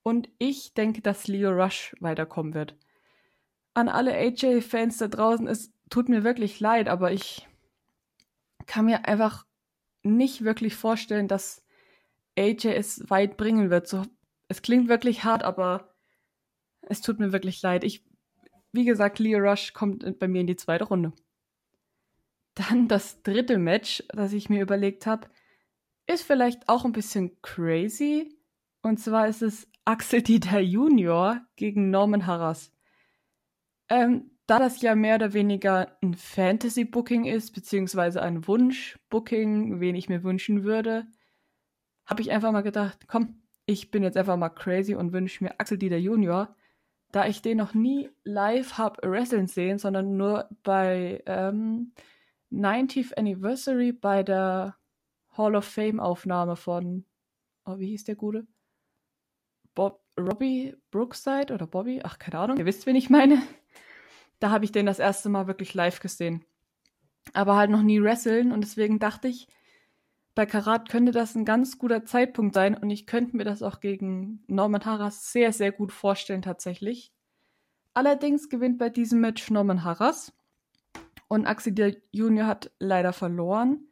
Und 0.04 0.28
ich 0.40 0.74
denke, 0.74 1.02
dass 1.02 1.28
Leo 1.28 1.52
Rush 1.52 1.96
weiterkommen 2.00 2.54
wird. 2.54 2.76
An 3.76 3.88
alle 3.88 4.14
AJ-Fans 4.14 4.98
da 4.98 5.08
draußen, 5.08 5.48
es 5.48 5.72
tut 5.90 6.10
mir 6.10 6.24
wirklich 6.24 6.60
leid, 6.60 6.90
aber 6.90 7.12
ich 7.12 7.48
kann 8.66 8.86
mir 8.86 9.06
einfach 9.06 9.46
nicht 10.02 10.44
wirklich 10.44 10.76
vorstellen, 10.76 11.28
dass 11.28 11.64
AJ 12.38 12.74
es 12.76 13.10
weit 13.10 13.38
bringen 13.38 13.70
wird. 13.70 13.88
So, 13.88 14.04
es 14.48 14.62
klingt 14.62 14.90
wirklich 14.90 15.24
hart, 15.24 15.44
aber 15.44 15.94
es 16.82 17.02
tut 17.02 17.20
mir 17.20 17.32
wirklich 17.32 17.62
leid. 17.62 17.84
Ich, 17.84 18.04
wie 18.72 18.86
gesagt, 18.86 19.20
Leo 19.20 19.40
Rush 19.40 19.74
kommt 19.74 20.20
bei 20.20 20.28
mir 20.28 20.42
in 20.42 20.48
die 20.48 20.56
zweite 20.56 20.86
Runde. 20.86 21.14
Dann 22.56 22.88
das 22.88 23.22
dritte 23.22 23.58
Match, 23.60 24.04
das 24.10 24.34
ich 24.34 24.50
mir 24.50 24.62
überlegt 24.62 25.06
habe, 25.06 25.30
ist 26.10 26.24
vielleicht 26.24 26.68
auch 26.68 26.86
ein 26.86 26.92
bisschen 26.92 27.40
crazy. 27.42 28.36
Und 28.82 29.00
zwar 29.00 29.28
ist 29.28 29.42
es 29.42 29.68
Axel 29.86 30.22
Dieter 30.22 30.60
Junior 30.60 31.42
gegen 31.56 31.92
Norman 31.92 32.26
Harras. 32.26 32.72
Ähm, 33.90 34.32
da 34.48 34.58
das 34.58 34.82
ja 34.82 34.96
mehr 34.96 35.16
oder 35.16 35.34
weniger 35.34 35.96
ein 36.02 36.16
Fantasy-Booking 36.16 37.26
ist, 37.26 37.54
beziehungsweise 37.54 38.22
ein 38.24 38.48
Wunsch-Booking, 38.48 39.80
wen 39.80 39.96
ich 39.96 40.10
mir 40.10 40.24
wünschen 40.24 40.64
würde, 40.64 41.06
habe 42.08 42.22
ich 42.22 42.32
einfach 42.32 42.52
mal 42.52 42.62
gedacht, 42.62 43.08
komm, 43.08 43.44
ich 43.68 43.92
bin 43.92 44.02
jetzt 44.02 44.18
einfach 44.18 44.38
mal 44.38 44.50
crazy 44.50 44.96
und 44.96 45.14
wünsche 45.14 45.44
mir 45.44 45.60
Axel 45.60 45.78
Dieter 45.78 45.98
Junior, 45.98 46.56
da 47.12 47.28
ich 47.28 47.44
den 47.44 47.58
noch 47.58 47.76
nie 47.76 48.10
live 48.24 48.80
hab 48.80 48.98
wrestlen 49.06 49.46
sehen, 49.46 49.78
sondern 49.78 50.18
nur 50.18 50.50
bei 50.64 51.22
ähm, 51.28 51.94
90th 52.52 53.16
Anniversary 53.16 53.92
bei 53.92 54.24
der 54.24 54.79
Hall 55.40 55.56
of 55.56 55.66
Fame 55.66 56.00
Aufnahme 56.00 56.56
von, 56.56 57.06
oh, 57.66 57.80
wie 57.80 57.88
hieß 57.88 58.04
der 58.04 58.16
Gute? 58.16 58.46
Bob, 59.74 60.04
Robbie 60.20 60.76
Brookside 60.92 61.54
oder 61.54 61.66
Bobby? 61.66 62.02
Ach, 62.04 62.20
keine 62.20 62.38
Ahnung. 62.38 62.58
Ihr 62.58 62.66
wisst, 62.66 62.86
wen 62.86 62.96
ich 62.96 63.10
meine. 63.10 63.42
Da 64.40 64.52
habe 64.52 64.66
ich 64.66 64.72
den 64.72 64.86
das 64.86 65.00
erste 65.00 65.30
Mal 65.30 65.48
wirklich 65.48 65.74
live 65.74 66.02
gesehen. 66.02 66.46
Aber 67.34 67.56
halt 67.56 67.72
noch 67.72 67.82
nie 67.82 68.02
wresteln 68.02 68.52
und 68.52 68.62
deswegen 68.62 69.00
dachte 69.00 69.28
ich, 69.28 69.48
bei 70.36 70.46
Karat 70.46 70.90
könnte 70.90 71.12
das 71.12 71.36
ein 71.36 71.46
ganz 71.46 71.78
guter 71.78 72.06
Zeitpunkt 72.06 72.54
sein 72.54 72.76
und 72.78 72.90
ich 72.90 73.06
könnte 73.06 73.36
mir 73.36 73.44
das 73.44 73.62
auch 73.64 73.80
gegen 73.82 74.44
Norman 74.48 74.86
Harras 74.86 75.32
sehr, 75.32 75.52
sehr 75.52 75.72
gut 75.72 75.92
vorstellen 75.92 76.42
tatsächlich. 76.42 77.14
Allerdings 77.94 78.50
gewinnt 78.50 78.78
bei 78.78 78.90
diesem 78.90 79.20
Match 79.20 79.50
Norman 79.52 79.84
Harras 79.84 80.34
und 81.28 81.46
Axel 81.46 82.02
Junior 82.12 82.48
hat 82.48 82.72
leider 82.80 83.12
verloren. 83.12 83.89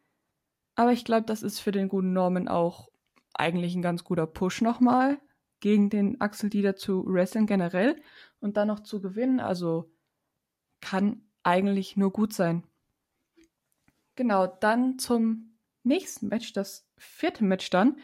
Aber 0.77 0.93
ich 0.93 1.03
glaube, 1.03 1.25
das 1.25 1.41
ist 1.41 1.59
für 1.59 1.71
den 1.71 1.89
guten 1.89 2.13
Norman 2.13 2.47
auch 2.47 2.89
eigentlich 3.33 3.75
ein 3.75 3.81
ganz 3.81 4.03
guter 4.03 4.27
Push 4.27 4.61
nochmal 4.61 5.19
gegen 5.59 5.89
den 5.89 6.21
Axel 6.21 6.51
Dieter 6.51 6.75
zu 6.75 7.03
wresteln 7.07 7.47
generell 7.47 7.99
und 8.39 8.57
dann 8.57 8.67
noch 8.67 8.81
zu 8.81 9.01
gewinnen. 9.01 9.39
Also 9.39 9.91
kann 10.79 11.23
eigentlich 11.41 11.97
nur 11.97 12.13
gut 12.13 12.31
sein. 12.31 12.63
Genau, 14.15 14.45
dann 14.45 14.99
zum 14.99 15.57
nächsten 15.83 16.27
Match, 16.27 16.53
das 16.53 16.87
vierte 16.95 17.43
Match 17.43 17.71
dann. 17.71 17.97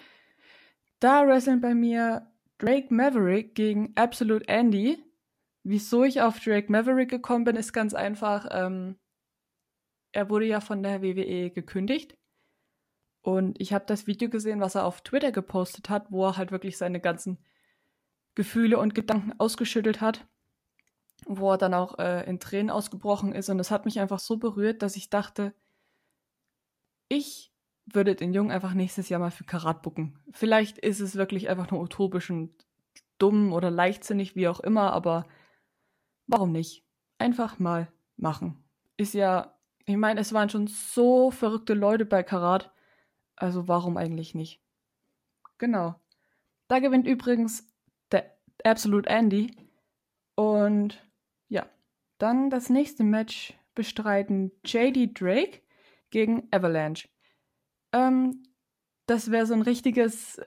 Da 0.99 1.27
wresteln 1.27 1.61
bei 1.61 1.75
mir 1.75 2.31
Drake 2.57 2.91
Maverick 2.91 3.53
gegen 3.53 3.95
Absolute 3.95 4.47
Andy. 4.47 4.97
Wieso 5.61 6.03
ich 6.03 6.21
auf 6.21 6.39
Drake 6.39 6.71
Maverick 6.71 7.11
gekommen 7.11 7.43
bin, 7.43 7.55
ist 7.55 7.71
ganz 7.71 7.93
einfach. 7.93 8.47
Ähm, 8.49 8.97
er 10.11 10.31
wurde 10.31 10.47
ja 10.47 10.59
von 10.59 10.81
der 10.81 11.03
WWE 11.03 11.51
gekündigt. 11.51 12.17
Und 13.23 13.59
ich 13.59 13.73
habe 13.73 13.85
das 13.87 14.05
Video 14.05 14.29
gesehen, 14.29 14.61
was 14.61 14.75
er 14.75 14.85
auf 14.85 15.01
Twitter 15.01 15.31
gepostet 15.31 15.89
hat, 15.89 16.11
wo 16.11 16.25
er 16.27 16.37
halt 16.37 16.51
wirklich 16.51 16.77
seine 16.77 16.99
ganzen 16.99 17.39
Gefühle 18.35 18.77
und 18.77 18.93
Gedanken 18.93 19.33
ausgeschüttelt 19.39 19.99
hat 20.01 20.27
wo 21.25 21.51
er 21.51 21.57
dann 21.57 21.73
auch 21.73 21.99
äh, 21.99 22.27
in 22.29 22.39
Tränen 22.39 22.69
ausgebrochen 22.69 23.33
ist. 23.33 23.49
Und 23.49 23.57
das 23.57 23.71
hat 23.71 23.85
mich 23.85 23.99
einfach 23.99 24.19
so 24.19 24.37
berührt, 24.37 24.81
dass 24.81 24.95
ich 24.95 25.09
dachte, 25.09 25.53
ich 27.09 27.53
würde 27.85 28.15
den 28.15 28.33
Jungen 28.33 28.51
einfach 28.51 28.73
nächstes 28.73 29.09
Jahr 29.09 29.19
mal 29.19 29.31
für 29.31 29.43
Karat 29.43 29.81
bucken. 29.81 30.19
Vielleicht 30.31 30.77
ist 30.77 30.99
es 30.99 31.15
wirklich 31.15 31.49
einfach 31.49 31.69
nur 31.71 31.81
utopisch 31.81 32.29
und 32.29 32.53
dumm 33.19 33.53
oder 33.53 33.69
leichtsinnig, 33.69 34.35
wie 34.35 34.47
auch 34.47 34.59
immer, 34.59 34.93
aber 34.93 35.27
warum 36.27 36.51
nicht? 36.51 36.85
Einfach 37.17 37.59
mal 37.59 37.91
machen. 38.15 38.63
Ist 38.97 39.13
ja, 39.13 39.57
ich 39.85 39.97
meine, 39.97 40.21
es 40.21 40.33
waren 40.33 40.49
schon 40.49 40.67
so 40.67 41.29
verrückte 41.29 41.73
Leute 41.73 42.05
bei 42.05 42.23
Karat, 42.23 42.72
also 43.43 43.67
warum 43.67 43.97
eigentlich 43.97 44.33
nicht? 44.33 44.61
Genau. 45.57 45.95
Da 46.69 46.79
gewinnt 46.79 47.05
übrigens 47.05 47.67
der 48.09 48.37
Absolute 48.63 49.09
Andy 49.09 49.53
und 50.35 51.05
ja, 51.49 51.69
dann 52.19 52.49
das 52.49 52.69
nächste 52.69 53.03
Match 53.03 53.53
bestreiten 53.75 54.53
JD 54.65 55.19
Drake 55.19 55.61
gegen 56.09 56.47
Avalanche. 56.51 57.09
Ähm, 57.91 58.43
das 59.07 59.29
wäre 59.29 59.45
so 59.45 59.53
ein 59.53 59.61
richtiges 59.61 60.39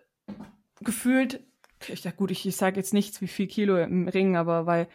gefühlt, 0.80 1.44
ja 1.86 2.10
gut, 2.12 2.30
ich, 2.30 2.46
ich 2.46 2.56
sage 2.56 2.76
jetzt 2.76 2.94
nichts 2.94 3.20
wie 3.20 3.28
viel 3.28 3.46
Kilo 3.46 3.76
im 3.76 4.08
Ring, 4.08 4.36
aber 4.36 4.64
weil 4.64 4.88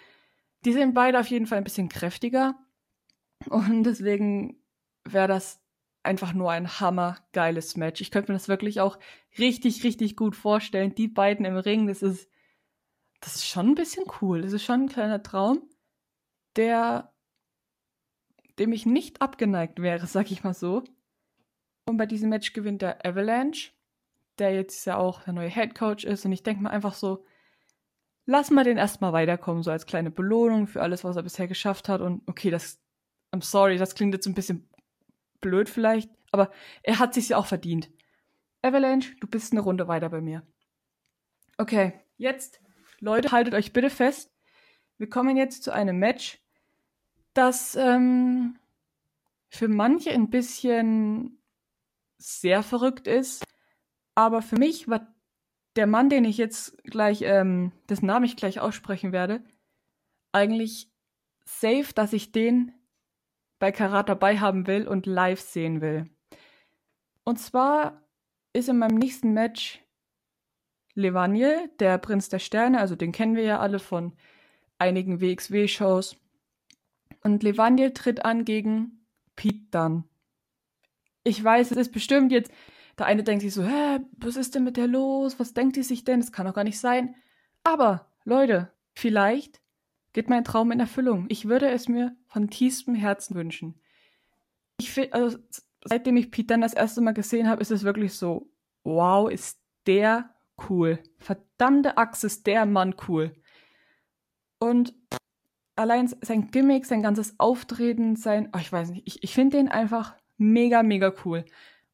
die 0.65 0.73
sind 0.73 0.95
beide 0.95 1.19
auf 1.19 1.27
jeden 1.27 1.45
Fall 1.45 1.59
ein 1.59 1.63
bisschen 1.63 1.87
kräftiger 1.89 2.55
und 3.47 3.83
deswegen 3.83 4.59
wäre 5.03 5.27
das 5.27 5.60
einfach 6.03 6.33
nur 6.33 6.51
ein 6.51 6.79
hammergeiles 6.79 7.77
Match. 7.77 8.01
Ich 8.01 8.11
könnte 8.11 8.31
mir 8.31 8.37
das 8.37 8.47
wirklich 8.47 8.81
auch 8.81 8.97
richtig, 9.37 9.83
richtig 9.83 10.15
gut 10.15 10.35
vorstellen. 10.35 10.95
Die 10.95 11.07
beiden 11.07 11.45
im 11.45 11.57
Ring, 11.57 11.87
das 11.87 12.01
ist, 12.01 12.29
das 13.19 13.35
ist 13.35 13.47
schon 13.47 13.69
ein 13.69 13.75
bisschen 13.75 14.05
cool. 14.21 14.41
Das 14.41 14.53
ist 14.53 14.63
schon 14.63 14.83
ein 14.83 14.89
kleiner 14.89 15.21
Traum 15.21 15.61
der 16.55 17.11
dem 18.59 18.73
ich 18.73 18.85
nicht 18.85 19.21
abgeneigt 19.21 19.81
wäre, 19.81 20.05
sag 20.05 20.29
ich 20.29 20.43
mal 20.43 20.53
so. 20.53 20.83
Und 21.85 21.97
bei 21.97 22.05
diesem 22.05 22.29
Match 22.29 22.53
gewinnt 22.53 22.81
der 22.81 23.03
Avalanche, 23.05 23.71
der 24.37 24.53
jetzt 24.53 24.85
ja 24.85 24.97
auch 24.97 25.23
der 25.23 25.33
neue 25.33 25.49
Head 25.49 25.73
Coach 25.73 26.03
ist. 26.03 26.25
Und 26.25 26.31
ich 26.31 26.43
denke 26.43 26.61
mal 26.61 26.69
einfach 26.69 26.93
so, 26.93 27.25
lass 28.25 28.51
mal 28.51 28.63
den 28.63 28.77
erstmal 28.77 29.13
weiterkommen, 29.13 29.63
so 29.63 29.71
als 29.71 29.85
kleine 29.85 30.11
Belohnung 30.11 30.67
für 30.67 30.81
alles, 30.81 31.03
was 31.03 31.15
er 31.15 31.23
bisher 31.23 31.47
geschafft 31.47 31.89
hat. 31.89 32.01
Und 32.01 32.21
okay, 32.27 32.51
das, 32.51 32.79
I'm 33.33 33.41
sorry, 33.41 33.77
das 33.77 33.95
klingt 33.95 34.13
jetzt 34.13 34.27
ein 34.27 34.35
bisschen 34.35 34.69
blöd 35.41 35.69
vielleicht, 35.69 36.09
aber 36.31 36.51
er 36.83 36.99
hat 36.99 37.13
sich's 37.13 37.29
ja 37.29 37.37
auch 37.37 37.45
verdient. 37.45 37.89
Avalanche, 38.61 39.15
du 39.19 39.27
bist 39.27 39.51
eine 39.51 39.61
Runde 39.61 39.87
weiter 39.87 40.09
bei 40.09 40.21
mir. 40.21 40.45
Okay, 41.57 41.93
jetzt, 42.17 42.61
Leute, 42.99 43.31
haltet 43.31 43.53
euch 43.53 43.73
bitte 43.73 43.89
fest. 43.89 44.31
Wir 44.97 45.09
kommen 45.09 45.35
jetzt 45.35 45.63
zu 45.63 45.73
einem 45.73 45.97
Match, 45.97 46.39
das 47.33 47.75
ähm, 47.75 48.59
für 49.49 49.67
manche 49.67 50.11
ein 50.11 50.29
bisschen 50.29 51.41
sehr 52.17 52.61
verrückt 52.61 53.07
ist, 53.07 53.43
aber 54.15 54.41
für 54.41 54.57
mich 54.57 54.87
war 54.87 55.13
der 55.75 55.87
Mann, 55.87 56.09
den 56.09 56.25
ich 56.25 56.37
jetzt 56.37 56.83
gleich, 56.83 57.21
ähm, 57.23 57.71
dessen 57.89 58.05
Namen 58.05 58.25
ich 58.25 58.35
gleich 58.35 58.59
aussprechen 58.59 59.11
werde, 59.11 59.43
eigentlich 60.31 60.91
safe, 61.45 61.93
dass 61.95 62.13
ich 62.13 62.31
den 62.31 62.73
bei 63.61 63.71
Karat 63.71 64.09
dabei 64.09 64.39
haben 64.39 64.65
will 64.65 64.87
und 64.87 65.05
live 65.05 65.39
sehen 65.39 65.81
will. 65.81 66.09
Und 67.23 67.37
zwar 67.37 68.01
ist 68.53 68.69
in 68.69 68.79
meinem 68.79 68.97
nächsten 68.97 69.33
Match 69.33 69.79
Levaniel, 70.95 71.69
der 71.79 71.99
Prinz 71.99 72.27
der 72.27 72.39
Sterne, 72.39 72.79
also 72.79 72.95
den 72.95 73.11
kennen 73.11 73.35
wir 73.35 73.43
ja 73.43 73.59
alle 73.59 73.77
von 73.77 74.13
einigen 74.79 75.21
WXW-Shows. 75.21 76.17
Und 77.23 77.43
Levaniel 77.43 77.93
tritt 77.93 78.25
an 78.25 78.45
gegen 78.45 79.05
Pete 79.35 79.67
Dunn. 79.69 80.05
Ich 81.23 81.41
weiß, 81.41 81.69
es 81.69 81.77
ist 81.77 81.91
bestimmt 81.91 82.31
jetzt, 82.31 82.51
der 82.97 83.05
eine 83.05 83.23
denkt 83.23 83.43
sich 83.43 83.53
so, 83.53 83.63
hä, 83.63 83.99
was 84.17 84.37
ist 84.37 84.55
denn 84.55 84.63
mit 84.63 84.75
der 84.75 84.87
los? 84.87 85.39
Was 85.39 85.53
denkt 85.53 85.75
die 85.75 85.83
sich 85.83 86.03
denn? 86.03 86.19
Das 86.19 86.31
kann 86.31 86.47
doch 86.47 86.55
gar 86.55 86.63
nicht 86.63 86.79
sein. 86.79 87.13
Aber, 87.63 88.11
Leute, 88.25 88.73
vielleicht 88.95 89.60
geht 90.13 90.29
mein 90.29 90.43
Traum 90.43 90.71
in 90.71 90.79
Erfüllung. 90.79 91.25
Ich 91.29 91.47
würde 91.47 91.69
es 91.69 91.87
mir 91.87 92.15
von 92.27 92.49
tiefstem 92.49 92.95
Herzen 92.95 93.35
wünschen. 93.35 93.79
Ich 94.77 94.91
finde, 94.91 95.13
also, 95.13 95.37
seitdem 95.85 96.17
ich 96.17 96.31
Pete 96.31 96.53
Dunn 96.53 96.61
das 96.61 96.73
erste 96.73 97.01
Mal 97.01 97.13
gesehen 97.13 97.47
habe, 97.47 97.61
ist 97.61 97.71
es 97.71 97.83
wirklich 97.83 98.13
so, 98.13 98.49
wow, 98.83 99.29
ist 99.29 99.59
der 99.87 100.33
cool. 100.69 100.99
Verdammte 101.17 101.97
Axt 101.97 102.23
ist 102.23 102.45
der 102.47 102.65
Mann 102.65 102.95
cool. 103.07 103.33
Und 104.59 104.93
allein 105.75 106.07
sein 106.21 106.51
Gimmick, 106.51 106.85
sein 106.85 107.01
ganzes 107.01 107.39
Auftreten, 107.39 108.15
sein, 108.15 108.49
oh, 108.53 108.59
ich 108.59 108.71
weiß 108.71 108.91
nicht, 108.91 109.07
ich, 109.07 109.23
ich 109.23 109.33
finde 109.33 109.57
den 109.57 109.69
einfach 109.69 110.15
mega, 110.37 110.83
mega 110.83 111.13
cool. 111.25 111.45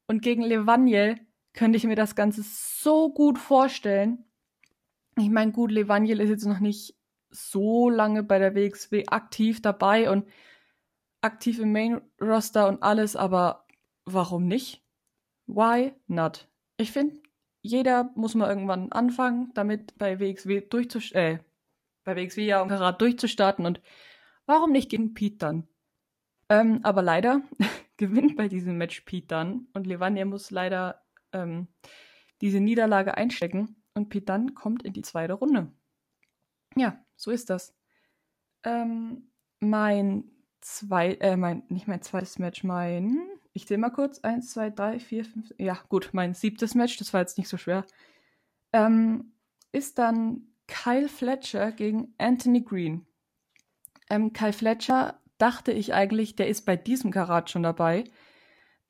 Und 0.06 0.22
gegen 0.22 0.42
Levaniel 0.42 1.18
könnte 1.52 1.76
ich 1.76 1.84
mir 1.84 1.96
das 1.96 2.14
Ganze 2.14 2.42
so 2.44 3.12
gut 3.12 3.38
vorstellen. 3.38 4.24
Ich 5.16 5.30
meine, 5.30 5.52
gut, 5.52 5.70
Levaniel 5.70 6.20
ist 6.20 6.30
jetzt 6.30 6.46
noch 6.46 6.60
nicht 6.60 6.97
so 7.30 7.90
lange 7.90 8.22
bei 8.22 8.38
der 8.38 8.54
WXW 8.54 9.06
aktiv 9.06 9.62
dabei 9.62 10.10
und 10.10 10.26
aktiv 11.20 11.58
im 11.58 11.72
Main-Roster 11.72 12.68
und 12.68 12.82
alles, 12.82 13.16
aber 13.16 13.66
warum 14.04 14.46
nicht? 14.46 14.84
Why 15.46 15.92
not? 16.06 16.48
Ich 16.76 16.92
finde, 16.92 17.16
jeder 17.60 18.10
muss 18.14 18.34
mal 18.34 18.48
irgendwann 18.48 18.92
anfangen, 18.92 19.50
damit 19.54 19.98
bei 19.98 20.20
WXW 20.20 20.60
durchzust 20.60 21.14
äh, 21.14 21.38
bei 22.04 22.16
WXW 22.16 22.46
ja 22.46 22.62
und 22.62 22.68
Karat 22.68 23.00
durchzustarten 23.00 23.66
und 23.66 23.80
warum 24.46 24.72
nicht 24.72 24.90
gegen 24.90 25.14
Pete 25.14 25.36
dann? 25.38 25.68
Ähm, 26.48 26.80
aber 26.82 27.02
leider 27.02 27.42
gewinnt 27.96 28.36
bei 28.36 28.48
diesem 28.48 28.78
Match 28.78 29.02
Pete 29.02 29.26
dann 29.26 29.68
und 29.74 29.86
Levania 29.86 30.24
muss 30.24 30.50
leider 30.50 31.02
ähm, 31.32 31.68
diese 32.40 32.60
Niederlage 32.60 33.16
einstecken 33.16 33.76
und 33.94 34.08
Pete 34.08 34.26
dann 34.26 34.54
kommt 34.54 34.84
in 34.84 34.92
die 34.92 35.02
zweite 35.02 35.34
Runde. 35.34 35.72
Ja, 36.76 37.04
so 37.16 37.30
ist 37.30 37.50
das. 37.50 37.74
Ähm, 38.64 39.30
mein 39.60 40.24
zwei, 40.60 41.14
äh, 41.14 41.36
mein, 41.36 41.62
nicht 41.68 41.88
mein 41.88 42.02
zweites 42.02 42.38
Match, 42.38 42.64
mein, 42.64 43.18
ich 43.52 43.66
zähle 43.66 43.78
mal 43.78 43.90
kurz, 43.90 44.20
eins, 44.20 44.52
zwei, 44.52 44.70
drei, 44.70 44.98
vier, 44.98 45.24
fünf, 45.24 45.52
ja 45.58 45.78
gut, 45.88 46.10
mein 46.12 46.34
siebtes 46.34 46.74
Match, 46.74 46.96
das 46.96 47.12
war 47.12 47.20
jetzt 47.20 47.38
nicht 47.38 47.48
so 47.48 47.56
schwer, 47.56 47.84
ähm, 48.72 49.32
ist 49.72 49.98
dann 49.98 50.48
Kyle 50.66 51.08
Fletcher 51.08 51.72
gegen 51.72 52.14
Anthony 52.18 52.62
Green. 52.62 53.06
Ähm, 54.10 54.32
Kyle 54.32 54.52
Fletcher 54.52 55.20
dachte 55.38 55.72
ich 55.72 55.94
eigentlich, 55.94 56.36
der 56.36 56.48
ist 56.48 56.62
bei 56.66 56.76
diesem 56.76 57.10
Karat 57.10 57.50
schon 57.50 57.62
dabei. 57.62 58.04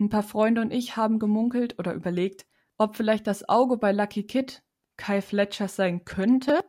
Ein 0.00 0.08
paar 0.08 0.22
Freunde 0.22 0.60
und 0.60 0.72
ich 0.72 0.96
haben 0.96 1.18
gemunkelt 1.18 1.78
oder 1.78 1.92
überlegt, 1.94 2.46
ob 2.78 2.96
vielleicht 2.96 3.26
das 3.26 3.48
Auge 3.48 3.76
bei 3.76 3.92
Lucky 3.92 4.24
Kid 4.24 4.62
Kyle 4.96 5.22
Fletcher 5.22 5.68
sein 5.68 6.04
könnte, 6.04 6.64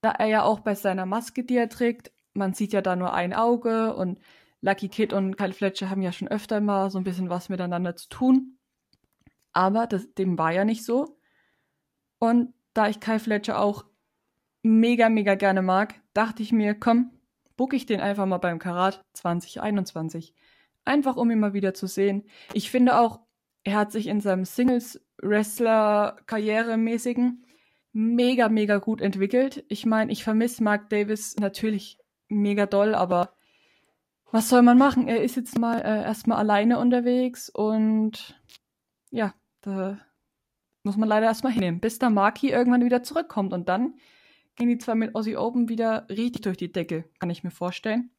da 0.00 0.12
er 0.12 0.26
ja 0.26 0.42
auch 0.42 0.60
bei 0.60 0.74
seiner 0.74 1.06
Maske, 1.06 1.44
die 1.44 1.56
er 1.56 1.68
trägt, 1.68 2.12
man 2.34 2.54
sieht 2.54 2.72
ja 2.72 2.82
da 2.82 2.96
nur 2.96 3.12
ein 3.12 3.34
Auge 3.34 3.94
und 3.94 4.18
Lucky 4.60 4.88
Kid 4.88 5.12
und 5.12 5.36
Kyle 5.36 5.52
Fletcher 5.52 5.90
haben 5.90 6.02
ja 6.02 6.12
schon 6.12 6.28
öfter 6.28 6.60
mal 6.60 6.90
so 6.90 6.98
ein 6.98 7.04
bisschen 7.04 7.30
was 7.30 7.48
miteinander 7.48 7.96
zu 7.96 8.08
tun. 8.08 8.58
Aber 9.52 9.86
das, 9.86 10.12
dem 10.14 10.36
war 10.38 10.52
ja 10.52 10.64
nicht 10.64 10.84
so. 10.84 11.18
Und 12.18 12.52
da 12.74 12.88
ich 12.88 12.98
Kyle 13.00 13.20
Fletcher 13.20 13.60
auch 13.60 13.84
mega, 14.62 15.08
mega 15.08 15.34
gerne 15.34 15.62
mag, 15.62 15.94
dachte 16.12 16.42
ich 16.42 16.52
mir, 16.52 16.74
komm, 16.74 17.12
book 17.56 17.72
ich 17.72 17.86
den 17.86 18.00
einfach 18.00 18.26
mal 18.26 18.36
beim 18.38 18.58
Karat 18.58 19.00
2021. 19.14 20.34
Einfach 20.84 21.16
um 21.16 21.30
ihn 21.30 21.38
mal 21.38 21.54
wieder 21.54 21.72
zu 21.74 21.86
sehen. 21.86 22.24
Ich 22.52 22.70
finde 22.70 22.98
auch, 22.98 23.20
er 23.64 23.76
hat 23.76 23.92
sich 23.92 24.06
in 24.06 24.20
seinem 24.20 24.44
Singles-Wrestler-Karrieremäßigen 24.44 27.44
mega, 27.98 28.48
mega 28.48 28.78
gut 28.78 29.00
entwickelt. 29.00 29.64
Ich 29.68 29.84
meine, 29.84 30.12
ich 30.12 30.22
vermisse 30.22 30.62
Mark 30.62 30.88
Davis 30.88 31.34
natürlich 31.36 31.98
mega 32.28 32.66
doll, 32.66 32.94
aber 32.94 33.34
was 34.30 34.48
soll 34.48 34.62
man 34.62 34.78
machen? 34.78 35.08
Er 35.08 35.22
ist 35.22 35.34
jetzt 35.34 35.58
mal 35.58 35.80
äh, 35.80 36.04
erstmal 36.04 36.38
alleine 36.38 36.78
unterwegs 36.78 37.50
und 37.50 38.40
ja, 39.10 39.34
da 39.62 39.98
muss 40.84 40.96
man 40.96 41.08
leider 41.08 41.26
erstmal 41.26 41.52
hinnehmen, 41.52 41.80
bis 41.80 41.98
der 41.98 42.10
Marky 42.10 42.50
irgendwann 42.50 42.84
wieder 42.84 43.02
zurückkommt 43.02 43.52
und 43.52 43.68
dann 43.68 43.94
gehen 44.54 44.68
die 44.68 44.78
zwei 44.78 44.94
mit 44.94 45.16
Aussie 45.16 45.36
Open 45.36 45.68
wieder 45.68 46.06
richtig 46.08 46.42
durch 46.42 46.56
die 46.56 46.70
Decke, 46.70 47.04
kann 47.18 47.30
ich 47.30 47.42
mir 47.42 47.50
vorstellen. 47.50 48.10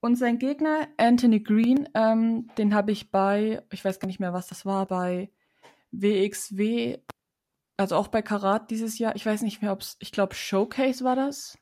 Und 0.00 0.16
sein 0.16 0.38
Gegner, 0.38 0.88
Anthony 0.98 1.40
Green, 1.40 1.88
ähm, 1.94 2.50
den 2.58 2.74
habe 2.74 2.92
ich 2.92 3.10
bei, 3.10 3.62
ich 3.72 3.82
weiß 3.82 3.98
gar 3.98 4.08
nicht 4.08 4.20
mehr, 4.20 4.34
was 4.34 4.46
das 4.46 4.66
war, 4.66 4.84
bei 4.86 5.30
WXW, 5.90 6.98
also 7.76 7.96
auch 7.96 8.08
bei 8.08 8.22
Karat 8.22 8.70
dieses 8.70 8.98
Jahr. 8.98 9.16
Ich 9.16 9.26
weiß 9.26 9.42
nicht 9.42 9.62
mehr, 9.62 9.72
ob 9.72 9.80
es, 9.80 9.96
ich 10.00 10.12
glaube, 10.12 10.34
Showcase 10.34 11.04
war 11.04 11.16
das. 11.16 11.58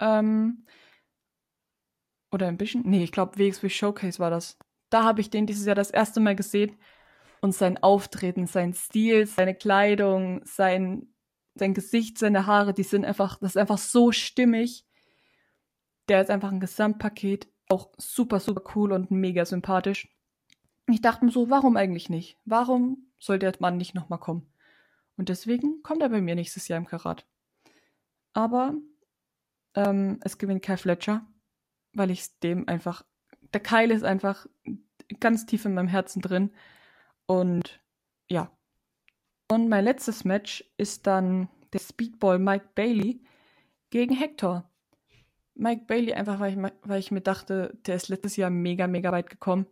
Ähm, 0.00 0.64
oder 2.30 2.48
Ambition? 2.48 2.82
Nee, 2.84 3.04
ich 3.04 3.12
glaube, 3.12 3.38
WXW 3.38 3.68
Showcase 3.68 4.18
war 4.18 4.30
das. 4.30 4.58
Da 4.90 5.04
habe 5.04 5.20
ich 5.20 5.30
den 5.30 5.46
dieses 5.46 5.66
Jahr 5.66 5.74
das 5.74 5.90
erste 5.90 6.20
Mal 6.20 6.36
gesehen. 6.36 6.76
Und 7.40 7.54
sein 7.54 7.78
Auftreten, 7.78 8.46
sein 8.46 8.74
Stil, 8.74 9.26
seine 9.26 9.54
Kleidung, 9.54 10.40
sein, 10.44 11.06
sein 11.54 11.72
Gesicht, 11.72 12.18
seine 12.18 12.46
Haare, 12.46 12.74
die 12.74 12.82
sind 12.82 13.04
einfach, 13.04 13.38
das 13.38 13.50
ist 13.50 13.56
einfach 13.56 13.78
so 13.78 14.10
stimmig. 14.10 14.84
Der 16.08 16.20
ist 16.20 16.30
einfach 16.30 16.50
ein 16.50 16.58
Gesamtpaket, 16.58 17.48
auch 17.68 17.90
super, 17.96 18.40
super 18.40 18.62
cool 18.74 18.92
und 18.92 19.10
mega 19.12 19.44
sympathisch. 19.44 20.08
Ich 20.88 21.00
dachte 21.00 21.24
mir 21.24 21.30
so, 21.30 21.48
warum 21.48 21.76
eigentlich 21.76 22.08
nicht? 22.08 22.38
Warum 22.44 23.12
soll 23.18 23.38
der 23.38 23.52
Mann 23.60 23.76
nicht 23.76 23.94
nochmal 23.94 24.18
kommen? 24.18 24.50
Und 25.18 25.28
deswegen 25.28 25.82
kommt 25.82 26.00
er 26.00 26.08
bei 26.08 26.22
mir 26.22 26.36
nächstes 26.36 26.68
Jahr 26.68 26.78
im 26.78 26.86
Karat. 26.86 27.26
Aber 28.32 28.74
ähm, 29.74 30.20
es 30.22 30.38
gewinnt 30.38 30.62
Kai 30.62 30.76
Fletcher, 30.76 31.26
weil 31.92 32.10
ich 32.10 32.38
dem 32.38 32.68
einfach, 32.68 33.04
der 33.52 33.60
Keil 33.60 33.90
ist 33.90 34.04
einfach 34.04 34.46
ganz 35.18 35.44
tief 35.44 35.64
in 35.64 35.74
meinem 35.74 35.88
Herzen 35.88 36.22
drin. 36.22 36.52
Und 37.26 37.82
ja. 38.28 38.56
Und 39.50 39.68
mein 39.68 39.84
letztes 39.84 40.24
Match 40.24 40.64
ist 40.76 41.06
dann 41.08 41.48
der 41.72 41.80
Speedball 41.80 42.38
Mike 42.38 42.70
Bailey 42.76 43.20
gegen 43.90 44.14
Hector. 44.14 44.70
Mike 45.54 45.86
Bailey 45.86 46.14
einfach, 46.14 46.38
weil 46.38 46.52
ich, 46.52 46.72
weil 46.82 47.00
ich 47.00 47.10
mir 47.10 47.22
dachte, 47.22 47.76
der 47.86 47.96
ist 47.96 48.08
letztes 48.08 48.36
Jahr 48.36 48.50
mega, 48.50 48.86
mega 48.86 49.10
weit 49.10 49.30
gekommen. 49.30 49.66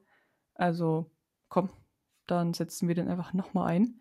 Also, 0.55 1.09
komm, 1.49 1.71
dann 2.27 2.53
setzen 2.53 2.89
wir 2.89 2.97
den 2.97 3.09
einfach 3.09 3.33
nochmal 3.33 3.69
ein. 3.69 4.01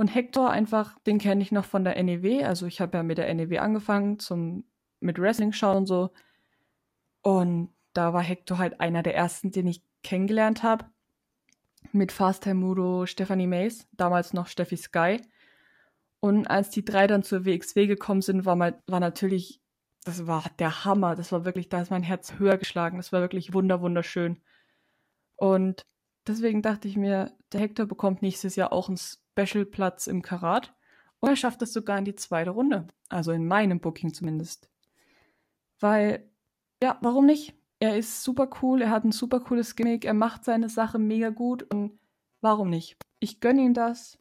Und 0.00 0.08
Hector 0.08 0.48
einfach, 0.48 0.98
den 1.00 1.18
kenne 1.18 1.42
ich 1.42 1.52
noch 1.52 1.66
von 1.66 1.84
der 1.84 2.02
NEW. 2.02 2.42
Also 2.42 2.64
ich 2.64 2.80
habe 2.80 2.96
ja 2.96 3.02
mit 3.02 3.18
der 3.18 3.34
NEW 3.34 3.58
angefangen 3.58 4.18
zum 4.18 4.64
mit 4.98 5.18
Wrestling 5.18 5.52
schauen 5.52 5.76
und 5.76 5.86
so. 5.86 6.10
Und 7.20 7.68
da 7.92 8.14
war 8.14 8.22
Hector 8.22 8.56
halt 8.56 8.80
einer 8.80 9.02
der 9.02 9.14
ersten, 9.14 9.50
den 9.50 9.66
ich 9.66 9.82
kennengelernt 10.02 10.62
habe. 10.62 10.86
Mit 11.92 12.12
Fast 12.12 12.44
Time 12.44 12.54
Mudo, 12.54 13.04
Stephanie 13.04 13.46
Mays, 13.46 13.88
damals 13.92 14.32
noch 14.32 14.46
Steffi 14.46 14.78
Sky. 14.78 15.20
Und 16.20 16.46
als 16.46 16.70
die 16.70 16.82
drei 16.82 17.06
dann 17.06 17.22
zur 17.22 17.44
WXW 17.44 17.86
gekommen 17.86 18.22
sind, 18.22 18.46
war, 18.46 18.56
mal, 18.56 18.82
war 18.86 19.00
natürlich 19.00 19.60
das 20.04 20.26
war 20.26 20.44
der 20.58 20.86
Hammer. 20.86 21.14
Das 21.14 21.30
war 21.30 21.44
wirklich, 21.44 21.68
da 21.68 21.82
ist 21.82 21.90
mein 21.90 22.04
Herz 22.04 22.38
höher 22.38 22.56
geschlagen. 22.56 22.96
Das 22.96 23.12
war 23.12 23.20
wirklich 23.20 23.52
wunder, 23.52 23.82
wunderschön. 23.82 24.40
Und 25.36 25.84
deswegen 26.26 26.62
dachte 26.62 26.88
ich 26.88 26.96
mir, 26.96 27.36
der 27.52 27.60
Hector 27.60 27.86
bekommt 27.86 28.22
nächstes 28.22 28.56
Jahr 28.56 28.72
auch 28.72 28.88
einen 28.88 28.98
Special-Platz 28.98 30.06
im 30.06 30.22
Karat. 30.22 30.74
Und 31.20 31.28
er 31.28 31.36
schafft 31.36 31.62
es 31.62 31.72
sogar 31.72 31.98
in 31.98 32.04
die 32.04 32.14
zweite 32.14 32.50
Runde. 32.50 32.88
Also 33.08 33.32
in 33.32 33.46
meinem 33.46 33.80
Booking 33.80 34.14
zumindest. 34.14 34.70
Weil, 35.78 36.30
ja, 36.82 36.98
warum 37.02 37.26
nicht? 37.26 37.54
Er 37.78 37.96
ist 37.96 38.22
super 38.22 38.50
cool, 38.60 38.82
er 38.82 38.90
hat 38.90 39.04
ein 39.04 39.12
super 39.12 39.40
cooles 39.40 39.74
Gimmick, 39.74 40.04
er 40.04 40.12
macht 40.12 40.44
seine 40.44 40.68
Sache 40.68 40.98
mega 40.98 41.30
gut 41.30 41.62
und 41.62 41.98
warum 42.42 42.68
nicht? 42.68 42.98
Ich 43.20 43.40
gönne 43.40 43.62
ihm 43.62 43.72
das. 43.72 44.18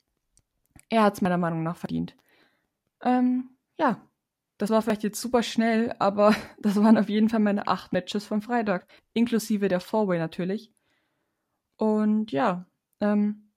Er 0.90 1.04
hat 1.04 1.16
es 1.16 1.22
meiner 1.22 1.38
Meinung 1.38 1.64
nach 1.64 1.76
verdient. 1.76 2.16
Ähm, 3.02 3.50
ja, 3.78 4.02
das 4.58 4.70
war 4.70 4.82
vielleicht 4.82 5.04
jetzt 5.04 5.20
super 5.20 5.44
schnell, 5.44 5.94
aber 6.00 6.36
das 6.60 6.76
waren 6.82 6.98
auf 6.98 7.10
jeden 7.10 7.30
Fall 7.30 7.42
meine 7.42 7.68
acht 7.68 7.92
Matches 7.92 8.26
vom 8.26 8.42
Freitag. 8.42 8.88
Inklusive 9.14 9.68
der 9.68 9.82
Four-Way 9.82 10.20
natürlich. 10.20 10.72
Und 11.80 12.34
ja, 12.34 12.66
ähm, 13.00 13.52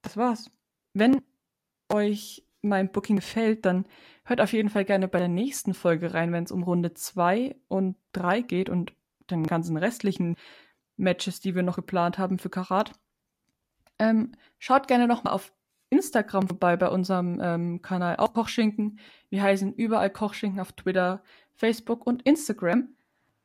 das 0.00 0.16
war's. 0.16 0.50
Wenn 0.94 1.22
euch 1.92 2.46
mein 2.62 2.90
Booking 2.90 3.16
gefällt, 3.16 3.66
dann 3.66 3.86
hört 4.24 4.40
auf 4.40 4.54
jeden 4.54 4.70
Fall 4.70 4.86
gerne 4.86 5.06
bei 5.06 5.18
der 5.18 5.28
nächsten 5.28 5.74
Folge 5.74 6.14
rein, 6.14 6.32
wenn 6.32 6.44
es 6.44 6.50
um 6.50 6.62
Runde 6.62 6.94
2 6.94 7.56
und 7.68 7.96
3 8.12 8.40
geht 8.40 8.70
und 8.70 8.94
den 9.30 9.46
ganzen 9.46 9.76
restlichen 9.76 10.36
Matches, 10.96 11.40
die 11.40 11.54
wir 11.54 11.62
noch 11.62 11.76
geplant 11.76 12.16
haben 12.16 12.38
für 12.38 12.48
Karat. 12.48 12.92
Ähm, 13.98 14.32
schaut 14.58 14.88
gerne 14.88 15.06
nochmal 15.06 15.34
auf 15.34 15.52
Instagram 15.90 16.48
vorbei 16.48 16.76
bei 16.78 16.88
unserem 16.88 17.38
ähm, 17.42 17.82
Kanal 17.82 18.16
auch 18.16 18.32
Kochschinken. 18.32 18.98
Wir 19.28 19.42
heißen 19.42 19.74
überall 19.74 20.10
Kochschinken 20.10 20.60
auf 20.60 20.72
Twitter, 20.72 21.22
Facebook 21.52 22.06
und 22.06 22.22
Instagram. 22.22 22.94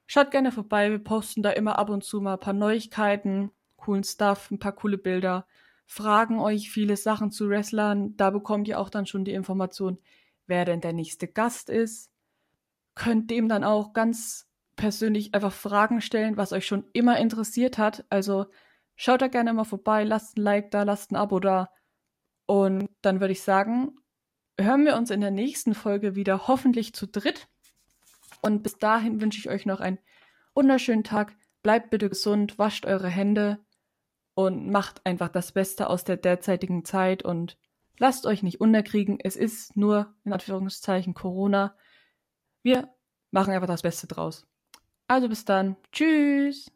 Schaut 0.08 0.32
gerne 0.32 0.54
vorbei, 0.54 0.92
wir 0.92 1.00
posten 1.00 1.44
da 1.44 1.50
immer 1.50 1.78
ab 1.78 1.90
und 1.90 2.06
zu 2.06 2.22
mal 2.22 2.34
ein 2.34 2.40
paar 2.40 2.54
Neuigkeiten, 2.54 3.52
coolen 3.86 4.04
Stuff, 4.04 4.50
ein 4.50 4.60
paar 4.60 4.74
coole 4.74 4.98
Bilder, 4.98 5.46
fragen 5.86 6.40
euch 6.40 6.72
viele 6.72 6.98
Sachen 6.98 7.32
zu 7.32 7.50
Wrestlern. 7.50 8.18
Da 8.18 8.32
bekommt 8.32 8.68
ihr 8.68 8.80
auch 8.80 8.90
dann 8.90 9.06
schon 9.06 9.26
die 9.26 9.34
Information, 9.34 10.00
wer 10.48 10.66
denn 10.66 10.82
der 10.82 10.94
nächste 10.94 11.28
Gast 11.28 11.70
ist. 11.70 12.12
Könnt 12.96 13.30
dem 13.30 13.48
dann 13.48 13.64
auch 13.64 13.94
ganz 13.94 14.48
persönlich 14.76 15.36
einfach 15.36 15.54
Fragen 15.54 16.02
stellen, 16.02 16.36
was 16.36 16.52
euch 16.52 16.66
schon 16.66 16.86
immer 16.94 17.20
interessiert 17.20 17.78
hat. 17.78 18.06
Also 18.10 18.48
schaut 18.96 19.22
da 19.22 19.28
gerne 19.28 19.54
mal 19.54 19.66
vorbei, 19.66 20.04
lasst 20.04 20.38
ein 20.38 20.42
Like 20.42 20.72
da, 20.72 20.84
lasst 20.84 21.12
ein 21.12 21.16
Abo 21.16 21.40
da 21.40 21.70
und 22.48 22.90
dann 23.02 23.20
würde 23.20 23.34
ich 23.34 23.44
sagen, 23.44 23.96
hören 24.60 24.86
wir 24.86 24.96
uns 24.96 25.12
in 25.12 25.22
der 25.22 25.32
nächsten 25.32 25.76
Folge 25.76 26.16
wieder, 26.16 26.48
hoffentlich 26.48 26.94
zu 26.94 27.08
dritt. 27.08 27.48
Und 28.42 28.64
bis 28.64 28.78
dahin 28.78 29.22
wünsche 29.22 29.40
ich 29.40 29.50
euch 29.50 29.66
noch 29.66 29.80
einen 29.80 30.00
wunderschönen 30.54 31.04
Tag. 31.04 31.36
Bleibt 31.64 31.90
bitte 31.90 32.10
gesund, 32.10 32.58
wascht 32.58 32.86
eure 32.86 33.10
Hände 33.10 33.65
und 34.36 34.70
macht 34.70 35.06
einfach 35.06 35.30
das 35.30 35.54
Beste 35.54 35.90
aus 35.90 36.04
der 36.04 36.18
derzeitigen 36.18 36.86
Zeit 36.86 37.24
und 37.24 37.58
lasst 37.98 38.26
euch 38.26 38.44
nicht 38.44 38.62
unterkriegen. 38.62 39.18
Es 39.20 39.36
ist 39.36 39.76
nur, 39.76 40.14
in 40.24 40.34
Anführungszeichen, 40.34 41.14
Corona. 41.14 41.76
Wir 42.62 42.94
machen 43.32 43.54
einfach 43.54 43.68
das 43.68 43.82
Beste 43.82 44.08
draus. 44.08 44.46
Also 45.08 45.30
bis 45.30 45.46
dann. 45.46 45.78
Tschüss. 45.92 46.72